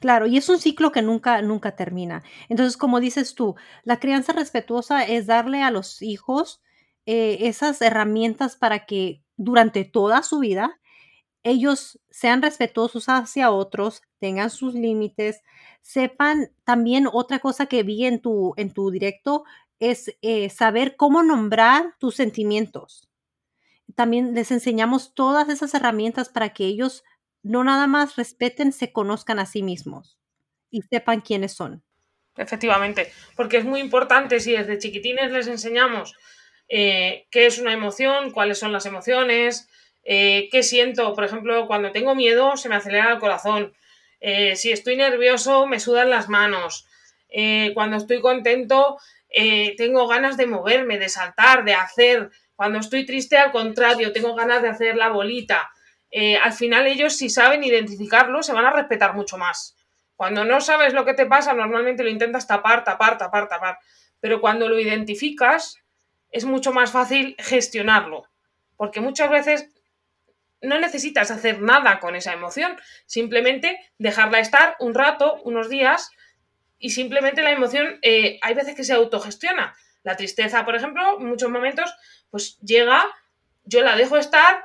Claro, 0.00 0.26
y 0.26 0.38
es 0.38 0.48
un 0.48 0.58
ciclo 0.58 0.92
que 0.92 1.02
nunca, 1.02 1.42
nunca 1.42 1.76
termina. 1.76 2.24
Entonces, 2.48 2.78
como 2.78 3.00
dices 3.00 3.34
tú, 3.34 3.54
la 3.84 4.00
crianza 4.00 4.32
respetuosa 4.32 5.04
es 5.04 5.26
darle 5.26 5.62
a 5.62 5.70
los 5.70 6.00
hijos 6.00 6.62
eh, 7.04 7.36
esas 7.42 7.82
herramientas 7.82 8.56
para 8.56 8.86
que 8.86 9.22
durante 9.36 9.84
toda 9.84 10.22
su 10.22 10.38
vida 10.38 10.80
ellos 11.44 12.00
sean 12.10 12.42
respetuosos 12.42 13.08
hacia 13.08 13.52
otros, 13.52 14.02
tengan 14.18 14.50
sus 14.50 14.74
límites, 14.74 15.42
sepan 15.82 16.50
también 16.64 17.06
otra 17.12 17.38
cosa 17.38 17.66
que 17.66 17.84
vi 17.84 18.06
en 18.06 18.20
tu, 18.20 18.54
en 18.56 18.72
tu 18.72 18.90
directo 18.90 19.44
es 19.78 20.16
eh, 20.22 20.50
saber 20.50 20.96
cómo 20.96 21.22
nombrar 21.22 21.94
tus 21.98 22.16
sentimientos 22.16 23.08
también 23.94 24.34
les 24.34 24.50
enseñamos 24.50 25.14
todas 25.14 25.48
esas 25.48 25.74
herramientas 25.74 26.28
para 26.28 26.52
que 26.52 26.64
ellos 26.64 27.04
no 27.42 27.64
nada 27.64 27.86
más 27.86 28.16
respeten, 28.16 28.72
se 28.72 28.92
conozcan 28.92 29.38
a 29.38 29.46
sí 29.46 29.62
mismos 29.62 30.18
y 30.70 30.82
sepan 30.82 31.20
quiénes 31.20 31.52
son. 31.52 31.82
Efectivamente, 32.36 33.12
porque 33.36 33.58
es 33.58 33.64
muy 33.64 33.80
importante 33.80 34.40
si 34.40 34.52
desde 34.52 34.78
chiquitines 34.78 35.30
les 35.30 35.46
enseñamos 35.46 36.14
eh, 36.68 37.26
qué 37.30 37.46
es 37.46 37.58
una 37.58 37.72
emoción, 37.72 38.32
cuáles 38.32 38.58
son 38.58 38.72
las 38.72 38.86
emociones, 38.86 39.68
eh, 40.04 40.48
qué 40.52 40.62
siento, 40.62 41.14
por 41.14 41.24
ejemplo, 41.24 41.66
cuando 41.66 41.90
tengo 41.90 42.14
miedo 42.14 42.56
se 42.56 42.68
me 42.68 42.76
acelera 42.76 43.12
el 43.12 43.18
corazón, 43.18 43.74
eh, 44.20 44.56
si 44.56 44.70
estoy 44.70 44.96
nervioso 44.96 45.66
me 45.66 45.80
sudan 45.80 46.10
las 46.10 46.28
manos, 46.28 46.86
eh, 47.28 47.72
cuando 47.74 47.96
estoy 47.96 48.20
contento 48.20 48.98
tengo 49.76 50.06
ganas 50.06 50.36
de 50.36 50.46
moverme, 50.46 50.96
de 50.96 51.08
saltar, 51.08 51.64
de 51.64 51.74
hacer. 51.74 52.30
Cuando 52.54 52.78
estoy 52.78 53.04
triste, 53.04 53.36
al 53.36 53.50
contrario, 53.50 54.12
tengo 54.12 54.36
ganas 54.36 54.62
de 54.62 54.68
hacer 54.68 54.94
la 54.94 55.08
bolita. 55.08 55.72
Al 56.40 56.52
final 56.52 56.86
ellos 56.86 57.16
si 57.16 57.28
saben 57.28 57.64
identificarlo, 57.64 58.44
se 58.44 58.52
van 58.52 58.66
a 58.66 58.70
respetar 58.70 59.12
mucho 59.12 59.36
más. 59.36 59.76
Cuando 60.14 60.44
no 60.44 60.60
sabes 60.60 60.92
lo 60.92 61.04
que 61.04 61.14
te 61.14 61.26
pasa, 61.26 61.52
normalmente 61.52 62.04
lo 62.04 62.10
intentas 62.10 62.46
tapar, 62.46 62.84
tapar, 62.84 63.18
tapar, 63.18 63.48
tapar. 63.48 63.78
Pero 64.20 64.40
cuando 64.40 64.68
lo 64.68 64.78
identificas, 64.78 65.78
es 66.30 66.44
mucho 66.44 66.72
más 66.72 66.92
fácil 66.92 67.34
gestionarlo. 67.40 68.28
Porque 68.76 69.00
muchas 69.00 69.30
veces 69.30 69.73
no 70.64 70.78
necesitas 70.78 71.30
hacer 71.30 71.60
nada 71.60 72.00
con 72.00 72.16
esa 72.16 72.32
emoción, 72.32 72.76
simplemente 73.06 73.78
dejarla 73.98 74.40
estar 74.40 74.76
un 74.78 74.94
rato, 74.94 75.40
unos 75.44 75.68
días, 75.68 76.10
y 76.78 76.90
simplemente 76.90 77.42
la 77.42 77.52
emoción 77.52 77.98
eh, 78.02 78.38
hay 78.42 78.54
veces 78.54 78.74
que 78.74 78.84
se 78.84 78.92
autogestiona. 78.92 79.74
La 80.02 80.16
tristeza, 80.16 80.64
por 80.64 80.74
ejemplo, 80.74 81.18
en 81.18 81.26
muchos 81.26 81.50
momentos, 81.50 81.94
pues 82.30 82.58
llega, 82.58 83.06
yo 83.64 83.82
la 83.82 83.96
dejo 83.96 84.16
estar, 84.16 84.64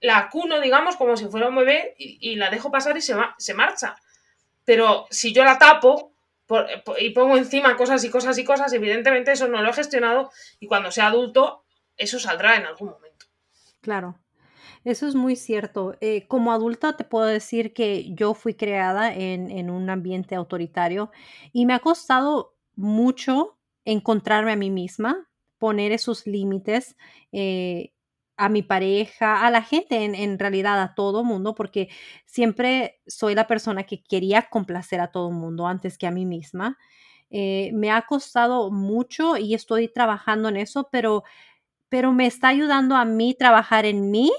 la 0.00 0.18
acuno, 0.18 0.60
digamos, 0.60 0.96
como 0.96 1.16
si 1.16 1.26
fuera 1.26 1.48
un 1.48 1.56
bebé, 1.56 1.94
y, 1.96 2.34
la 2.36 2.50
dejo 2.50 2.72
pasar 2.72 2.96
y 2.96 3.00
se, 3.00 3.14
se 3.38 3.54
marcha. 3.54 3.94
Pero 4.64 5.06
si 5.10 5.32
yo 5.32 5.44
la 5.44 5.58
tapo 5.58 6.14
y 6.98 7.10
pongo 7.10 7.36
encima 7.36 7.76
cosas 7.76 8.04
y 8.04 8.10
cosas 8.10 8.36
y 8.38 8.44
cosas, 8.44 8.72
evidentemente 8.72 9.32
eso 9.32 9.48
no 9.48 9.62
lo 9.62 9.70
he 9.70 9.74
gestionado 9.74 10.30
y 10.58 10.66
cuando 10.66 10.90
sea 10.90 11.06
adulto, 11.06 11.64
eso 11.96 12.18
saldrá 12.18 12.56
en 12.56 12.66
algún 12.66 12.90
momento. 12.90 13.26
Claro. 13.80 14.18
Eso 14.84 15.06
es 15.06 15.14
muy 15.14 15.34
cierto. 15.34 15.96
Eh, 16.00 16.26
como 16.28 16.52
adulta 16.52 16.96
te 16.96 17.04
puedo 17.04 17.24
decir 17.24 17.72
que 17.72 18.12
yo 18.14 18.34
fui 18.34 18.54
creada 18.54 19.12
en, 19.14 19.70
un 19.70 19.88
ambiente 19.88 20.34
autoritario 20.34 21.10
y 21.52 21.64
me 21.64 21.72
ha 21.72 21.78
costado 21.80 22.54
mucho 22.76 23.56
encontrarme 23.86 24.52
a 24.52 24.56
mí 24.56 24.70
misma, 24.70 25.26
poner 25.58 25.92
esos 25.92 26.26
límites 26.26 26.96
eh, 27.32 27.92
a 28.36 28.48
mi 28.50 28.62
pareja, 28.62 29.46
a 29.46 29.50
la 29.50 29.62
gente, 29.62 30.04
en, 30.04 30.38
realidad 30.38 30.82
a 30.82 30.94
todo 30.94 31.24
mundo, 31.24 31.54
porque 31.54 31.88
siempre 32.26 33.00
soy 33.06 33.34
la 33.34 33.46
persona 33.46 33.84
que 33.84 34.02
quería 34.02 34.42
complacer 34.50 35.00
a 35.00 35.12
todo 35.12 35.30
mundo 35.30 35.66
antes 35.66 35.96
que 35.96 36.06
a 36.06 36.10
mí 36.10 36.26
misma. 36.26 36.76
Eh, 37.30 37.70
me 37.74 37.90
ha 37.90 38.02
costado 38.02 38.70
mucho 38.70 39.36
y 39.38 39.54
estoy 39.54 39.88
trabajando 39.88 40.48
en 40.50 40.58
eso, 40.58 40.88
pero, 40.92 41.24
pero 41.88 42.12
me 42.12 42.26
está 42.26 42.48
ayudando 42.48 42.96
a 42.96 43.04
mí 43.04 43.34
trabajar 43.34 43.86
en 43.86 44.10
mí 44.10 44.30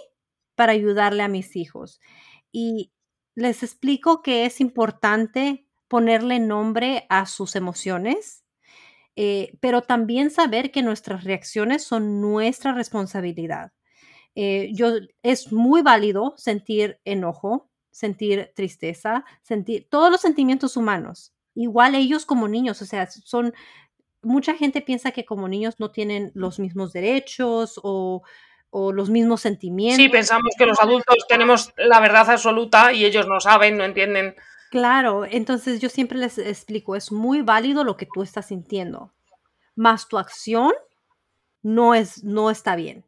para 0.56 0.72
ayudarle 0.74 1.24
a 1.24 1.28
mis 1.28 1.56
hijos. 1.56 1.99
Y 2.51 2.91
les 3.36 3.64
explico 3.64 4.22
que 4.22 4.45
es 4.45 4.62
importante 4.62 5.68
ponerle 5.88 6.39
nombre 6.39 7.06
a 7.10 7.26
sus 7.26 7.56
emociones, 7.56 8.43
eh, 9.16 9.58
pero 9.60 9.82
también 9.82 10.32
saber 10.32 10.72
que 10.72 10.82
nuestras 10.82 11.24
reacciones 11.24 11.84
son 11.84 12.22
nuestra 12.22 12.74
responsabilidad. 12.74 13.72
Eh, 14.36 14.72
yo, 14.74 14.91
es 15.24 15.51
muy 15.53 15.82
válido 15.82 16.34
sentir 16.38 16.99
enojo, 17.06 17.70
sentir 17.91 18.51
tristeza, 18.56 19.24
sentir 19.41 19.88
todos 19.89 20.12
los 20.12 20.22
sentimientos 20.22 20.76
humanos. 20.76 21.34
Igual 21.53 21.95
ellos 21.95 22.26
como 22.26 22.49
niños, 22.49 22.82
o 22.82 22.86
sea, 22.86 23.10
son, 23.10 23.53
mucha 24.22 24.56
gente 24.56 24.82
piensa 24.82 25.12
que 25.12 25.24
como 25.24 25.47
niños 25.47 25.80
no 25.80 25.91
tienen 25.91 26.32
los 26.34 26.60
mismos 26.60 26.91
derechos 26.91 27.80
o 27.82 28.24
o 28.78 28.92
los 28.92 29.10
mismos 29.10 29.40
sentimientos. 29.40 30.04
Sí, 30.04 30.10
pensamos 30.10 30.54
que 30.58 30.66
los 30.66 30.78
adultos 30.82 31.16
tenemos 31.30 31.74
la 31.78 32.02
verdad 32.02 32.30
absoluta 32.30 32.92
y 32.92 33.06
ellos 33.06 33.26
no 33.26 33.40
saben, 33.40 33.78
no 33.78 33.86
entienden. 33.86 34.36
Claro, 34.70 35.24
entonces 35.24 35.80
yo 35.80 35.88
siempre 35.88 36.18
les 36.18 36.38
explico, 36.38 36.98
es 36.98 37.10
muy 37.10 37.42
válido 37.42 37.86
lo 37.86 37.96
que 37.96 38.06
tú 38.06 38.22
estás 38.22 38.48
sintiendo, 38.48 39.14
más 39.78 40.10
tu 40.10 40.18
acción 40.18 40.74
no, 41.64 41.96
es, 41.96 42.26
no 42.26 42.52
está 42.52 42.76
bien. 42.76 43.06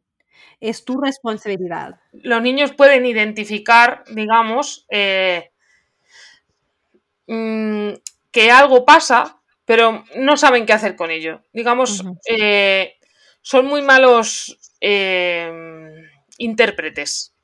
Es 0.58 0.86
tu 0.86 0.98
responsabilidad. 0.98 2.00
Los 2.12 2.40
niños 2.40 2.72
pueden 2.72 3.04
identificar, 3.04 4.04
digamos, 4.10 4.86
eh, 4.88 5.50
mm, 7.26 7.90
que 8.30 8.50
algo 8.50 8.86
pasa, 8.86 9.38
pero 9.66 10.02
no 10.16 10.38
saben 10.38 10.64
qué 10.64 10.72
hacer 10.72 10.96
con 10.96 11.10
ello. 11.10 11.42
Digamos, 11.52 12.02
eh, 12.26 12.97
son 13.48 13.66
muy 13.66 13.82
malos 13.82 14.58
Em, 14.80 16.08
intérpretes. 16.38 17.34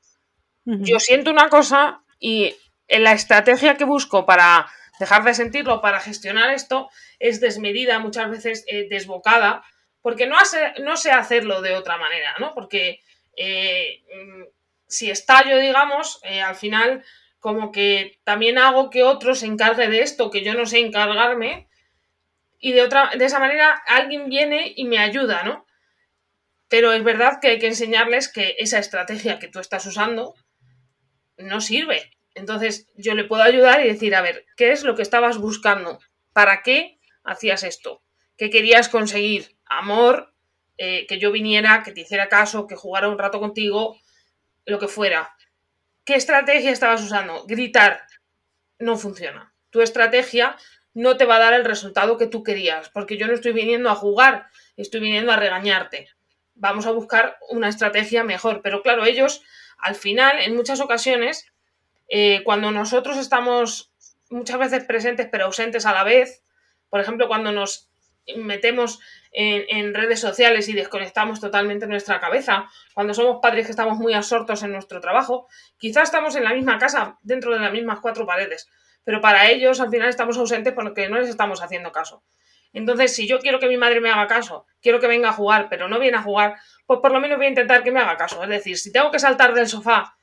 Yo 0.63 0.99
siento 0.99 1.29
una 1.29 1.49
cosa 1.49 2.01
y 2.19 2.55
en 2.87 3.03
la 3.03 3.11
estrategia 3.11 3.75
que 3.75 3.83
busco 3.83 4.25
para 4.25 4.67
dejar 4.99 5.23
de 5.23 5.35
sentirlo, 5.35 5.81
para 5.81 5.99
gestionar 5.99 6.49
esto, 6.51 6.89
es 7.19 7.39
desmedida, 7.39 7.99
muchas 7.99 8.31
veces 8.31 8.63
eh, 8.67 8.87
desbocada, 8.89 9.63
porque 10.01 10.25
no, 10.25 10.37
hace, 10.37 10.73
no 10.81 10.95
sé 10.97 11.11
hacerlo 11.11 11.61
de 11.61 11.75
otra 11.75 11.97
manera, 11.97 12.35
¿no? 12.39 12.55
Porque 12.55 13.01
eh, 13.35 14.01
mm, 14.15 14.43
si 14.87 15.11
estallo, 15.11 15.59
digamos, 15.59 16.19
eh, 16.23 16.41
al 16.41 16.55
final 16.55 17.03
como 17.39 17.71
que 17.71 18.19
también 18.23 18.57
hago 18.57 18.89
que 18.89 19.03
otro 19.03 19.35
se 19.35 19.45
encargue 19.45 19.87
de 19.89 20.01
esto, 20.01 20.31
que 20.31 20.43
yo 20.43 20.55
no 20.55 20.65
sé 20.65 20.79
encargarme, 20.79 21.67
y 22.59 22.71
de 22.71 22.81
otra, 22.81 23.11
de 23.15 23.25
esa 23.25 23.39
manera 23.39 23.83
alguien 23.87 24.29
viene 24.29 24.73
y 24.75 24.85
me 24.85 24.97
ayuda, 24.97 25.43
¿no? 25.43 25.64
Pero 26.67 26.91
es 26.93 27.03
verdad 27.03 27.39
que 27.41 27.49
hay 27.49 27.59
que 27.59 27.67
enseñarles 27.67 28.31
que 28.31 28.55
esa 28.57 28.79
estrategia 28.79 29.39
que 29.39 29.47
tú 29.47 29.59
estás 29.59 29.85
usando 29.85 30.35
no 31.37 31.61
sirve. 31.61 32.11
Entonces 32.33 32.87
yo 32.95 33.13
le 33.13 33.23
puedo 33.23 33.43
ayudar 33.43 33.85
y 33.85 33.87
decir, 33.87 34.15
a 34.15 34.21
ver, 34.21 34.45
¿qué 34.57 34.71
es 34.71 34.83
lo 34.83 34.95
que 34.95 35.03
estabas 35.03 35.37
buscando? 35.37 35.99
¿Para 36.33 36.63
qué 36.63 36.99
hacías 37.23 37.63
esto? 37.63 38.01
¿Qué 38.37 38.49
querías 38.49 38.89
conseguir? 38.89 39.55
Amor, 39.65 40.33
eh, 40.77 41.05
que 41.07 41.19
yo 41.19 41.31
viniera, 41.31 41.83
que 41.83 41.91
te 41.91 42.01
hiciera 42.01 42.29
caso, 42.29 42.67
que 42.67 42.75
jugara 42.75 43.09
un 43.09 43.19
rato 43.19 43.39
contigo, 43.39 43.97
lo 44.65 44.79
que 44.79 44.87
fuera. 44.87 45.35
¿Qué 46.03 46.15
estrategia 46.15 46.71
estabas 46.71 47.03
usando? 47.03 47.45
Gritar. 47.45 48.01
No 48.79 48.97
funciona. 48.97 49.53
Tu 49.69 49.81
estrategia 49.81 50.57
no 50.93 51.15
te 51.17 51.25
va 51.25 51.37
a 51.37 51.39
dar 51.39 51.53
el 51.53 51.65
resultado 51.65 52.17
que 52.17 52.27
tú 52.27 52.43
querías, 52.43 52.89
porque 52.89 53.17
yo 53.17 53.27
no 53.27 53.33
estoy 53.33 53.53
viniendo 53.53 53.89
a 53.89 53.95
jugar, 53.95 54.47
estoy 54.77 55.01
viniendo 55.01 55.31
a 55.31 55.37
regañarte 55.37 56.14
vamos 56.55 56.85
a 56.85 56.91
buscar 56.91 57.37
una 57.49 57.69
estrategia 57.69 58.23
mejor. 58.23 58.61
Pero 58.61 58.81
claro, 58.81 59.05
ellos 59.05 59.43
al 59.77 59.95
final, 59.95 60.39
en 60.39 60.55
muchas 60.55 60.79
ocasiones, 60.79 61.51
eh, 62.07 62.41
cuando 62.43 62.71
nosotros 62.71 63.17
estamos 63.17 63.91
muchas 64.29 64.57
veces 64.57 64.83
presentes 64.83 65.27
pero 65.31 65.45
ausentes 65.45 65.85
a 65.85 65.93
la 65.93 66.03
vez, 66.03 66.43
por 66.89 66.99
ejemplo, 66.99 67.27
cuando 67.27 67.51
nos 67.51 67.89
metemos 68.37 68.99
en, 69.31 69.93
redes 69.93 70.19
sociales 70.19 70.67
y 70.69 70.73
desconectamos 70.73 71.39
totalmente 71.39 71.85
nuestra 71.87 72.19
cabeza, 72.19 72.69
cuando 72.93 73.13
somos 73.13 73.39
padres 73.41 73.65
que 73.65 73.71
estamos 73.71 73.97
muy 73.97 74.13
absortos 74.13 74.63
en 74.63 74.71
nuestro 74.71 75.01
trabajo, 75.01 75.47
quizás 75.77 76.03
estamos 76.03 76.35
en 76.35 76.45
la 76.45 76.53
misma 76.53 76.79
casa, 76.79 77.19
dentro 77.21 77.53
de 77.53 77.59
las 77.59 77.71
mismas 77.71 77.99
cuatro 77.99 78.25
paredes, 78.25 78.67
pero 79.03 79.21
para 79.21 79.49
ellos 79.51 79.79
al 79.79 79.89
final 79.89 80.09
estamos 80.09 80.37
ausentes 80.37 80.73
porque 80.73 81.09
no 81.09 81.19
les 81.19 81.29
estamos 81.29 81.61
haciendo 81.61 81.91
caso. 81.91 82.23
Entonces, 82.75 83.15
si 83.15 83.25
yo 83.25 83.39
quiero 83.39 83.57
que 83.57 83.69
mi 83.69 83.77
madre 83.77 84.01
me 84.01 84.11
haga 84.11 84.27
caso, 84.27 84.65
quiero 84.81 84.99
que 84.99 85.07
venga 85.07 85.29
a 85.29 85.33
jugar, 85.33 85.67
pero 85.69 85.87
no 85.87 85.97
viene 85.97 86.17
a 86.17 86.21
jugar, 86.21 86.57
pues 86.85 86.99
por 86.99 87.09
lo 87.11 87.21
menos 87.21 87.37
voy 87.37 87.45
a 87.45 87.49
intentar 87.49 87.83
que 87.83 87.91
me 87.91 88.01
haga 88.01 88.17
caso. 88.17 88.43
Es 88.43 88.49
decir, 88.49 88.77
si 88.77 88.91
tengo 88.91 89.11
que 89.11 89.19
saltar 89.19 89.53
del 89.53 89.69
sofá 89.69 90.17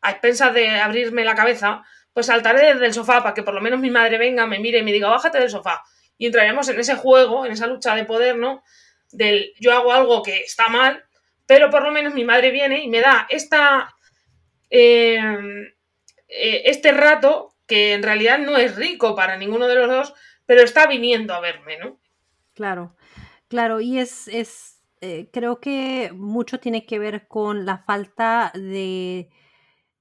a 0.00 0.10
expensas 0.10 0.52
de 0.52 0.68
abrirme 0.80 1.24
la 1.24 1.36
cabeza, 1.36 1.84
pues 2.12 2.26
saltaré 2.26 2.74
desde 2.74 2.86
el 2.86 2.92
sofá 2.92 3.22
para 3.22 3.32
que 3.32 3.44
por 3.44 3.54
lo 3.54 3.60
menos 3.60 3.78
mi 3.78 3.90
madre 3.90 4.18
venga, 4.18 4.44
me 4.44 4.58
mire 4.58 4.78
y 4.78 4.82
me 4.82 4.92
diga, 4.92 5.08
bájate 5.08 5.38
del 5.38 5.50
sofá. 5.50 5.84
Y 6.18 6.26
entraremos 6.26 6.68
en 6.68 6.80
ese 6.80 6.96
juego, 6.96 7.46
en 7.46 7.52
esa 7.52 7.68
lucha 7.68 7.94
de 7.94 8.04
poder, 8.04 8.36
¿no? 8.36 8.64
Del 9.12 9.52
yo 9.60 9.72
hago 9.72 9.92
algo 9.92 10.20
que 10.24 10.40
está 10.40 10.66
mal, 10.66 11.04
pero 11.46 11.70
por 11.70 11.84
lo 11.84 11.92
menos 11.92 12.12
mi 12.12 12.24
madre 12.24 12.50
viene 12.50 12.82
y 12.82 12.88
me 12.88 13.02
da 13.02 13.28
esta, 13.30 13.94
eh, 14.68 15.20
eh, 16.26 16.62
este 16.64 16.90
rato 16.90 17.54
que 17.68 17.92
en 17.92 18.02
realidad 18.02 18.38
no 18.38 18.56
es 18.56 18.74
rico 18.74 19.14
para 19.14 19.36
ninguno 19.36 19.68
de 19.68 19.76
los 19.76 19.88
dos, 19.88 20.14
pero 20.46 20.62
está 20.62 20.86
viniendo 20.86 21.34
a 21.34 21.40
verme, 21.40 21.78
¿no? 21.78 21.98
Claro, 22.54 22.96
claro, 23.48 23.80
y 23.80 23.98
es, 23.98 24.28
es 24.28 24.74
eh, 25.00 25.28
creo 25.32 25.60
que 25.60 26.12
mucho 26.14 26.60
tiene 26.60 26.86
que 26.86 26.98
ver 26.98 27.26
con 27.28 27.66
la 27.66 27.78
falta 27.78 28.52
de, 28.54 29.28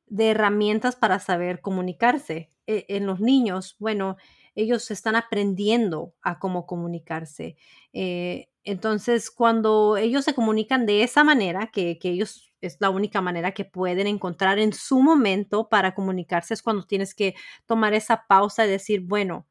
de 0.07 0.29
herramientas 0.29 0.95
para 0.95 1.19
saber 1.19 1.59
comunicarse. 1.59 2.49
E, 2.67 2.85
en 2.87 3.05
los 3.05 3.19
niños, 3.19 3.75
bueno, 3.79 4.15
ellos 4.55 4.91
están 4.91 5.15
aprendiendo 5.15 6.13
a 6.21 6.39
cómo 6.39 6.65
comunicarse. 6.65 7.57
Eh, 7.91 8.47
entonces, 8.63 9.29
cuando 9.29 9.97
ellos 9.97 10.23
se 10.23 10.33
comunican 10.33 10.85
de 10.85 11.03
esa 11.03 11.23
manera, 11.23 11.67
que, 11.67 11.99
que, 11.99 12.09
ellos 12.11 12.53
es 12.61 12.77
la 12.79 12.89
única 12.89 13.19
manera 13.19 13.51
que 13.53 13.65
pueden 13.65 14.07
encontrar 14.07 14.57
en 14.57 14.71
su 14.71 15.01
momento 15.01 15.67
para 15.67 15.95
comunicarse, 15.95 16.53
es 16.53 16.61
cuando 16.61 16.83
tienes 16.83 17.13
que 17.13 17.35
tomar 17.65 17.93
esa 17.93 18.25
pausa 18.27 18.65
y 18.65 18.69
decir, 18.69 19.01
bueno, 19.01 19.47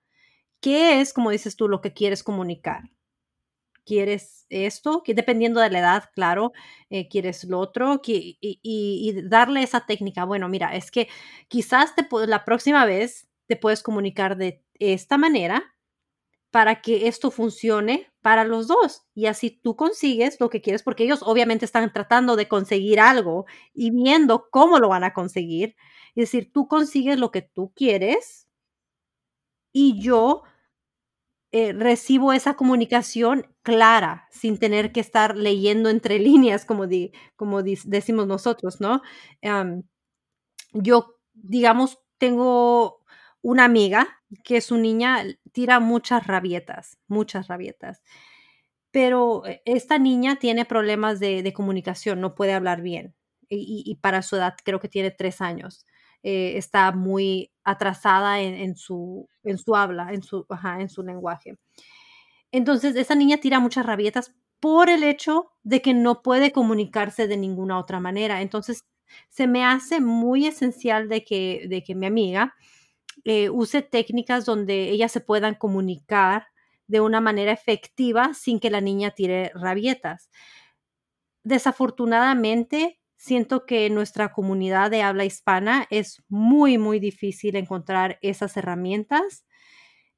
¿Qué 0.63 1.01
es, 1.01 1.13
como 1.13 1.31
dices 1.31 1.57
tú, 1.57 1.69
lo 1.69 1.81
que 1.81 1.93
quieres 1.93 2.23
comunicar? 2.23 2.85
¿Quieres 3.85 4.47
esto? 4.49 5.03
Que 5.03 5.13
dependiendo 5.13 5.61
de 5.61 5.71
la 5.71 5.81
edad, 5.81 6.05
claro, 6.15 6.53
eh, 6.89 7.09
quieres 7.09 7.43
lo 7.45 7.59
otro 7.59 8.01
y, 8.07 9.13
darle 9.25 9.65
esa 9.65 9.87
técnica. 9.87 10.25
Bueno, 10.25 10.49
mira, 10.49 10.77
es 10.77 10.93
que 10.93 11.09
quizás 11.49 11.97
te, 11.97 12.07
la 12.29 12.45
próxima 12.45 12.87
vez 12.87 13.29
te 13.49 13.57
puedes 13.57 13.83
comunicar 13.83 14.37
de 14.37 14.65
esta 14.79 15.19
manera 15.19 15.75
para 16.53 16.81
que 16.81 17.09
esto 17.09 17.33
funcione 17.33 18.13
para 18.21 18.45
los 18.45 18.69
dos. 18.69 19.05
Y 19.15 19.27
así 19.27 19.51
tú 19.51 19.75
consigues 19.75 20.39
lo 20.39 20.49
que 20.49 20.61
quieres, 20.61 20.85
porque 20.85 21.03
ellos 21.05 21.23
obviamente 21.25 21.65
están 21.65 21.93
tratando 21.93 22.37
de 22.37 22.47
conseguir 22.47 23.01
algo 23.01 23.47
y 23.75 23.91
viendo 23.91 24.49
cómo 24.51 24.79
lo 24.79 24.91
van 24.91 25.03
a 25.03 25.13
conseguir. 25.13 25.75
Es 26.15 26.31
decir, 26.31 26.53
tú 26.53 26.69
consigues 26.69 27.19
lo 27.19 27.33
que 27.33 27.43
tú 27.43 27.73
quieres 27.75 28.47
y 29.73 30.01
yo 30.01 30.45
eh, 31.53 31.73
recibo 31.75 32.33
esa 32.33 32.55
comunicación 32.55 33.47
clara, 33.63 34.27
sin 34.31 34.59
tener 34.59 34.91
que 34.93 35.01
estar 35.01 35.37
leyendo 35.37 35.91
entre 35.91 36.19
líneas, 36.19 36.65
como, 36.65 36.85
como 37.37 37.63
decimos 37.63 38.27
nosotros, 38.27 38.81
¿no? 38.81 39.03
yo, 40.75 41.17
digamos, 41.35 41.99
tengo 42.19 43.03
una 43.43 43.65
amiga 43.65 44.23
que 44.45 44.61
su 44.61 44.79
niña 44.79 45.25
tira 45.53 45.81
muchas 45.81 46.27
rabietas, 46.27 46.99
muchas 47.09 47.49
rabietas. 47.49 48.03
Pero 48.91 49.47
eh, 49.47 49.63
esta 49.65 49.99
niña 49.99 50.37
tiene 50.37 50.65
problemas 50.65 51.21
de, 51.21 51.53
comunicación, 51.55 52.21
no 52.21 52.35
puede 52.35 52.53
hablar 52.55 52.83
bien. 52.83 53.15
Y, 53.55 53.99
para 54.01 54.23
su 54.23 54.37
edad, 54.37 54.55
creo 54.65 54.81
que 54.81 54.89
tiene 54.89 55.11
tres 55.11 55.43
años. 55.43 55.85
Eh, 56.23 56.57
está 56.57 56.91
muy 56.93 57.52
atrasada 57.65 58.41
en, 58.41 58.77
su, 58.77 59.29
habla, 59.75 60.13
en 60.13 60.23
su, 60.23 60.47
en 60.79 60.89
su 60.89 61.03
lenguaje. 61.03 61.59
Entonces, 62.51 62.97
esa 62.97 63.15
niña 63.15 63.39
tira 63.39 63.61
muchas 63.61 63.87
rabietas 63.87 64.35
por 64.61 64.91
el 64.91 65.03
hecho 65.03 65.51
de 65.63 65.83
que 65.83 65.95
no 65.95 66.23
puede 66.23 66.53
comunicarse 66.53 67.27
de 67.27 67.37
ninguna 67.37 67.79
otra 67.79 67.99
manera. 67.99 68.43
Entonces, 68.43 68.85
se 69.29 69.47
me 69.47 69.65
hace 69.65 70.01
muy 70.01 70.47
esencial 70.47 71.09
de 71.09 71.25
que, 71.25 71.67
de 71.69 71.83
que 71.83 71.95
mi 71.95 72.07
amiga 72.07 72.55
eh, 73.25 73.51
use 73.51 73.83
técnicas 73.83 74.45
donde 74.45 74.91
ellas 74.91 75.13
se 75.13 75.21
puedan 75.21 75.55
comunicar 75.55 76.47
de 76.87 77.01
una 77.01 77.21
manera 77.21 77.53
efectiva 77.53 78.35
sin 78.35 78.61
que 78.61 78.71
la 78.71 78.81
niña 78.81 79.13
tire 79.13 79.51
rabietas. 79.55 80.31
Desafortunadamente, 81.45 83.01
siento 83.23 83.67
que 83.67 83.87
en 83.87 83.95
nuestra 83.95 84.33
comunidad 84.33 84.91
de 84.91 85.03
habla 85.03 85.25
hispana 85.25 85.87
es 85.91 86.25
muy, 86.29 86.77
muy 86.77 86.99
difícil 86.99 87.55
encontrar 87.55 88.19
esas 88.21 88.57
herramientas. 88.57 89.45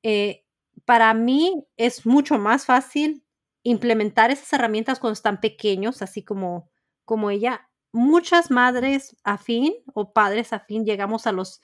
Eh, 0.02 0.46
para 0.86 1.12
mí 1.12 1.66
es 1.76 2.06
mucho 2.06 2.38
más 2.38 2.64
fácil 2.64 3.22
implementar 3.62 4.30
esas 4.30 4.50
herramientas 4.54 5.00
cuando 5.00 5.12
están 5.12 5.38
pequeños, 5.42 6.00
así 6.00 6.22
como, 6.22 6.70
como 7.04 7.28
ella. 7.28 7.68
Muchas 7.92 8.50
madres 8.50 9.14
afín 9.22 9.74
o 9.92 10.14
padres 10.14 10.54
afín 10.54 10.86
llegamos 10.86 11.26
a 11.26 11.32
los 11.32 11.60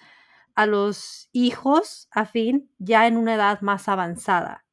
a 0.54 0.66
los 0.66 1.30
hijos 1.32 2.08
a 2.10 2.26
fin 2.26 2.70
ya 2.78 3.06
en 3.06 3.16
una 3.16 3.36
edad 3.36 3.62
más 3.62 3.88
avanzada. 3.88 4.66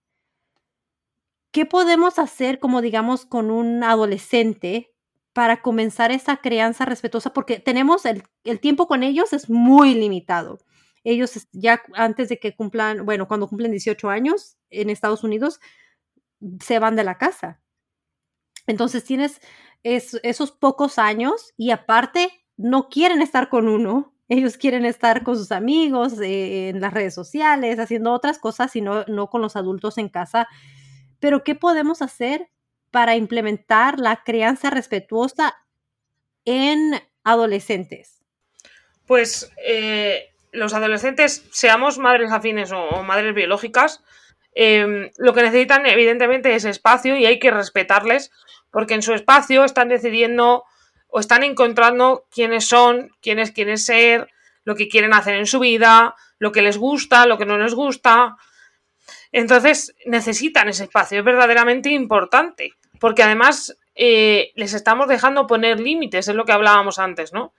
¿Qué 1.53 1.65
podemos 1.65 2.20
hacer, 2.20 2.59
como 2.59 2.82
digamos, 2.82 3.26
con 3.26 3.51
un 3.51 3.84
adolescente 3.86 4.91
para 5.38 5.62
comenzar 5.62 6.12
esa 6.12 6.38
crianza 6.38 6.84
respetuosa? 6.84 7.32
Porque 7.32 7.60
tenemos 7.60 8.06
el, 8.08 8.24
tiempo 8.60 8.88
con 8.88 9.04
ellos 9.04 9.34
es 9.34 9.52
muy 9.52 9.94
limitado. 9.94 10.58
Ellos 11.04 11.48
ya 11.52 11.84
antes 11.94 12.30
de 12.30 12.40
que 12.40 12.56
cumplan, 12.56 13.06
bueno, 13.06 13.28
cuando 13.28 13.48
cumplen 13.48 13.70
18 13.70 14.10
años 14.10 14.58
en 14.72 14.90
Estados 14.90 15.24
Unidos, 15.24 15.60
se 16.60 16.80
van 16.80 16.96
de 16.96 17.04
la 17.04 17.20
casa. 17.20 17.62
Entonces 18.66 19.04
tienes 19.04 19.40
esos 19.84 20.52
pocos 20.52 20.98
años 20.98 21.54
y 21.56 21.70
aparte 21.70 22.32
no 22.58 22.90
quieren 22.90 23.22
estar 23.22 23.50
con 23.50 23.68
uno 23.68 24.16
ellos 24.30 24.58
quieren 24.58 24.86
estar 24.86 25.24
con 25.24 25.38
sus 25.38 25.52
amigos, 25.52 26.20
eh, 26.20 26.70
en 26.70 26.82
las 26.82 26.94
redes 26.94 27.14
sociales, 27.14 27.80
haciendo 27.80 28.12
otras 28.12 28.40
cosas 28.40 28.76
y 28.76 28.82
no, 28.82 29.06
con 29.30 29.42
los 29.42 29.56
adultos 29.56 30.00
en 30.00 30.10
casa. 30.10 30.48
Pero, 31.20 31.44
¿qué 31.44 31.56
podemos 31.56 32.02
hacer 32.02 32.50
para 32.92 33.16
implementar 33.16 34.00
la 34.00 34.24
crianza 34.24 34.70
respetuosa 34.70 35.56
en 36.46 37.02
adolescentes? 37.24 38.22
Pues 39.06 39.52
eh, 39.66 40.30
los 40.52 40.74
adolescentes, 40.74 41.46
seamos 41.52 41.98
madres 41.98 42.32
afines 42.32 42.72
o, 42.72 43.04
madres 43.04 43.34
biológicas, 43.34 44.04
em, 44.54 45.12
lo 45.18 45.34
que 45.34 45.44
necesitan 45.44 45.86
evidentemente 45.86 46.56
es 46.56 46.66
espacio 46.66 47.16
y 47.16 47.26
hay 47.26 47.40
que 47.40 47.52
respetarles 47.52 48.32
porque 48.72 48.96
en 48.96 49.02
su 49.02 49.14
espacio 49.14 49.64
están 49.64 49.90
decidiendo 49.90 50.64
o 51.08 51.20
están 51.20 51.44
encontrando 51.44 52.26
quiénes 52.32 52.68
son, 52.68 53.12
quiénes 53.22 53.52
quieren 53.52 53.78
ser, 53.78 54.30
lo 54.64 54.76
que 54.76 54.90
quieren 54.90 55.14
hacer 55.14 55.36
en 55.36 55.48
su 55.48 55.60
vida, 55.60 56.16
lo 56.40 56.52
que 56.52 56.62
les 56.62 56.78
gusta, 56.78 57.26
lo 57.26 57.38
que 57.38 57.46
no 57.46 57.58
les 57.58 57.74
gusta. 57.74 58.36
Entonces 59.32 59.95
necesitan 60.05 60.69
ese 60.69 60.86
espacio, 60.86 61.19
es 61.19 61.25
verdaderamente 61.25 61.89
importante, 61.89 62.73
porque 62.99 63.23
además 63.23 63.78
eh, 63.95 64.51
les 64.55 64.73
estamos 64.73 65.07
dejando 65.07 65.47
poner 65.47 65.80
límites, 65.80 66.28
es 66.28 66.36
lo 66.36 66.45
que 66.45 66.53
hablábamos 66.53 66.99
antes, 66.99 67.34
¿no? 67.34 67.53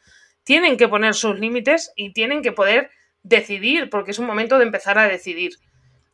Tienen 0.44 0.76
que 0.76 0.88
poner 0.88 1.14
sus 1.14 1.38
límites 1.38 1.92
y 1.94 2.12
tienen 2.12 2.42
que 2.42 2.52
poder 2.52 2.90
decidir, 3.22 3.90
porque 3.90 4.12
es 4.12 4.18
un 4.18 4.26
momento 4.26 4.58
de 4.58 4.64
empezar 4.64 4.98
a 4.98 5.08
decidir. 5.08 5.52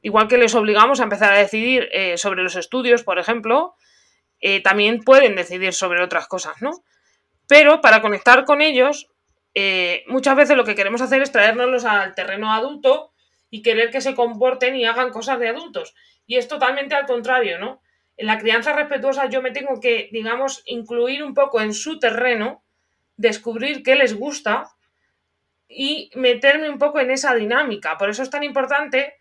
Igual 0.03 0.29
que 0.29 0.39
les 0.39 0.55
obligamos 0.55 1.01
a 1.01 1.05
empezar 1.05 1.33
a 1.33 1.39
decidir 1.39 1.89
eh, 1.93 2.19
sobre 2.19 2.43
los 2.43 2.57
estudios, 2.57 3.05
por 3.05 3.19
ejemplo, 3.19 3.75
eh, 4.41 4.61
también 4.61 5.03
pueden 5.03 5.37
decidir 5.37 5.73
sobre 5.73 6.03
otras 6.03 6.27
cosas, 6.27 6.61
¿no? 6.61 6.83
Pero 7.47 7.81
para 7.81 8.03
conectar 8.03 8.45
con 8.45 8.61
ellos, 8.61 9.09
muchas 10.09 10.35
veces 10.35 10.57
lo 10.57 10.65
que 10.65 10.75
queremos 10.75 11.01
hacer 11.01 11.23
es 11.23 11.31
traernos 11.31 11.85
al 11.85 12.15
terreno 12.15 12.53
adulto 12.53 13.14
y 13.55 13.63
querer 13.63 13.93
que 13.93 14.01
se 14.01 14.17
comporten 14.17 14.75
y 14.75 14.85
hagan 14.85 15.11
cosas 15.11 15.39
de 15.39 15.49
adultos. 15.49 15.95
Y 16.27 16.39
es 16.39 16.49
totalmente 16.49 16.97
al 16.97 17.07
contrario, 17.07 17.57
¿no? 17.61 17.81
En 18.17 18.27
la 18.27 18.37
crianza 18.37 18.73
respetuosa 18.73 19.27
yo 19.27 19.43
me 19.43 19.53
tengo 19.53 19.79
que, 19.79 20.09
digamos, 20.11 20.65
incluir 20.67 21.23
un 21.23 21.35
poco 21.35 21.61
en 21.61 21.73
su 21.73 22.01
terreno, 22.01 22.65
descubrir 23.17 23.85
qué 23.85 23.95
les 23.95 24.13
gusta 24.15 24.73
y 25.69 26.11
meterme 26.17 26.69
un 26.69 26.81
poco 26.81 26.99
en 26.99 27.13
esa 27.13 27.33
dinámica. 27.37 27.97
Por 27.97 28.11
eso 28.11 28.25
es 28.25 28.31
tan 28.31 28.43
importante, 28.43 29.15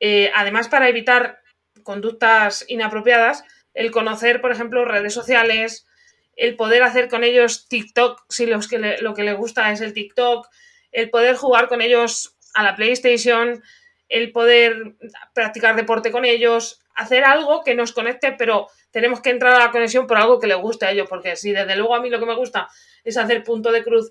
eh, 0.00 0.32
además 0.34 0.68
para 0.68 0.88
evitar 0.88 1.40
conductas 1.82 2.64
inapropiadas, 2.68 3.44
el 3.74 3.90
conocer, 3.90 4.40
por 4.40 4.52
ejemplo, 4.52 4.86
redes 4.86 5.12
sociales, 5.12 5.86
el 6.34 6.56
poder 6.56 6.82
hacer 6.82 7.10
con 7.10 7.24
ellos 7.24 7.68
TikTok, 7.68 8.24
si 8.30 8.46
los 8.46 8.68
que 8.68 8.78
lo 8.78 9.12
que 9.12 9.24
les 9.24 9.36
gusta 9.36 9.70
es 9.70 9.82
el 9.82 9.92
TikTok, 9.92 10.48
el 10.92 11.10
poder 11.10 11.36
jugar 11.36 11.68
con 11.68 11.82
ellos 11.82 12.35
a 12.56 12.62
la 12.62 12.74
PlayStation, 12.74 13.62
el 14.08 14.32
poder 14.32 14.96
practicar 15.34 15.76
deporte 15.76 16.10
con 16.10 16.24
ellos, 16.24 16.80
hacer 16.94 17.24
algo 17.24 17.62
que 17.62 17.74
nos 17.74 17.92
conecte, 17.92 18.32
pero 18.32 18.68
tenemos 18.90 19.20
que 19.20 19.30
entrar 19.30 19.54
a 19.54 19.64
la 19.66 19.70
conexión 19.70 20.06
por 20.06 20.16
algo 20.16 20.40
que 20.40 20.46
les 20.46 20.56
guste 20.56 20.86
a 20.86 20.90
ellos, 20.90 21.06
porque 21.08 21.36
si 21.36 21.52
desde 21.52 21.76
luego 21.76 21.94
a 21.94 22.00
mí 22.00 22.08
lo 22.08 22.18
que 22.18 22.26
me 22.26 22.34
gusta 22.34 22.68
es 23.04 23.16
hacer 23.16 23.44
punto 23.44 23.70
de 23.70 23.84
cruz, 23.84 24.10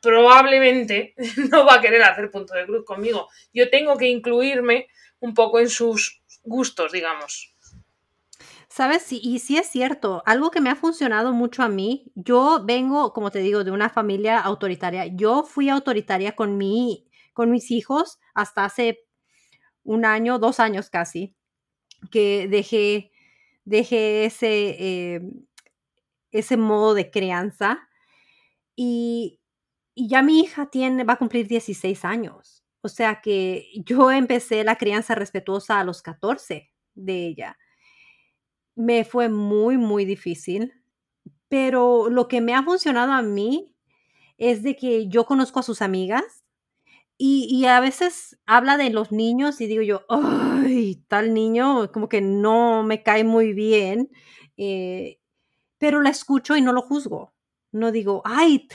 probablemente 0.00 1.14
no 1.50 1.66
va 1.66 1.74
a 1.74 1.80
querer 1.80 2.02
hacer 2.02 2.30
punto 2.30 2.54
de 2.54 2.64
cruz 2.64 2.84
conmigo. 2.84 3.28
Yo 3.52 3.68
tengo 3.70 3.96
que 3.96 4.08
incluirme 4.08 4.88
un 5.20 5.34
poco 5.34 5.60
en 5.60 5.68
sus 5.68 6.22
gustos, 6.42 6.92
digamos. 6.92 7.54
Sabes, 8.68 9.12
y 9.12 9.38
sí 9.38 9.56
es 9.56 9.68
cierto, 9.68 10.22
algo 10.26 10.50
que 10.50 10.60
me 10.60 10.68
ha 10.68 10.74
funcionado 10.74 11.32
mucho 11.32 11.62
a 11.62 11.68
mí, 11.68 12.10
yo 12.16 12.62
vengo, 12.64 13.12
como 13.12 13.30
te 13.30 13.38
digo, 13.38 13.62
de 13.62 13.70
una 13.70 13.88
familia 13.88 14.40
autoritaria. 14.40 15.06
Yo 15.06 15.44
fui 15.44 15.68
autoritaria 15.68 16.32
con 16.32 16.58
mi, 16.58 17.06
con 17.34 17.50
mis 17.50 17.70
hijos 17.70 18.18
hasta 18.34 18.64
hace 18.64 19.00
un 19.82 20.06
año, 20.06 20.38
dos 20.38 20.60
años 20.60 20.88
casi, 20.88 21.36
que 22.10 22.48
dejé, 22.48 23.12
dejé 23.64 24.24
ese, 24.24 24.76
eh, 24.78 25.20
ese 26.30 26.56
modo 26.56 26.94
de 26.94 27.10
crianza. 27.10 27.86
Y, 28.76 29.40
y 29.94 30.08
ya 30.08 30.22
mi 30.22 30.40
hija 30.40 30.70
tiene, 30.70 31.04
va 31.04 31.14
a 31.14 31.18
cumplir 31.18 31.46
16 31.46 32.04
años. 32.06 32.64
O 32.80 32.88
sea 32.88 33.20
que 33.20 33.68
yo 33.84 34.10
empecé 34.10 34.64
la 34.64 34.76
crianza 34.76 35.14
respetuosa 35.14 35.80
a 35.80 35.84
los 35.84 36.00
14 36.00 36.70
de 36.94 37.26
ella 37.26 37.58
me 38.74 39.04
fue 39.04 39.28
muy, 39.28 39.76
muy 39.76 40.04
difícil, 40.04 40.72
pero 41.48 42.08
lo 42.10 42.28
que 42.28 42.40
me 42.40 42.54
ha 42.54 42.62
funcionado 42.62 43.12
a 43.12 43.22
mí 43.22 43.74
es 44.38 44.62
de 44.62 44.76
que 44.76 45.08
yo 45.08 45.24
conozco 45.26 45.60
a 45.60 45.62
sus 45.62 45.82
amigas 45.82 46.43
y, 47.18 47.64
a 47.66 47.80
veces 47.80 48.38
habla 48.46 48.76
de 48.76 48.90
los 48.90 49.12
niños 49.12 49.60
y 49.60 49.66
digo 49.66 49.82
yo, 49.82 50.04
ay, 50.08 51.04
tal 51.08 51.34
niño 51.34 51.90
como 51.92 52.08
que 52.08 52.20
no 52.20 52.82
me 52.82 53.02
cae 53.02 53.24
muy 53.24 53.52
bien, 53.52 54.10
eh, 54.56 55.20
pero 55.78 56.02
la 56.02 56.10
escucho 56.10 56.56
y 56.56 56.62
no 56.62 56.72
lo 56.72 56.82
juzgo. 56.82 57.34
No 57.72 57.92
digo, 57.92 58.22
ay, 58.24 58.68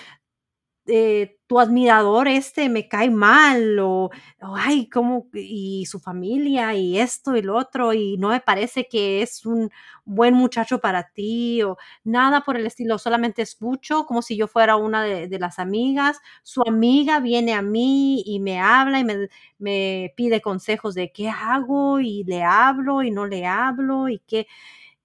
eh, 0.90 1.38
tu 1.48 1.60
admirador 1.60 2.28
este 2.28 2.70
me 2.70 2.88
cae 2.88 3.10
mal 3.10 3.80
o, 3.80 4.10
ay, 4.40 4.88
¿cómo? 4.90 5.28
Y 5.34 5.86
su 5.88 6.00
familia 6.00 6.76
y 6.76 7.00
esto 7.00 7.36
y 7.36 7.42
lo 7.42 7.58
otro 7.58 7.94
y 7.94 8.18
no 8.18 8.30
me 8.30 8.40
parece 8.40 8.88
que 8.88 9.22
es 9.22 9.46
un 9.46 9.72
buen 10.06 10.34
muchacho 10.36 10.80
para 10.80 11.10
ti 11.10 11.64
o 11.64 11.78
nada 12.04 12.42
por 12.42 12.58
el 12.58 12.66
estilo, 12.66 12.98
solamente 13.00 13.42
escucho 13.42 14.06
como 14.06 14.22
si 14.22 14.38
yo 14.38 14.48
fuera 14.48 14.76
una 14.76 15.04
de, 15.04 15.40
las 15.40 15.60
amigas, 15.60 16.20
su 16.44 16.62
amiga 16.68 17.20
viene 17.20 17.54
a 17.54 17.62
mí 17.62 18.22
y 18.26 18.40
me 18.40 18.60
habla 18.60 19.00
y 19.00 19.04
me, 19.04 19.30
me 19.58 20.14
pide 20.16 20.42
consejos 20.42 20.96
de 20.96 21.12
qué 21.12 21.30
hago 21.30 22.00
y 22.00 22.24
le 22.26 22.44
hablo 22.44 23.04
y 23.04 23.12
no 23.12 23.26
le 23.26 23.46
hablo 23.46 24.10
y 24.10 24.20
qué, 24.28 24.48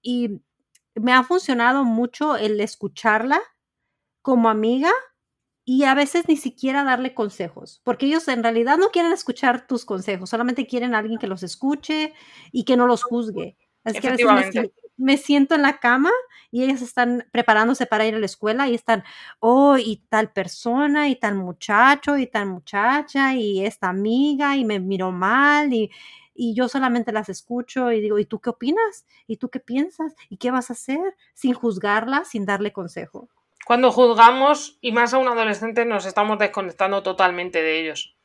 y 0.01 0.41
me 0.95 1.13
ha 1.13 1.23
funcionado 1.23 1.83
mucho 1.83 2.37
el 2.37 2.59
escucharla 2.61 3.39
como 4.21 4.49
amiga 4.49 4.91
y 5.65 5.83
a 5.83 5.95
veces 5.95 6.27
ni 6.27 6.37
siquiera 6.37 6.83
darle 6.83 7.15
consejos, 7.15 7.81
porque 7.83 8.05
ellos 8.05 8.27
en 8.27 8.43
realidad 8.43 8.77
no 8.77 8.89
quieren 8.89 9.11
escuchar 9.11 9.65
tus 9.65 9.83
consejos, 9.83 10.29
solamente 10.29 10.67
quieren 10.67 10.93
a 10.93 10.99
alguien 10.99 11.17
que 11.17 11.27
los 11.27 11.41
escuche 11.41 12.13
y 12.51 12.65
que 12.65 12.77
no 12.77 12.85
los 12.85 13.03
juzgue. 13.03 13.57
Es 13.83 13.99
que 13.99 14.07
a 14.07 14.35
veces 14.35 14.71
me, 14.97 15.17
siento 15.17 15.55
en 15.55 15.63
la 15.63 15.79
cama 15.79 16.11
y 16.51 16.63
ellas 16.63 16.81
están 16.81 17.27
preparándose 17.31 17.87
para 17.87 18.05
ir 18.05 18.15
a 18.15 18.19
la 18.19 18.25
escuela 18.27 18.67
y 18.67 18.75
están, 18.75 19.03
oh, 19.39 19.77
y 19.77 20.03
tal 20.09 20.31
persona, 20.31 21.09
y 21.09 21.15
tal 21.15 21.35
muchacho, 21.35 22.17
y 22.17 22.27
tal 22.27 22.47
muchacha, 22.47 23.33
y 23.33 23.65
esta 23.65 23.89
amiga, 23.89 24.55
y 24.55 24.65
me 24.65 24.79
miró 24.79 25.11
mal, 25.11 25.73
y, 25.73 25.91
y 26.35 26.53
yo 26.53 26.67
solamente 26.67 27.11
las 27.11 27.29
escucho 27.29 27.91
y 27.91 28.01
digo, 28.01 28.19
¿y 28.19 28.25
tú 28.25 28.39
qué 28.39 28.51
opinas? 28.51 29.05
¿Y 29.25 29.37
tú 29.37 29.49
qué 29.49 29.59
piensas? 29.59 30.13
¿Y 30.29 30.37
qué 30.37 30.51
vas 30.51 30.69
a 30.69 30.73
hacer? 30.73 31.15
Sin 31.33 31.53
juzgarla, 31.53 32.23
sin 32.25 32.45
darle 32.45 32.71
consejo. 32.73 33.29
Cuando 33.65 33.91
juzgamos, 33.91 34.77
y 34.79 34.91
más 34.91 35.15
a 35.15 35.17
un 35.17 35.27
adolescente, 35.27 35.85
nos 35.85 36.05
estamos 36.05 36.37
desconectando 36.37 37.01
totalmente 37.01 37.63
de 37.63 37.79
ellos. 37.79 38.15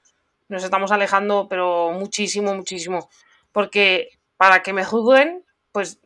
Nos 0.49 0.62
estamos 0.62 0.93
alejando, 0.93 1.49
pero 1.49 1.93
muchísimo, 1.93 2.55
muchísimo. 2.55 3.09
Porque 3.51 4.11
para 4.36 4.62
que 4.62 4.74
me 4.74 4.84
juzguen, 4.84 5.43
pues, 5.72 5.99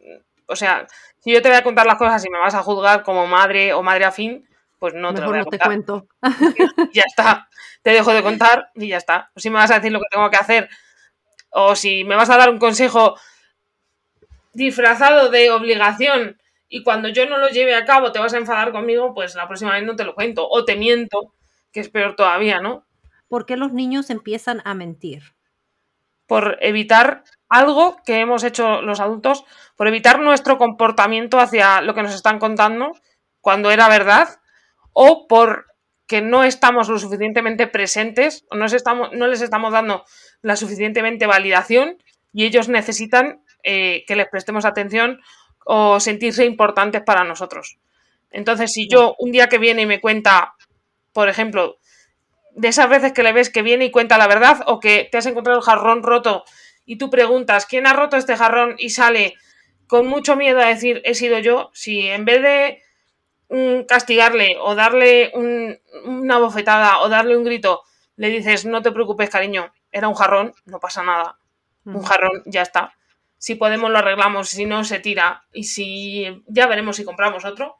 o 0.47 0.55
sea, 0.55 0.87
si 1.19 1.33
yo 1.33 1.43
te 1.43 1.49
voy 1.49 1.59
a 1.59 1.65
contar 1.65 1.85
las 1.85 1.99
cosas 1.99 2.25
y 2.25 2.31
me 2.31 2.39
vas 2.39 2.55
a 2.55 2.63
juzgar 2.63 3.03
como 3.03 3.27
madre 3.27 3.73
o 3.73 3.83
madre 3.83 4.05
afín, 4.05 4.49
pues 4.79 4.95
no 4.95 5.13
te 5.13 5.21
lo 5.21 5.31
voy 5.31 5.41
a 5.41 5.43
contar. 5.43 5.59
te 5.59 5.67
cuento. 5.67 6.07
ya 6.93 7.03
está. 7.05 7.49
Te 7.83 7.91
dejo 7.91 8.13
de 8.13 8.23
contar 8.23 8.71
y 8.77 8.87
ya 8.87 8.99
está. 8.99 9.33
si 9.35 9.51
me 9.51 9.57
vas 9.57 9.71
a 9.73 9.81
decir 9.81 9.91
lo 9.91 9.99
que 9.99 10.07
tengo 10.13 10.31
que 10.31 10.37
hacer, 10.37 10.69
o 11.51 11.75
si 11.75 12.05
me 12.05 12.15
vas 12.15 12.31
a 12.31 12.37
dar 12.37 12.51
un 12.51 12.59
consejo 12.59 13.17
disfrazado 14.53 15.29
de 15.29 15.51
obligación 15.51 16.41
y 16.75 16.83
cuando 16.83 17.09
yo 17.09 17.25
no 17.27 17.39
lo 17.39 17.51
lleve 17.51 17.77
a 17.77 17.85
cabo 17.85 18.11
te 18.11 18.19
vas 18.19 18.35
a 18.35 18.37
enfadar 18.37 18.73
conmigo, 18.73 19.15
pues 19.15 19.37
la 19.37 19.47
próxima 19.47 19.75
vez 19.75 19.85
no 19.85 19.95
te 19.95 20.03
lo 20.03 20.17
cuento. 20.17 20.49
O 20.51 20.65
te 20.65 20.75
miento, 20.75 21.33
que 21.71 21.79
es 21.79 21.89
peor 21.89 22.17
todavía, 22.17 22.59
¿no? 22.61 22.85
¿Por 23.29 23.47
qué 23.47 23.57
los 23.57 23.73
niños 23.73 24.11
empiezan 24.11 24.61
a 24.65 24.75
mentir? 24.75 25.23
Por 26.27 26.59
evitar 26.61 27.23
algo 27.49 27.99
que 28.05 28.19
hemos 28.19 28.43
hecho 28.43 28.83
los 28.83 28.99
adultos, 28.99 29.45
por 29.77 29.87
evitar 29.87 30.19
nuestro 30.19 30.59
comportamiento 30.59 31.39
hacia 31.39 31.81
lo 31.81 31.95
que 31.95 32.03
nos 32.03 32.13
están 32.13 32.41
contando 32.41 32.91
cuando 33.41 33.71
era 33.71 33.89
verdad, 33.89 34.41
o 34.93 35.29
por 35.29 35.67
que 36.09 36.23
no 36.23 36.43
estamos 36.43 36.89
lo 36.89 36.99
suficientemente 36.99 37.69
presentes, 37.69 38.47
o 38.51 38.57
no, 38.57 38.67
estamos, 38.67 39.13
no 39.13 39.29
les 39.29 39.43
estamos 39.43 39.73
dando 39.73 40.05
la 40.43 40.57
suficientemente 40.57 41.29
validación 41.29 41.99
y 42.33 42.47
ellos 42.47 42.69
necesitan 42.69 43.45
eh, 43.63 44.05
que 44.09 44.17
les 44.17 44.29
prestemos 44.29 44.65
atención 44.65 45.21
o 45.65 45.99
sentirse 46.01 46.45
importantes 46.45 47.03
para 47.03 47.25
nosotros. 47.25 47.79
Entonces, 48.31 48.73
si 48.73 48.89
yo 48.89 49.15
un 49.19 49.33
día 49.33 49.49
que 49.49 49.59
viene 49.59 49.83
y 49.83 49.87
me 49.87 50.01
cuenta, 50.01 50.55
por 51.13 51.29
ejemplo, 51.29 51.79
de 52.53 52.69
esas 52.69 52.89
veces 52.89 53.13
que 53.13 53.23
le 53.23 53.33
ves 53.33 53.51
que 53.51 53.63
viene 53.63 53.87
y 53.87 53.91
cuenta 53.91 54.19
la 54.19 54.29
verdad 54.29 54.63
o 54.67 54.81
que 54.81 55.09
te 55.11 55.19
has 55.19 55.27
encontrado 55.27 55.59
el 55.59 55.65
jarrón 55.65 56.03
roto 56.03 56.45
y 56.85 56.97
tú 56.97 57.11
preguntas, 57.11 57.67
¿quién 57.67 57.87
ha 57.87 57.93
roto 57.93 58.17
este 58.17 58.37
jarrón? 58.37 58.77
y 58.79 58.91
sale 58.91 59.35
con 59.87 60.07
mucho 60.07 60.37
miedo 60.37 60.61
a 60.61 60.67
decir, 60.67 61.01
he 61.05 61.15
sido 61.15 61.39
yo, 61.39 61.71
si 61.73 62.07
en 62.09 62.25
vez 62.25 62.43
de 62.43 63.85
castigarle 63.87 64.57
o 64.61 64.75
darle 64.75 65.31
una 66.05 66.39
bofetada 66.39 67.01
o 67.01 67.09
darle 67.09 67.37
un 67.37 67.45
grito, 67.45 67.83
le 68.17 68.29
dices, 68.29 68.65
no 68.65 68.83
te 68.83 68.91
preocupes, 68.91 69.31
cariño, 69.31 69.73
era 69.93 70.09
un 70.09 70.15
jarrón, 70.15 70.55
no 70.65 70.81
pasa 70.81 71.03
nada. 71.03 71.39
Un 71.85 72.03
jarrón, 72.03 72.43
ya 72.47 72.63
está 72.63 72.95
si 73.45 73.57
podemos 73.57 73.91
lo 73.91 73.99
arreglamos, 73.99 74.49
si 74.49 74.65
no 74.65 74.85
se 74.85 75.01
tira 75.01 75.43
y 75.53 75.65
si 75.65 76.43
ya 76.47 76.67
veremos 76.67 76.97
si 76.97 77.05
compramos 77.05 77.45
otro. 77.45 77.77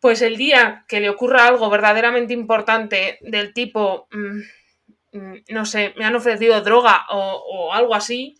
Pues 0.00 0.20
el 0.20 0.36
día 0.36 0.84
que 0.86 1.00
le 1.00 1.08
ocurra 1.08 1.46
algo 1.46 1.70
verdaderamente 1.70 2.34
importante 2.34 3.16
del 3.22 3.54
tipo, 3.54 4.06
mm, 4.10 5.18
mm, 5.18 5.34
no 5.48 5.64
sé, 5.64 5.94
me 5.96 6.04
han 6.04 6.14
ofrecido 6.14 6.60
droga 6.60 7.06
o, 7.08 7.72
algo 7.72 7.94
así, 7.94 8.36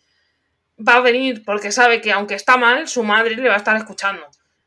va 0.76 0.96
a 0.96 1.00
venir 1.00 1.42
porque 1.42 1.72
sabe 1.72 2.02
que 2.02 2.12
aunque 2.12 2.34
está 2.34 2.58
mal, 2.58 2.86
su 2.86 3.02
madre 3.02 3.34
le 3.36 3.48
va 3.48 3.54
a 3.54 3.64
estar 3.64 3.78
escuchando. 3.78 4.26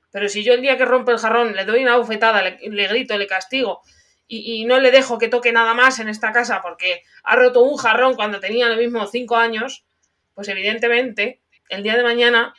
Pero 0.10 0.30
si 0.30 0.44
yo 0.44 0.56
el 0.56 0.62
día 0.62 0.76
que 0.76 0.86
rompe 0.86 1.12
el 1.12 1.20
jarrón 1.20 1.54
le 1.54 1.66
doy 1.66 1.84
una 1.84 1.98
bofetada, 1.98 2.42
le, 2.42 2.88
grito, 2.88 3.16
le 3.16 3.28
castigo 3.28 3.82
y, 4.28 4.56
y, 4.56 4.66
no 4.66 4.80
le 4.80 4.90
dejo 4.90 5.20
que 5.20 5.28
toque 5.28 5.52
nada 5.52 5.76
más 5.76 6.00
en 6.00 6.10
esta 6.10 6.32
casa 6.32 6.64
porque 6.64 7.04
ha 7.24 7.36
roto 7.36 7.62
un 7.62 7.78
jarrón 7.78 8.16
cuando 8.16 8.40
tenía 8.40 8.70
lo 8.70 8.78
mismo 8.78 9.06
cinco 9.06 9.36
años, 9.36 9.86
pues 10.34 10.48
evidentemente 10.48 11.43
el 11.70 11.84
día 11.84 11.96
de 11.96 12.04
mañana, 12.04 12.54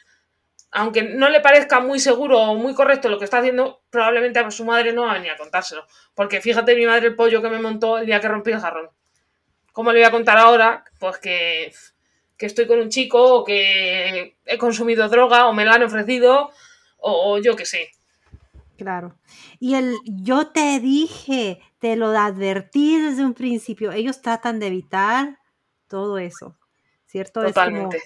aunque 0.70 1.02
no 1.02 1.28
le 1.28 1.40
parezca 1.40 1.80
muy 1.80 2.00
seguro 2.00 2.40
o 2.40 2.54
muy 2.56 2.74
correcto 2.74 3.08
lo 3.08 3.18
que 3.18 3.24
está 3.24 3.38
haciendo, 3.38 3.82
probablemente 3.90 4.40
a 4.40 4.50
su 4.50 4.64
madre 4.64 4.92
no 4.92 5.02
va 5.02 5.12
a 5.12 5.14
venir 5.14 5.30
a 5.30 5.36
contárselo. 5.36 5.86
Porque 6.14 6.40
fíjate 6.40 6.74
mi 6.74 6.84
madre 6.84 7.08
el 7.08 7.14
pollo 7.14 7.40
que 7.40 7.48
me 7.48 7.60
montó 7.60 7.98
el 7.98 8.06
día 8.06 8.20
que 8.20 8.28
rompí 8.28 8.50
el 8.50 8.60
jarrón. 8.60 8.90
¿Cómo 9.72 9.92
le 9.92 10.00
voy 10.00 10.06
a 10.06 10.10
contar 10.10 10.36
ahora? 10.36 10.84
Pues 10.98 11.18
que, 11.18 11.72
que 12.36 12.46
estoy 12.46 12.66
con 12.66 12.80
un 12.80 12.88
chico 12.88 13.22
o 13.22 13.44
que 13.44 14.36
he 14.44 14.58
consumido 14.58 15.08
droga 15.08 15.46
o 15.46 15.52
me 15.52 15.64
la 15.64 15.74
han 15.74 15.84
ofrecido 15.84 16.50
o, 16.98 17.38
yo 17.38 17.54
qué 17.54 17.66
sé. 17.66 17.90
Claro. 18.76 19.16
Y 19.60 19.74
el 19.74 19.94
yo 20.04 20.48
te 20.48 20.80
dije, 20.80 21.60
te 21.78 21.94
lo 21.94 22.08
advertí 22.08 23.00
desde 23.00 23.24
un 23.24 23.34
principio. 23.34 23.92
Ellos 23.92 24.22
tratan 24.22 24.58
de 24.58 24.68
evitar 24.68 25.38
todo 25.86 26.18
eso, 26.18 26.56
¿cierto? 27.06 27.42
Totalmente 27.42 28.02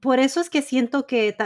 por 0.00 0.18
eso 0.18 0.40
es 0.40 0.50
que 0.50 0.62
siento 0.62 1.06
que, 1.06 1.36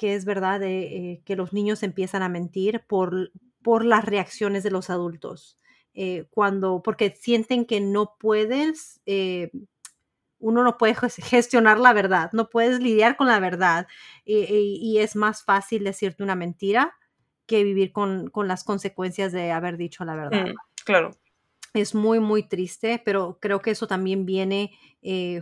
es 0.00 0.24
verdad 0.24 0.62
eh, 0.62 1.22
que 1.24 1.36
los 1.36 1.52
niños 1.52 1.82
empiezan 1.82 2.22
a 2.22 2.28
mentir 2.28 2.84
por, 2.86 3.32
por 3.62 3.84
las 3.84 4.04
reacciones 4.04 4.62
de 4.62 4.70
los 4.70 4.90
adultos. 4.90 5.58
Eh, 5.94 6.26
cuando, 6.30 6.82
porque 6.82 7.14
sienten 7.14 7.66
que 7.66 7.80
no 7.80 8.16
puedes, 8.18 9.00
eh, 9.04 9.50
uno 10.38 10.64
no 10.64 10.78
puede 10.78 10.94
gestionar 10.94 11.78
la 11.78 11.92
verdad, 11.92 12.30
no 12.32 12.48
puedes 12.48 12.80
lidiar 12.80 13.16
con 13.16 13.28
la 13.28 13.38
verdad 13.40 13.86
y 14.24 14.98
es 14.98 15.14
más 15.14 15.44
fácil 15.44 15.84
decirte 15.84 16.22
una 16.22 16.34
mentira 16.34 16.96
que 17.46 17.62
vivir 17.62 17.92
con, 17.92 18.30
las 18.34 18.64
consecuencias 18.64 19.32
de 19.32 19.52
haber 19.52 19.76
dicho 19.76 20.04
la 20.04 20.16
verdad. 20.16 20.46
Mm, 20.46 20.54
claro. 20.84 21.10
Es 21.74 21.94
muy, 21.94 22.20
muy 22.20 22.42
triste, 22.42 23.00
pero 23.04 23.38
creo 23.40 23.60
que 23.60 23.70
eso 23.70 23.86
también 23.86 24.24
viene 24.24 24.72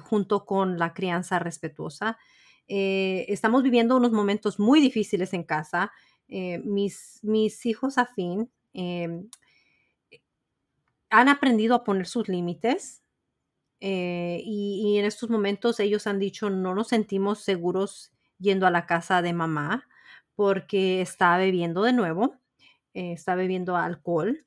junto 0.00 0.44
con 0.44 0.78
la 0.78 0.92
crianza 0.92 1.38
respetuosa. 1.38 2.18
Eh, 2.72 3.26
estamos 3.28 3.64
viviendo 3.64 3.96
unos 3.96 4.12
momentos 4.12 4.60
muy 4.60 4.80
difíciles 4.80 5.34
en 5.34 5.42
casa. 5.42 5.90
Eh, 6.28 6.58
mis, 6.58 7.18
mis 7.24 7.66
hijos 7.66 7.98
afín 7.98 8.48
em, 8.72 9.28
han 11.10 11.28
aprendido 11.28 11.74
a 11.74 11.82
poner 11.82 12.06
sus 12.06 12.28
límites 12.28 13.02
eh, 13.80 14.40
y, 14.44 14.96
en 14.98 15.04
estos 15.04 15.30
momentos 15.30 15.80
ellos 15.80 16.06
han 16.06 16.20
dicho 16.20 16.48
no 16.48 16.72
nos 16.72 16.88
sentimos 16.88 17.40
seguros 17.42 18.12
yendo 18.38 18.68
a 18.68 18.70
la 18.70 18.86
casa 18.86 19.20
de 19.20 19.32
mamá 19.32 19.88
porque 20.36 21.00
está 21.00 21.36
bebiendo 21.38 21.82
de 21.82 21.92
nuevo, 21.92 22.36
está 22.94 23.34
bebiendo 23.34 23.76
alcohol 23.76 24.44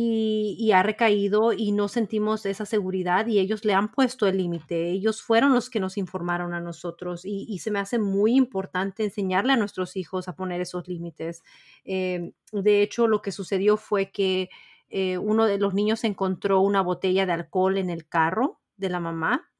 y, 0.00 0.72
ha 0.72 0.82
recaído 0.82 1.52
y 1.52 1.72
no 1.72 1.88
sentimos 1.88 2.46
esa 2.46 2.66
seguridad 2.66 3.26
y 3.26 3.40
ellos 3.40 3.64
le 3.64 3.74
han 3.74 3.90
puesto 3.90 4.26
el 4.28 4.36
límite. 4.36 4.90
Ellos 4.90 5.22
fueron 5.22 5.52
los 5.54 5.70
que 5.70 5.80
nos 5.80 5.96
informaron 5.98 6.54
a 6.54 6.60
nosotros 6.60 7.22
y, 7.24 7.58
se 7.58 7.70
me 7.70 7.80
hace 7.80 7.98
muy 7.98 8.36
importante 8.36 9.02
enseñarle 9.02 9.54
a 9.54 9.56
nuestros 9.56 9.96
hijos 9.96 10.28
a 10.28 10.36
poner 10.36 10.60
esos 10.60 10.86
límites. 10.86 11.42
Eh, 11.84 12.32
de 12.52 12.82
hecho, 12.82 13.08
lo 13.08 13.22
que 13.22 13.32
sucedió 13.32 13.76
fue 13.76 14.12
que 14.12 14.50
eh, 14.88 15.18
uno 15.18 15.46
de 15.46 15.58
los 15.58 15.74
niños 15.74 16.04
encontró 16.04 16.60
una 16.60 16.80
botella 16.82 17.26
de 17.26 17.32
alcohol 17.32 17.76
en 17.76 17.90
el 17.90 18.06
carro 18.06 18.60
de 18.76 18.90
la 18.90 19.00
mamá 19.00 19.50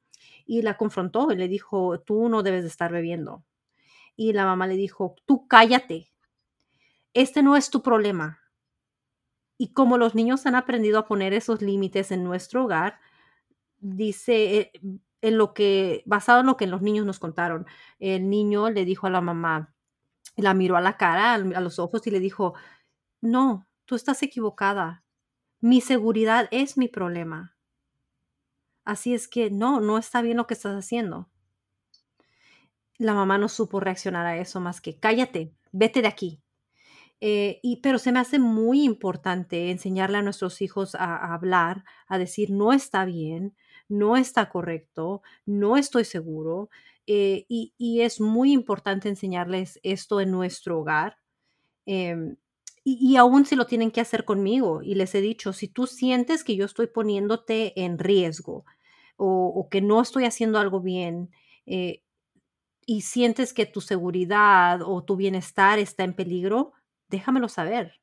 y 0.45 0.61
la 0.61 0.77
confrontó 0.77 1.31
y 1.31 1.35
le 1.35 1.49
dijo, 1.49 1.99
tú 1.99 2.29
no 2.29 2.43
debes 2.43 2.61
de 2.63 2.69
estar 2.69 2.91
bebiendo. 2.91 3.43
Y 4.15 4.33
la 4.33 4.45
mamá 4.45 4.67
le 4.67 4.75
dijo, 4.75 5.15
tú 5.25 5.47
cállate. 5.47 6.11
Este 7.13 7.43
no 7.43 7.57
es 7.57 7.69
tu 7.69 7.81
problema 7.81 8.38
y 9.59 9.73
como 9.73 9.97
los 9.97 10.15
niños 10.15 10.45
han 10.45 10.55
aprendido 10.55 10.97
a 10.97 11.05
poner 11.05 11.33
esos 11.33 11.61
límites 11.61 12.11
en 12.11 12.23
nuestro 12.23 12.63
hogar, 12.63 12.97
dice, 13.79 14.57
eh, 14.57 14.71
en 15.21 15.37
lo 15.37 15.53
que, 15.53 16.01
basado 16.05 16.39
en 16.39 16.45
lo 16.45 16.55
que 16.55 16.65
los 16.65 16.81
niños 16.81 17.05
nos 17.05 17.19
contaron, 17.19 17.67
el 17.99 18.29
niño 18.29 18.69
le 18.69 18.85
dijo 18.85 19.07
a 19.07 19.09
la 19.09 19.19
mamá, 19.19 19.75
la 20.37 20.53
miró 20.53 20.77
a 20.77 20.81
la 20.81 20.95
cara, 20.95 21.33
a 21.33 21.39
los 21.39 21.77
ojos 21.77 22.07
y 22.07 22.11
le 22.11 22.21
dijo, 22.21 22.53
no, 23.19 23.67
tú 23.83 23.95
estás 23.95 24.23
equivocada. 24.23 25.03
Mi 25.59 25.81
seguridad 25.81 26.47
es 26.51 26.77
mi 26.77 26.87
problema. 26.87 27.57
Así 28.85 29.13
es 29.13 29.27
que 29.27 29.51
no, 29.51 29.81
no 29.81 29.97
está 29.97 30.21
bien 30.21 30.37
lo 30.37 30.47
que 30.47 30.53
estás 30.53 30.73
haciendo. 30.73 31.29
La 32.97 33.13
mamá 33.13 33.37
no 33.37 33.49
supo 33.49 33.81
reaccionar 33.81 34.25
a 34.25 34.37
eso 34.37 34.61
más 34.61 34.79
que 34.79 34.97
cállate, 34.97 35.53
vete 35.73 36.01
de 36.01 36.07
aquí. 36.07 36.41
Eh, 37.21 37.59
y, 37.61 37.77
pero 37.77 37.99
se 37.99 38.11
me 38.11 38.19
hace 38.19 38.39
muy 38.39 38.83
importante 38.83 39.71
enseñarle 39.71 40.17
a 40.17 40.21
nuestros 40.21 40.61
hijos 40.61 40.95
a, 40.95 41.33
hablar, 41.33 41.83
a 42.07 42.17
decir 42.17 42.49
no 42.51 42.71
está 42.71 43.03
bien, 43.05 43.55
no 43.89 44.15
está 44.15 44.49
correcto, 44.49 45.21
no 45.45 45.77
estoy 45.77 46.05
seguro. 46.05 46.69
Eh, 47.07 47.45
y, 47.49 48.01
es 48.01 48.21
muy 48.21 48.53
importante 48.53 49.09
enseñarles 49.09 49.79
esto 49.83 50.21
en 50.21 50.31
nuestro 50.31 50.79
hogar. 50.79 51.17
Em, 51.85 52.37
y, 52.83 53.17
aún 53.17 53.45
si 53.45 53.55
lo 53.55 53.65
tienen 53.65 53.91
que 53.91 54.01
hacer 54.01 54.25
conmigo, 54.25 54.81
y 54.83 54.95
les 54.95 55.13
he 55.15 55.21
dicho, 55.21 55.53
si 55.53 55.67
tú 55.67 55.87
sientes 55.87 56.43
que 56.43 56.55
yo 56.55 56.65
estoy 56.65 56.87
poniéndote 56.87 57.79
en 57.83 57.99
riesgo 57.99 58.65
o, 59.17 59.67
que 59.69 59.81
no 59.81 60.01
estoy 60.01 60.25
haciendo 60.25 60.59
algo 60.59 60.81
bien, 60.81 61.31
eh, 61.65 62.03
y 62.85 63.01
sientes 63.01 63.53
que 63.53 63.65
tu 63.65 63.81
seguridad 63.81 64.81
o 64.83 65.03
tu 65.03 65.15
bienestar 65.15 65.79
está 65.79 66.03
en 66.03 66.15
peligro, 66.15 66.73
déjamelo 67.09 67.49
saber. 67.49 67.99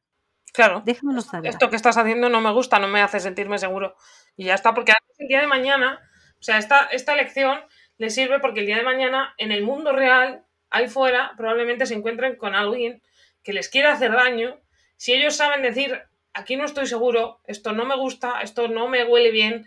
Claro. 0.52 0.82
Déjamelo 0.84 1.20
saber. 1.20 1.50
Esto 1.50 1.70
que 1.70 1.76
estás 1.76 1.96
haciendo 1.96 2.28
no 2.28 2.40
me 2.40 2.52
gusta, 2.52 2.78
no 2.78 2.88
me 2.88 3.02
hace 3.02 3.20
sentirme 3.20 3.58
seguro. 3.58 3.94
Y 4.36 4.44
ya 4.44 4.54
está, 4.54 4.74
porque 4.74 4.92
el 5.18 5.28
día 5.28 5.40
de 5.40 5.46
mañana, 5.46 6.00
o 6.38 6.42
sea, 6.42 6.58
esta, 6.58 6.86
esta 6.92 7.14
lección 7.14 7.60
le 7.98 8.10
sirve 8.10 8.40
porque 8.40 8.60
el 8.60 8.66
día 8.66 8.76
de 8.76 8.82
mañana, 8.82 9.34
en 9.38 9.52
el 9.52 9.62
mundo 9.62 9.92
real, 9.92 10.44
ahí 10.70 10.88
fuera, 10.88 11.32
probablemente 11.36 11.86
se 11.86 11.94
encuentren 11.94 12.36
con 12.36 12.54
alguien 12.54 13.02
que 13.42 13.52
les 13.52 13.68
quiera 13.68 13.92
hacer 13.92 14.12
daño. 14.12 14.60
Si 14.96 15.12
ellos 15.12 15.36
saben 15.36 15.62
decir, 15.62 16.02
aquí 16.32 16.56
no 16.56 16.64
estoy 16.64 16.86
seguro, 16.86 17.40
esto 17.46 17.72
no 17.72 17.84
me 17.84 17.96
gusta, 17.96 18.40
esto 18.42 18.68
no 18.68 18.88
me 18.88 19.04
huele 19.04 19.30
bien, 19.30 19.66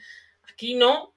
aquí 0.52 0.76
no, 0.76 1.14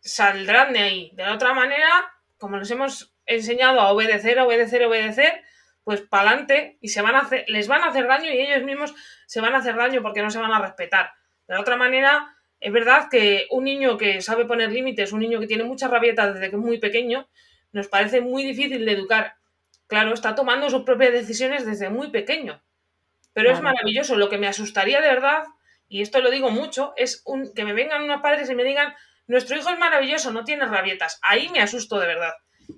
saldrán 0.00 0.72
de 0.72 0.80
ahí. 0.80 1.10
De 1.14 1.24
la 1.24 1.34
otra 1.34 1.54
manera, 1.54 2.12
como 2.38 2.56
les 2.56 2.70
hemos 2.70 3.12
enseñado 3.26 3.80
a 3.80 3.92
obedecer, 3.92 4.38
obedecer, 4.40 4.84
obedecer, 4.84 5.42
pues 5.90 6.02
para 6.02 6.28
adelante 6.28 6.78
y 6.80 6.90
se 6.90 7.02
van 7.02 7.16
a 7.16 7.22
hacer, 7.22 7.44
les 7.48 7.66
van 7.66 7.82
a 7.82 7.88
hacer 7.88 8.06
daño 8.06 8.32
y 8.32 8.38
ellos 8.38 8.62
mismos 8.62 8.94
se 9.26 9.40
van 9.40 9.56
a 9.56 9.58
hacer 9.58 9.74
daño 9.74 10.02
porque 10.02 10.22
no 10.22 10.30
se 10.30 10.38
van 10.38 10.52
a 10.52 10.60
respetar. 10.60 11.10
De 11.48 11.54
la 11.54 11.60
otra 11.60 11.76
manera, 11.76 12.32
es 12.60 12.72
verdad 12.72 13.08
que 13.10 13.48
un 13.50 13.64
niño 13.64 13.98
que 13.98 14.20
sabe 14.22 14.44
poner 14.44 14.70
límites, 14.70 15.10
un 15.10 15.18
niño 15.18 15.40
que 15.40 15.48
tiene 15.48 15.64
mucha 15.64 15.88
rabieta 15.88 16.32
desde 16.32 16.48
que 16.48 16.54
es 16.54 16.62
muy 16.62 16.78
pequeño, 16.78 17.28
nos 17.72 17.88
parece 17.88 18.20
muy 18.20 18.44
difícil 18.44 18.86
de 18.86 18.92
educar. 18.92 19.34
Claro, 19.88 20.14
está 20.14 20.36
tomando 20.36 20.70
sus 20.70 20.84
propias 20.84 21.10
decisiones 21.10 21.66
desde 21.66 21.90
muy 21.90 22.10
pequeño. 22.10 22.62
Pero 23.32 23.50
es 23.50 23.60
maravilloso. 23.60 24.14
Lo 24.14 24.28
que 24.28 24.38
me 24.38 24.46
asustaría 24.46 25.00
de 25.00 25.08
verdad, 25.08 25.42
y 25.88 26.02
esto 26.02 26.20
lo 26.20 26.30
digo 26.30 26.52
mucho, 26.52 26.92
es 26.96 27.22
un, 27.26 27.52
que 27.52 27.64
me 27.64 27.72
vengan 27.72 28.04
unos 28.04 28.20
padres 28.20 28.48
y 28.48 28.54
me 28.54 28.62
digan, 28.62 28.94
nuestro 29.26 29.56
hijo 29.56 29.70
es 29.70 29.78
maravilloso, 29.80 30.30
no 30.30 30.44
tiene 30.44 30.66
rabietas. 30.66 31.18
Ahí 31.20 31.48
me 31.48 31.60
asusto 31.60 31.98
de 31.98 32.06
verdad. 32.06 32.34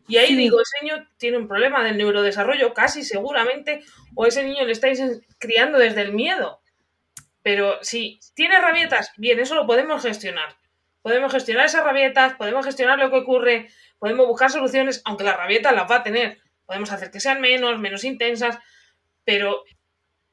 Y 0.08 0.16
ahí 0.16 0.34
digo, 0.36 0.60
ese 0.60 0.84
niño 0.84 1.08
tiene 1.16 1.38
un 1.38 1.48
problema 1.48 1.82
de 1.82 1.92
neurodesarrollo, 1.92 2.74
casi 2.74 3.02
seguramente, 3.02 3.82
o 4.14 4.26
ese 4.26 4.44
niño 4.44 4.64
le 4.64 4.72
estáis 4.72 5.00
criando 5.38 5.78
desde 5.78 6.02
el 6.02 6.12
miedo. 6.12 6.60
Pero 7.42 7.78
si 7.82 8.20
tiene 8.34 8.60
rabietas, 8.60 9.12
bien, 9.16 9.40
eso 9.40 9.54
lo 9.54 9.66
podemos 9.66 10.02
gestionar. 10.02 10.56
Podemos 11.02 11.32
gestionar 11.32 11.66
esas 11.66 11.84
rabietas, 11.84 12.34
podemos 12.34 12.64
gestionar 12.64 12.98
lo 12.98 13.10
que 13.10 13.16
ocurre, 13.16 13.68
podemos 13.98 14.26
buscar 14.26 14.50
soluciones, 14.50 15.02
aunque 15.04 15.24
las 15.24 15.36
rabietas 15.36 15.74
las 15.74 15.90
va 15.90 15.96
a 15.96 16.02
tener. 16.02 16.38
Podemos 16.66 16.92
hacer 16.92 17.10
que 17.10 17.20
sean 17.20 17.40
menos, 17.40 17.78
menos 17.80 18.04
intensas, 18.04 18.58
pero 19.24 19.64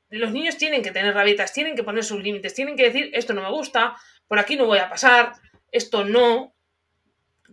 los 0.09 0.31
niños 0.31 0.57
tienen 0.57 0.83
que 0.83 0.91
tener 0.91 1.13
rabietas, 1.13 1.53
tienen 1.53 1.75
que 1.75 1.83
poner 1.83 2.03
sus 2.03 2.21
límites, 2.21 2.53
tienen 2.53 2.75
que 2.75 2.83
decir, 2.83 3.09
esto 3.13 3.33
no 3.33 3.41
me 3.41 3.49
gusta, 3.49 3.95
por 4.27 4.39
aquí 4.39 4.55
no 4.55 4.65
voy 4.65 4.79
a 4.79 4.89
pasar, 4.89 5.33
esto 5.71 6.03
no, 6.03 6.53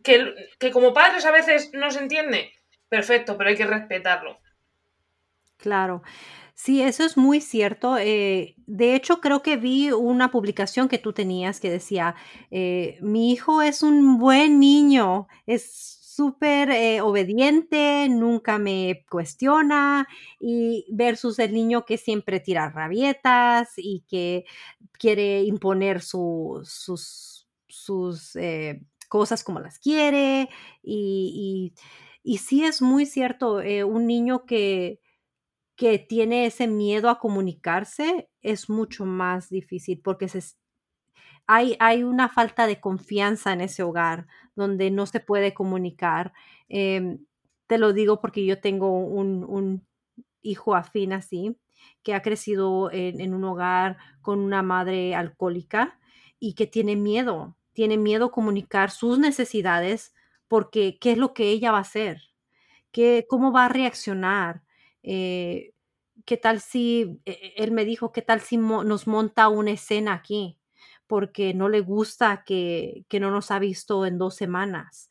que, 0.06 0.70
como 0.70 0.94
padres 0.94 1.26
a 1.26 1.32
veces 1.32 1.70
no 1.72 1.90
se 1.90 1.98
entiende, 1.98 2.52
perfecto, 2.88 3.36
pero 3.36 3.50
hay 3.50 3.56
que 3.56 3.66
respetarlo. 3.66 4.38
Claro. 5.56 6.02
Sí, 6.54 6.80
eso 6.80 7.04
es 7.04 7.18
muy 7.18 7.40
cierto. 7.42 7.98
Eh, 7.98 8.54
de 8.66 8.94
hecho, 8.94 9.20
creo 9.20 9.42
que 9.42 9.56
vi 9.56 9.90
una 9.90 10.30
publicación 10.30 10.88
que 10.88 10.98
tú 10.98 11.12
tenías 11.12 11.60
que 11.60 11.70
decía, 11.70 12.14
eh, 12.50 12.98
mi 13.02 13.32
hijo 13.32 13.60
es 13.60 13.82
un 13.82 14.18
buen 14.18 14.58
niño, 14.58 15.26
es 15.46 15.98
súper 16.14 16.70
eh, 16.70 17.02
obediente, 17.02 18.08
nunca 18.08 18.58
me 18.58 19.04
cuestiona, 19.10 20.08
y 20.40 20.86
versus 20.88 21.38
el 21.38 21.52
niño 21.52 21.84
que 21.84 21.98
siempre 21.98 22.40
tira 22.40 22.70
rabietas 22.70 23.74
y 23.76 24.04
que 24.08 24.46
quiere 24.98 25.42
imponer 25.42 26.00
sus, 26.00 27.46
sus 27.68 28.36
cosas 29.06 29.44
como 29.44 29.60
las 29.60 29.78
quiere 29.78 30.48
y, 30.82 31.72
y, 32.22 32.38
sí 32.38 32.64
es 32.64 32.82
muy 32.82 33.06
cierto, 33.06 33.60
eh, 33.60 33.84
un 33.84 34.06
niño 34.06 34.44
que, 34.46 35.00
que 35.76 35.98
tiene 35.98 36.46
ese 36.46 36.66
miedo 36.66 37.10
a 37.10 37.18
comunicarse 37.18 38.28
es 38.42 38.70
mucho 38.70 39.04
más 39.04 39.50
difícil 39.50 40.00
porque 40.02 40.28
se, 40.28 40.42
hay, 41.46 41.76
hay, 41.80 42.02
una 42.02 42.28
falta 42.28 42.66
de 42.66 42.80
confianza 42.80 43.52
en 43.52 43.60
ese 43.60 43.82
hogar 43.82 44.26
donde 44.56 44.90
no 44.90 45.06
se 45.06 45.20
puede 45.20 45.54
comunicar. 45.54 46.32
Em, 46.68 47.24
te 47.66 47.78
lo 47.78 47.92
digo 47.92 48.20
porque 48.20 48.44
yo 48.44 48.60
tengo 48.60 48.98
un, 48.98 49.44
un 49.44 49.86
hijo 50.42 50.74
afín 50.74 51.12
así, 51.12 51.56
que 52.02 52.14
ha 52.14 52.22
crecido 52.22 52.90
en, 52.92 53.20
en, 53.20 53.34
un 53.34 53.44
hogar 53.44 53.98
con 54.22 54.40
una 54.40 54.62
madre 54.62 55.14
alcohólica 55.14 55.98
y 56.38 56.54
que 56.54 56.66
tiene 56.66 56.96
miedo 56.96 57.56
tiene 57.76 57.98
miedo 57.98 58.24
a 58.26 58.32
comunicar 58.32 58.90
sus 58.90 59.18
necesidades 59.18 60.14
porque 60.48 60.98
qué 60.98 61.12
es 61.12 61.18
lo 61.18 61.34
que 61.34 61.50
ella 61.50 61.72
va 61.72 61.78
a 61.78 61.82
hacer, 61.82 62.22
¿Qué, 62.90 63.26
cómo 63.28 63.52
va 63.52 63.66
a 63.66 63.68
reaccionar. 63.68 64.62
Eh, 65.02 65.74
¿Qué 66.24 66.38
tal 66.38 66.62
si, 66.62 67.20
e, 67.26 67.52
él 67.58 67.72
me 67.72 67.84
dijo, 67.84 68.12
qué 68.12 68.22
tal 68.22 68.40
si 68.40 68.56
nos 68.56 69.06
monta 69.06 69.48
una 69.50 69.72
escena 69.72 70.14
aquí? 70.14 70.58
Porque 71.06 71.52
no 71.52 71.68
le 71.68 71.80
gusta 71.80 72.44
que, 72.46 73.04
que 73.08 73.20
no 73.20 73.30
nos 73.30 73.50
ha 73.50 73.58
visto 73.58 74.06
en 74.06 74.16
dos 74.16 74.34
semanas. 74.34 75.10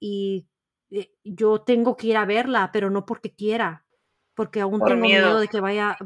Y 0.00 0.46
eh, 0.90 1.12
yo 1.22 1.60
tengo 1.60 1.98
que 1.98 2.06
ir 2.06 2.16
a 2.16 2.24
verla, 2.24 2.70
pero 2.72 2.88
no 2.88 3.04
porque 3.04 3.34
quiera, 3.34 3.84
porque 4.34 4.62
aún 4.62 4.80
tengo 4.80 5.02
miedo. 5.02 5.38
de 5.38 5.48
que 5.48 5.60
vaya, 5.60 5.98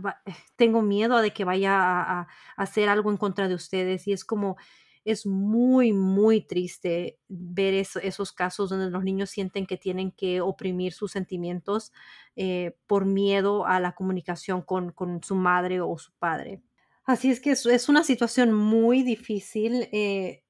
tengo 0.57 0.83
miedo 0.83 1.19
de 1.21 1.33
que 1.33 1.45
vaya 1.45 1.79
a, 1.79 2.29
hacer 2.57 2.89
algo 2.89 3.13
en 3.13 3.17
contra 3.17 3.47
de 3.47 3.55
ustedes. 3.55 4.09
Y 4.09 4.13
es 4.13 4.25
como, 4.25 4.57
es 5.05 5.27
muy, 5.27 5.93
muy 5.93 6.43
triste 6.43 7.19
ver 7.29 7.75
esos 7.75 8.33
casos 8.33 8.71
donde 8.71 8.91
los 8.91 9.03
niños 9.03 9.31
sienten 9.31 9.67
que 9.67 9.77
tienen 9.77 10.13
que 10.13 10.41
oprimir 10.41 10.93
sus 10.93 11.13
sentimientos 11.13 11.93
eh, 12.37 12.77
por 12.87 13.07
miedo 13.07 13.67
a 13.67 13.81
la 13.81 13.95
comunicación 13.95 14.63
con, 14.63 14.95
su 15.23 15.35
madre 15.35 15.81
o 15.81 15.97
su 15.99 16.13
padre. 16.19 16.63
Así 17.05 17.31
es 17.31 17.41
que 17.41 17.53
es, 17.53 17.89
una 17.89 18.05
situación 18.05 18.53
muy 18.53 19.03
difícil, 19.03 19.89
eh, 19.93 20.45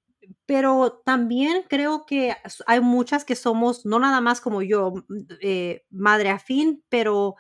pero 0.47 1.01
también 1.05 1.65
creo 1.69 2.05
que 2.05 2.37
hay 2.67 2.81
muchas 2.81 3.25
que 3.25 3.37
somos, 3.37 3.87
no 3.87 3.99
nada 3.99 4.21
más 4.21 4.41
como 4.41 4.63
yo, 4.63 4.95
eh, 5.41 5.85
madre 5.91 6.31
afín, 6.31 6.85
pero 6.89 7.37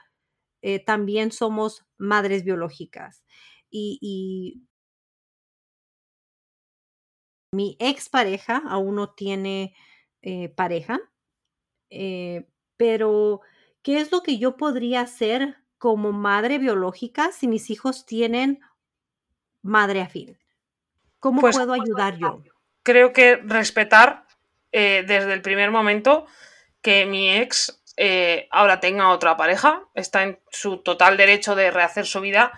también 0.84 1.32
somos 1.32 1.86
madres 1.96 2.44
biológicas. 2.44 3.24
y 3.70 4.69
mi 7.52 7.76
expareja 7.80 8.62
aún 8.68 8.96
no 8.96 9.10
tiene 9.10 9.74
eh, 10.22 10.48
pareja, 10.50 11.00
eh, 11.90 12.46
pero 12.76 13.40
¿qué 13.82 14.00
es 14.00 14.12
lo 14.12 14.22
que 14.22 14.38
yo 14.38 14.56
podría 14.56 15.00
hacer 15.00 15.56
como 15.78 16.12
madre 16.12 16.58
biológica 16.58 17.32
si 17.32 17.48
mis 17.48 17.70
hijos 17.70 18.06
tienen 18.06 18.60
madre 19.62 20.00
afín? 20.00 20.38
¿Cómo 21.18 21.40
pues 21.40 21.56
puedo 21.56 21.72
ayudar 21.72 22.16
yo? 22.16 22.42
Creo 22.82 23.12
que 23.12 23.36
respetar 23.36 24.26
eh, 24.72 25.04
desde 25.06 25.32
el 25.32 25.42
primer 25.42 25.70
momento 25.70 26.26
que 26.80 27.04
mi 27.04 27.30
ex 27.30 27.76
ahora 28.50 28.80
tenga 28.80 29.10
otra 29.10 29.36
pareja, 29.36 29.82
está 29.94 30.22
en 30.22 30.40
su 30.50 30.78
total 30.78 31.18
derecho 31.18 31.54
de 31.54 31.70
rehacer 31.70 32.06
su 32.06 32.22
vida 32.22 32.50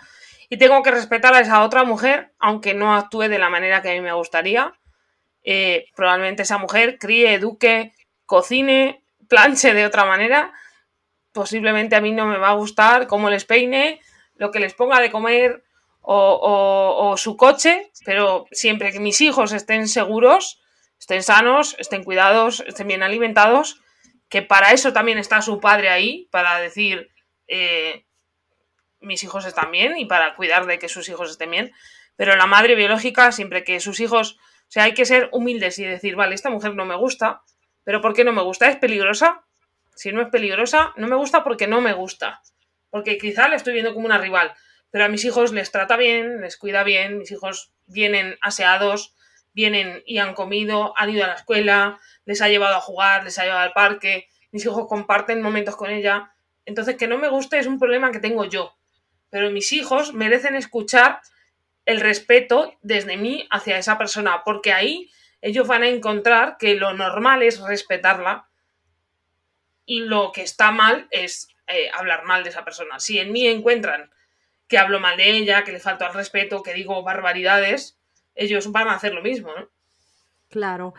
y 0.47 0.55
tengo 0.55 0.81
que 0.83 0.91
respetar 0.91 1.33
a 1.33 1.41
esa 1.41 1.63
otra 1.65 1.83
mujer, 1.83 2.33
aunque 2.39 2.73
no 2.73 2.95
actúe 2.95 3.27
de 3.27 3.39
la 3.39 3.49
manera 3.49 3.81
que 3.81 3.91
a 3.91 3.93
mí 3.93 3.99
me 3.99 4.13
gustaría. 4.13 4.73
Eh, 5.43 5.87
probablemente 5.95 6.43
esa 6.43 6.57
mujer 6.57 6.97
críe, 6.99 7.33
eduque, 7.33 7.93
cocine, 8.25 9.03
planche 9.27 9.73
de 9.73 9.85
otra 9.85 10.05
manera. 10.05 10.53
Posiblemente 11.31 11.95
a 11.95 12.01
mí 12.01 12.11
no 12.11 12.25
me 12.25 12.37
va 12.37 12.49
a 12.49 12.55
gustar 12.55 13.07
cómo 13.07 13.29
les 13.29 13.45
peine, 13.45 13.99
lo 14.35 14.51
que 14.51 14.59
les 14.59 14.73
ponga 14.73 14.99
de 14.99 15.11
comer 15.11 15.63
o, 16.01 17.15
su 17.17 17.37
coche, 17.37 17.91
pero 18.05 18.45
siempre 18.51 18.91
que 18.91 18.99
mis 18.99 19.21
hijos 19.21 19.53
estén 19.53 19.87
seguros, 19.87 20.61
estén 20.99 21.23
sanos, 21.23 21.75
estén 21.79 22.03
cuidados, 22.03 22.61
estén 22.67 22.87
bien 22.87 23.03
alimentados, 23.03 23.81
que 24.29 24.41
para 24.41 24.71
eso 24.71 24.91
también 24.91 25.17
está 25.17 25.41
su 25.41 25.59
padre 25.59 25.89
ahí, 25.89 26.27
para 26.31 26.59
decir, 26.59 27.09
eh, 27.47 28.05
mis 28.99 29.23
hijos 29.23 29.45
están 29.45 29.71
bien 29.71 29.97
y 29.97 30.05
para 30.05 30.35
cuidar 30.35 30.65
de 30.65 30.79
que 30.79 30.89
sus 30.89 31.07
hijos 31.09 31.31
estén 31.31 31.51
bien, 31.51 31.71
Pero 32.15 32.35
la 32.35 32.45
madre 32.45 32.75
biológica, 32.75 33.31
siempre 33.31 33.63
que 33.63 33.79
sus 33.79 33.99
hijos, 33.99 34.37
sea, 34.73 34.85
hay 34.85 34.95
que 34.95 35.05
ser 35.05 35.29
humildes 35.31 35.77
y 35.77 35.85
decir, 35.85 36.15
vale, 36.15 36.33
esta 36.33 36.49
mujer 36.49 36.73
no 36.73 36.83
me 36.83 36.95
gusta, 36.95 37.43
pero 37.83 38.01
¿por 38.01 38.15
qué 38.15 38.23
no 38.23 38.33
me 38.33 38.41
gusta? 38.41 38.69
¿Es 38.69 38.77
peligrosa? 38.77 39.43
Si 39.93 40.11
no 40.11 40.19
es 40.19 40.29
peligrosa, 40.29 40.93
no 40.97 41.07
me 41.07 41.15
gusta 41.15 41.43
porque 41.43 41.67
no 41.67 41.79
me 41.79 41.93
gusta. 41.93 42.41
Porque 42.89 43.19
quizá 43.19 43.47
la 43.49 43.55
estoy 43.55 43.73
viendo 43.73 43.93
como 43.93 44.07
una 44.07 44.17
rival, 44.17 44.51
pero 44.89 45.05
a 45.05 45.09
mis 45.09 45.25
hijos 45.25 45.53
les 45.53 45.69
trata 45.71 45.95
bien, 45.95 46.41
les 46.41 46.57
cuida 46.57 46.83
bien, 46.83 47.19
mis 47.19 47.31
hijos 47.31 47.71
vienen 47.85 48.35
aseados, 48.41 49.13
vienen 49.53 50.01
y 50.07 50.17
han 50.17 50.33
comido, 50.33 50.95
han 50.97 51.11
ido 51.11 51.23
a 51.23 51.27
la 51.27 51.35
escuela, 51.35 51.99
les 52.25 52.41
ha 52.41 52.49
llevado 52.49 52.75
a 52.75 52.81
jugar, 52.81 53.23
les 53.23 53.37
ha 53.37 53.43
llevado 53.43 53.61
al 53.61 53.73
parque, 53.73 54.27
mis 54.51 54.65
hijos 54.65 54.87
comparten 54.87 55.39
momentos 55.39 55.75
con 55.75 55.91
ella. 55.91 56.33
Entonces, 56.65 56.95
que 56.95 57.07
no 57.07 57.19
me 57.19 57.29
guste 57.29 57.59
es 57.59 57.67
un 57.67 57.77
problema 57.77 58.11
que 58.11 58.19
tengo 58.19 58.45
yo. 58.45 58.75
Pero 59.29 59.51
mis 59.51 59.71
hijos 59.71 60.13
merecen 60.13 60.55
escuchar 60.55 61.21
el 61.85 61.99
respeto 61.99 62.75
desde 62.81 63.17
mí 63.17 63.47
hacia 63.51 63.77
esa 63.77 63.97
persona, 63.97 64.43
porque 64.43 64.71
ahí 64.71 65.11
ellos 65.41 65.67
van 65.67 65.83
a 65.83 65.89
encontrar 65.89 66.57
que 66.57 66.75
lo 66.75 66.93
normal 66.93 67.43
es 67.43 67.59
respetarla 67.59 68.47
y 69.85 69.99
lo 69.99 70.31
que 70.31 70.41
está 70.41 70.71
mal 70.71 71.07
es 71.11 71.49
eh, 71.67 71.89
hablar 71.93 72.23
mal 72.23 72.43
de 72.43 72.49
esa 72.49 72.63
persona. 72.63 72.99
Si 72.99 73.19
en 73.19 73.31
mí 73.31 73.47
encuentran 73.47 74.11
que 74.67 74.77
hablo 74.77 74.99
mal 74.99 75.17
de 75.17 75.29
ella, 75.29 75.63
que 75.63 75.73
le 75.73 75.79
falto 75.79 76.05
al 76.05 76.13
respeto, 76.13 76.63
que 76.63 76.73
digo 76.73 77.03
barbaridades, 77.03 77.99
ellos 78.35 78.71
van 78.71 78.87
a 78.87 78.95
hacer 78.95 79.13
lo 79.13 79.21
mismo, 79.21 79.53
¿no? 79.53 79.69
Claro. 80.49 80.93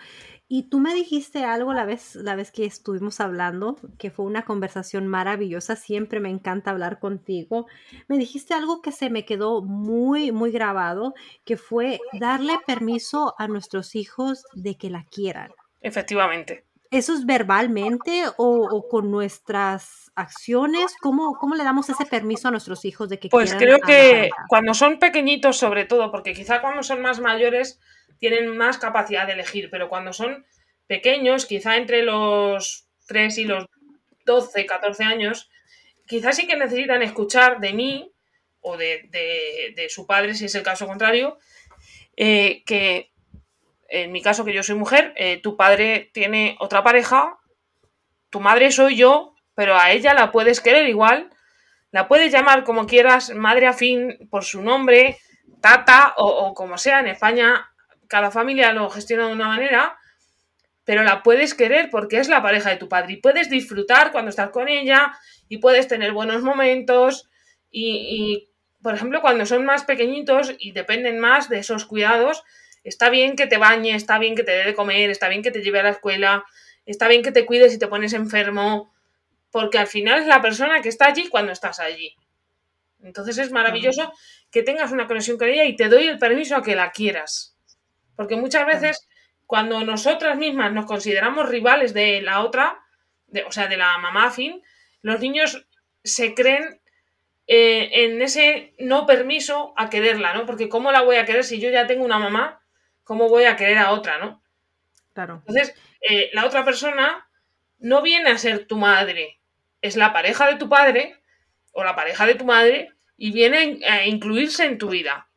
Y 0.57 0.69
tú 0.69 0.79
me 0.79 0.95
dijiste 0.95 1.45
algo 1.45 1.75
la 1.75 1.85
vez, 1.85 2.15
la 2.15 2.37
vez 2.37 2.53
que 2.53 2.65
estuvimos 2.65 3.19
hablando, 3.19 3.77
que 3.99 4.13
fue 4.13 4.25
una 4.25 4.45
conversación 4.45 5.09
maravillosa, 5.09 5.75
siempre 5.75 6.21
me 6.21 6.31
encanta 6.31 6.71
hablar 6.71 7.01
contigo. 7.01 7.67
Me 8.07 8.19
dijiste 8.19 8.55
algo 8.55 8.81
que 8.81 8.93
se 8.93 9.11
me 9.11 9.25
quedó 9.25 9.63
muy, 9.63 10.31
muy 10.31 10.53
grabado, 10.53 11.13
que 11.45 11.57
fue 11.57 11.99
darle 12.21 12.53
permiso 12.69 13.35
a 13.37 13.49
nuestros 13.49 13.97
hijos 13.97 14.45
de 14.53 14.77
que 14.77 14.91
la 14.91 15.05
quieran. 15.11 15.51
Efectivamente. 15.81 16.65
¿Eso 16.93 17.15
es 17.15 17.27
verbalmente 17.27 18.23
o, 18.37 18.87
con 18.89 19.11
nuestras 19.11 20.13
acciones? 20.15 20.95
¿Cómo, 21.01 21.37
¿Cómo, 21.37 21.57
le 21.57 21.65
damos 21.65 21.89
ese 21.89 22.07
permiso 22.07 22.47
a 22.47 22.53
nuestros 22.53 22.85
hijos 22.85 23.09
de 23.09 23.19
que 23.19 23.29
Pues 23.29 23.57
creo 23.57 23.81
que 23.81 24.31
cuando 24.49 24.73
son 24.73 25.01
pequeñitos 25.01 25.57
sobre 25.57 25.85
todo, 25.85 26.13
porque 26.13 26.33
quizá 26.33 26.61
cuando 26.61 26.85
son 26.85 27.03
más 27.03 27.19
mayores 27.19 27.81
tienen 28.19 28.57
más 28.57 28.79
capacidad 28.79 29.27
de 29.27 29.35
elegir, 29.35 29.71
pero 29.71 29.89
cuando 29.89 30.13
son 30.13 30.47
pequeños, 30.87 31.47
quizá 31.47 31.77
entre 31.77 32.03
los 32.03 32.89
3 33.07 33.39
y 33.39 33.45
los 33.45 33.67
12, 34.25 34.67
14 34.67 35.05
años, 35.05 35.51
quizás 36.07 36.37
sí 36.37 36.47
que 36.47 36.57
necesitan 36.57 37.03
escuchar 37.03 37.61
de 37.61 37.73
mí 37.73 38.13
o 38.61 38.77
de, 38.77 39.87
su 39.89 40.07
padre, 40.07 40.35
si 40.35 40.47
es 40.47 40.55
el 40.55 40.63
caso 40.63 40.87
contrario, 40.87 41.39
eh, 42.17 42.63
que 42.65 43.13
en 43.89 44.13
mi 44.13 44.23
caso, 44.23 44.45
que 44.45 44.53
yo 44.53 44.63
soy 44.63 44.77
mujer, 44.77 45.13
eh, 45.17 45.41
tu 45.41 45.57
padre 45.57 46.11
tiene 46.13 46.57
otra 46.59 46.83
pareja, 46.83 47.39
tu 48.31 48.41
madre 48.41 48.73
soy 48.73 48.97
yo, 48.97 49.35
pero 49.55 49.77
a 49.77 49.93
ella 49.93 50.15
la 50.15 50.33
puedes 50.33 50.61
querer 50.61 50.89
igual, 50.89 51.31
la 51.93 52.09
puedes 52.09 52.33
llamar 52.33 52.65
como 52.65 52.87
quieras, 52.87 53.31
madre 53.35 53.67
afín 53.67 54.29
por 54.31 54.45
su 54.45 54.63
nombre, 54.63 55.19
tata 55.61 56.15
o, 56.17 56.27
o 56.27 56.55
como 56.55 56.77
sea, 56.77 57.01
en 57.01 57.09
España 57.09 57.74
cada 58.15 58.31
familia 58.31 58.73
lo 58.73 58.89
gestiona 58.91 59.27
de 59.27 59.33
una 59.33 59.49
manera, 59.49 59.99
pero 60.85 61.03
la 61.03 61.25
puedes 61.25 61.53
querer 61.53 61.91
porque 61.91 62.19
es 62.19 62.29
la 62.29 62.43
pareja 62.43 62.71
de 62.71 62.77
tu 62.77 62.89
padre 62.89 63.15
y 63.15 63.17
puedes 63.17 63.51
disfrutar 63.51 64.13
cuando 64.13 64.29
estás 64.31 64.51
con 64.51 64.69
ella 64.69 65.13
y 65.49 65.59
puedes 65.59 65.89
tener 65.89 66.13
buenos 66.13 66.41
momentos 66.41 67.29
y, 67.73 68.51
por 68.81 68.95
ejemplo, 68.95 69.21
cuando 69.21 69.47
son 69.47 69.65
más 69.65 69.83
pequeñitos 69.83 70.55
y 70.61 70.71
dependen 70.71 71.19
más 71.19 71.49
de 71.49 71.59
esos 71.59 71.87
cuidados, 71.87 72.45
está 72.85 73.11
bien 73.11 73.35
que 73.35 73.49
te 73.49 73.59
bañe, 73.59 73.97
está 73.97 74.21
bien 74.21 74.37
que 74.37 74.45
te 74.45 74.53
dé 74.53 74.63
de 74.63 74.75
comer, 74.75 75.11
está 75.11 75.27
bien 75.27 75.43
que 75.43 75.51
te 75.51 75.61
lleve 75.61 75.81
a 75.81 75.83
la 75.83 75.91
escuela, 75.91 76.45
está 76.87 77.09
bien 77.09 77.25
que 77.25 77.33
te 77.33 77.45
cuides 77.45 77.73
si 77.73 77.81
te 77.81 77.89
pones 77.89 78.13
enfermo, 78.13 78.95
porque 79.51 79.79
al 79.79 79.89
final 79.89 80.21
es 80.21 80.29
la 80.29 80.41
persona 80.41 80.83
que 80.83 80.89
está 80.89 81.07
allí 81.07 81.27
cuando 81.27 81.51
estás 81.51 81.81
allí. 81.81 82.15
Entonces 83.03 83.39
es 83.39 83.51
maravilloso 83.51 84.13
que 84.53 84.63
tengas 84.63 84.93
una 84.93 85.09
conexión 85.09 85.37
con 85.37 85.49
ella 85.49 85.65
y 85.65 85.75
te 85.75 85.89
doy 85.89 86.07
el 86.07 86.21
permiso 86.21 86.55
a 86.55 86.63
que 86.63 86.77
la 86.77 86.93
quieras. 86.93 87.54
Porque 88.17 88.37
muchas 88.37 88.67
veces 88.67 89.09
cuando 89.47 89.85
nosotras 89.85 90.37
mismas 90.37 90.73
nos 90.73 90.87
consideramos 90.87 91.49
rivales 91.49 91.95
de 91.95 92.23
la 92.23 92.41
otra, 92.43 92.81
o 93.47 93.53
sea, 93.53 93.67
de 93.67 93.77
la 93.77 93.99
mamá 93.99 94.31
fin, 94.31 94.63
los 95.03 95.21
niños 95.21 95.67
se 96.03 96.35
creen 96.35 96.81
eh, 97.47 97.91
en 98.05 98.23
ese 98.23 98.75
no 98.79 99.07
permiso 99.07 99.75
a 99.77 99.91
quererla, 99.91 100.35
¿no? 100.35 100.47
Porque 100.47 100.69
¿cómo 100.69 100.93
la 100.93 101.03
voy 101.03 101.17
a 101.17 101.25
querer 101.25 101.45
si 101.45 101.61
yo 101.61 101.71
ya 101.71 101.87
tengo 101.87 102.05
una 102.05 102.19
mamá? 102.19 102.63
¿Cómo 103.03 103.29
voy 103.29 103.45
a 103.45 103.57
querer 103.57 103.79
a 103.79 103.91
otra, 103.91 104.19
¿no? 104.19 104.43
Claro. 105.13 105.43
Entonces, 105.47 105.75
eh, 106.01 106.31
la 106.33 106.47
otra 106.47 106.65
persona 106.65 107.29
no 107.79 108.03
viene 108.03 108.31
a 108.31 108.39
ser 108.39 108.67
tu 108.67 108.79
madre, 108.79 109.41
es 109.83 109.97
la 109.97 110.13
pareja 110.13 110.47
de 110.47 110.57
tu 110.57 110.69
padre 110.69 111.17
o 111.73 111.85
la 111.85 111.95
pareja 111.95 112.27
de 112.27 112.35
tu 112.35 112.45
madre 112.45 112.93
y 113.17 113.33
viene 113.33 113.81
a 113.87 114.07
incluirse 114.07 114.65
en 114.65 114.79
tu 114.79 114.89
vida 114.89 115.29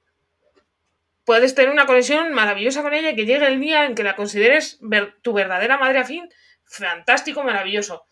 puedes 1.28 1.54
tener 1.56 1.70
una 1.72 1.86
conexión 1.86 2.32
maravillosa 2.32 2.82
con 2.82 2.94
ella 2.94 3.10
y 3.10 3.16
que 3.18 3.26
llegue 3.26 3.46
el 3.48 3.60
día 3.60 3.84
en 3.84 3.96
que 3.96 4.04
la 4.04 4.16
consideres 4.16 4.80
tu 5.22 5.34
verdadera 5.34 5.78
madre 5.78 6.00
afín, 6.00 6.30
fantástico, 6.64 7.44
maravilloso. 7.44 8.06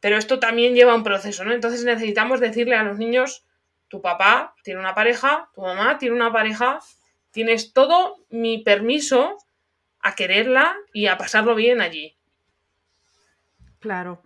Pero 0.00 0.18
esto 0.18 0.38
también 0.38 0.74
lleva 0.74 0.94
un 0.94 1.02
proceso, 1.02 1.46
¿no? 1.46 1.54
Entonces 1.54 1.82
necesitamos 1.84 2.40
decirle 2.40 2.76
a 2.76 2.82
los 2.82 2.98
niños, 2.98 3.46
tu 3.88 4.02
papá 4.02 4.54
tiene 4.64 4.80
una 4.80 4.94
pareja, 4.94 5.48
tu 5.54 5.62
mamá 5.62 5.96
tiene 5.96 6.14
una 6.14 6.30
pareja, 6.30 6.80
tienes 7.30 7.72
todo 7.72 8.18
mi 8.28 8.58
permiso 8.58 9.38
a 10.00 10.14
quererla 10.14 10.76
y 10.92 11.06
a 11.06 11.16
pasarlo 11.16 11.54
bien 11.54 11.80
allí. 11.80 12.18
Claro. 13.78 14.22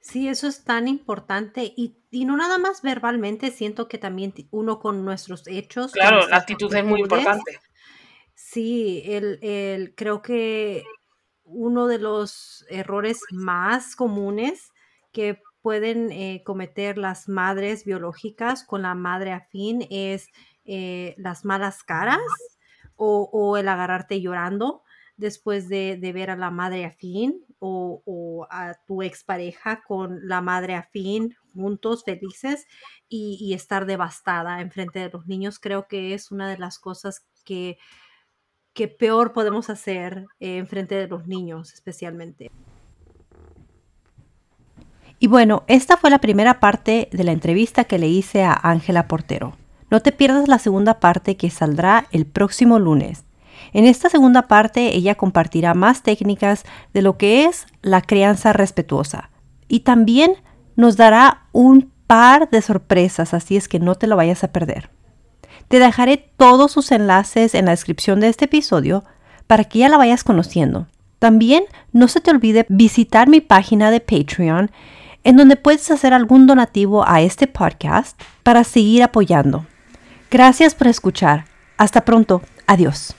Sí, 0.00 0.26
eso 0.26 0.48
es 0.48 0.64
tan 0.64 0.88
importante 0.88 1.72
y, 1.76 1.94
no 2.10 2.36
nada 2.36 2.58
más 2.58 2.82
verbalmente, 2.82 3.52
siento 3.52 3.86
que 3.86 3.98
también 3.98 4.34
uno 4.50 4.80
con 4.80 5.04
nuestros 5.04 5.46
hechos. 5.46 5.92
Claro, 5.92 6.26
la 6.26 6.38
actitud 6.38 6.74
es 6.74 6.84
muy 6.84 7.02
importante. 7.02 7.60
Sí, 8.54 9.02
el, 9.06 9.94
creo 9.96 10.22
que 10.22 10.84
uno 11.42 11.88
de 11.88 11.98
los 11.98 12.64
errores 12.68 13.18
más 13.32 13.96
comunes 13.96 14.70
que 15.10 15.42
pueden 15.60 16.12
eh, 16.12 16.44
cometer 16.46 16.96
las 16.96 17.28
madres 17.28 17.84
biológicas 17.84 18.62
con 18.62 18.82
la 18.82 18.94
madre 18.94 19.32
afín 19.32 19.84
es 19.90 20.28
eh, 20.66 21.16
las 21.18 21.44
malas 21.44 21.82
caras 21.82 22.20
o, 22.94 23.56
el 23.56 23.66
agarrarte 23.66 24.20
llorando 24.20 24.84
después 25.16 25.68
de, 25.68 25.98
ver 26.14 26.30
a 26.30 26.36
la 26.36 26.52
madre 26.52 26.84
afín 26.84 27.44
o, 27.58 28.02
o, 28.04 28.46
a 28.50 28.74
tu 28.86 29.02
expareja 29.02 29.82
con 29.82 30.28
la 30.28 30.42
madre 30.42 30.76
afín 30.76 31.34
juntos, 31.52 32.04
felices 32.04 32.68
y, 33.08 33.36
y 33.40 33.54
estar 33.54 33.84
devastada 33.84 34.60
en 34.60 34.70
frente 34.70 35.00
de 35.00 35.10
los 35.10 35.26
niños. 35.26 35.58
Creo 35.58 35.88
que 35.88 36.14
es 36.14 36.30
una 36.30 36.48
de 36.48 36.58
las 36.58 36.78
cosas 36.78 37.26
que 37.44 37.78
que 38.74 38.88
peor 38.88 39.32
podemos 39.32 39.70
hacer 39.70 40.26
en 40.40 40.66
frente 40.66 40.96
de 40.96 41.08
los 41.08 41.26
niños 41.26 41.72
especialmente. 41.72 42.50
Y 45.18 45.26
bueno, 45.28 45.62
esta 45.68 45.96
fue 45.96 46.10
la 46.10 46.18
primera 46.18 46.60
parte 46.60 47.08
de 47.12 47.24
la 47.24 47.32
entrevista 47.32 47.84
que 47.84 47.98
le 47.98 48.08
hice 48.08 48.42
a 48.42 48.52
Ángela 48.52 49.08
Portero. 49.08 49.56
No 49.90 50.00
te 50.00 50.12
pierdas 50.12 50.48
la 50.48 50.58
segunda 50.58 51.00
parte 51.00 51.36
que 51.36 51.50
saldrá 51.50 52.06
el 52.10 52.26
próximo 52.26 52.78
lunes. 52.78 53.24
En 53.72 53.86
esta 53.86 54.10
segunda 54.10 54.48
parte 54.48 54.94
ella 54.96 55.14
compartirá 55.14 55.72
más 55.74 56.02
técnicas 56.02 56.64
de 56.92 57.02
lo 57.02 57.16
que 57.16 57.44
es 57.44 57.66
la 57.80 58.02
crianza 58.02 58.52
respetuosa 58.52 59.30
y 59.68 59.80
también 59.80 60.34
nos 60.76 60.96
dará 60.96 61.46
un 61.52 61.92
par 62.06 62.50
de 62.50 62.60
sorpresas, 62.60 63.34
así 63.34 63.56
es 63.56 63.68
que 63.68 63.78
no 63.78 63.94
te 63.94 64.06
lo 64.06 64.16
vayas 64.16 64.44
a 64.44 64.52
perder. 64.52 64.90
Te 65.68 65.78
dejaré 65.78 66.30
todos 66.36 66.72
sus 66.72 66.92
enlaces 66.92 67.54
en 67.54 67.66
la 67.66 67.72
descripción 67.72 68.20
de 68.20 68.28
este 68.28 68.46
episodio 68.46 69.04
para 69.46 69.64
que 69.64 69.80
ya 69.80 69.88
la 69.88 69.96
vayas 69.96 70.24
conociendo. 70.24 70.86
También 71.18 71.64
no 71.92 72.08
se 72.08 72.20
te 72.20 72.30
olvide 72.30 72.66
visitar 72.68 73.28
mi 73.28 73.40
página 73.40 73.90
de 73.90 74.00
Patreon 74.00 74.70
en 75.24 75.36
donde 75.36 75.56
puedes 75.56 75.90
hacer 75.90 76.12
algún 76.12 76.46
donativo 76.46 77.08
a 77.08 77.22
este 77.22 77.46
podcast 77.46 78.20
para 78.42 78.62
seguir 78.62 79.02
apoyando. 79.02 79.66
Gracias 80.30 80.74
por 80.74 80.86
escuchar. 80.86 81.46
Hasta 81.78 82.04
pronto. 82.04 82.42
Adiós. 82.66 83.14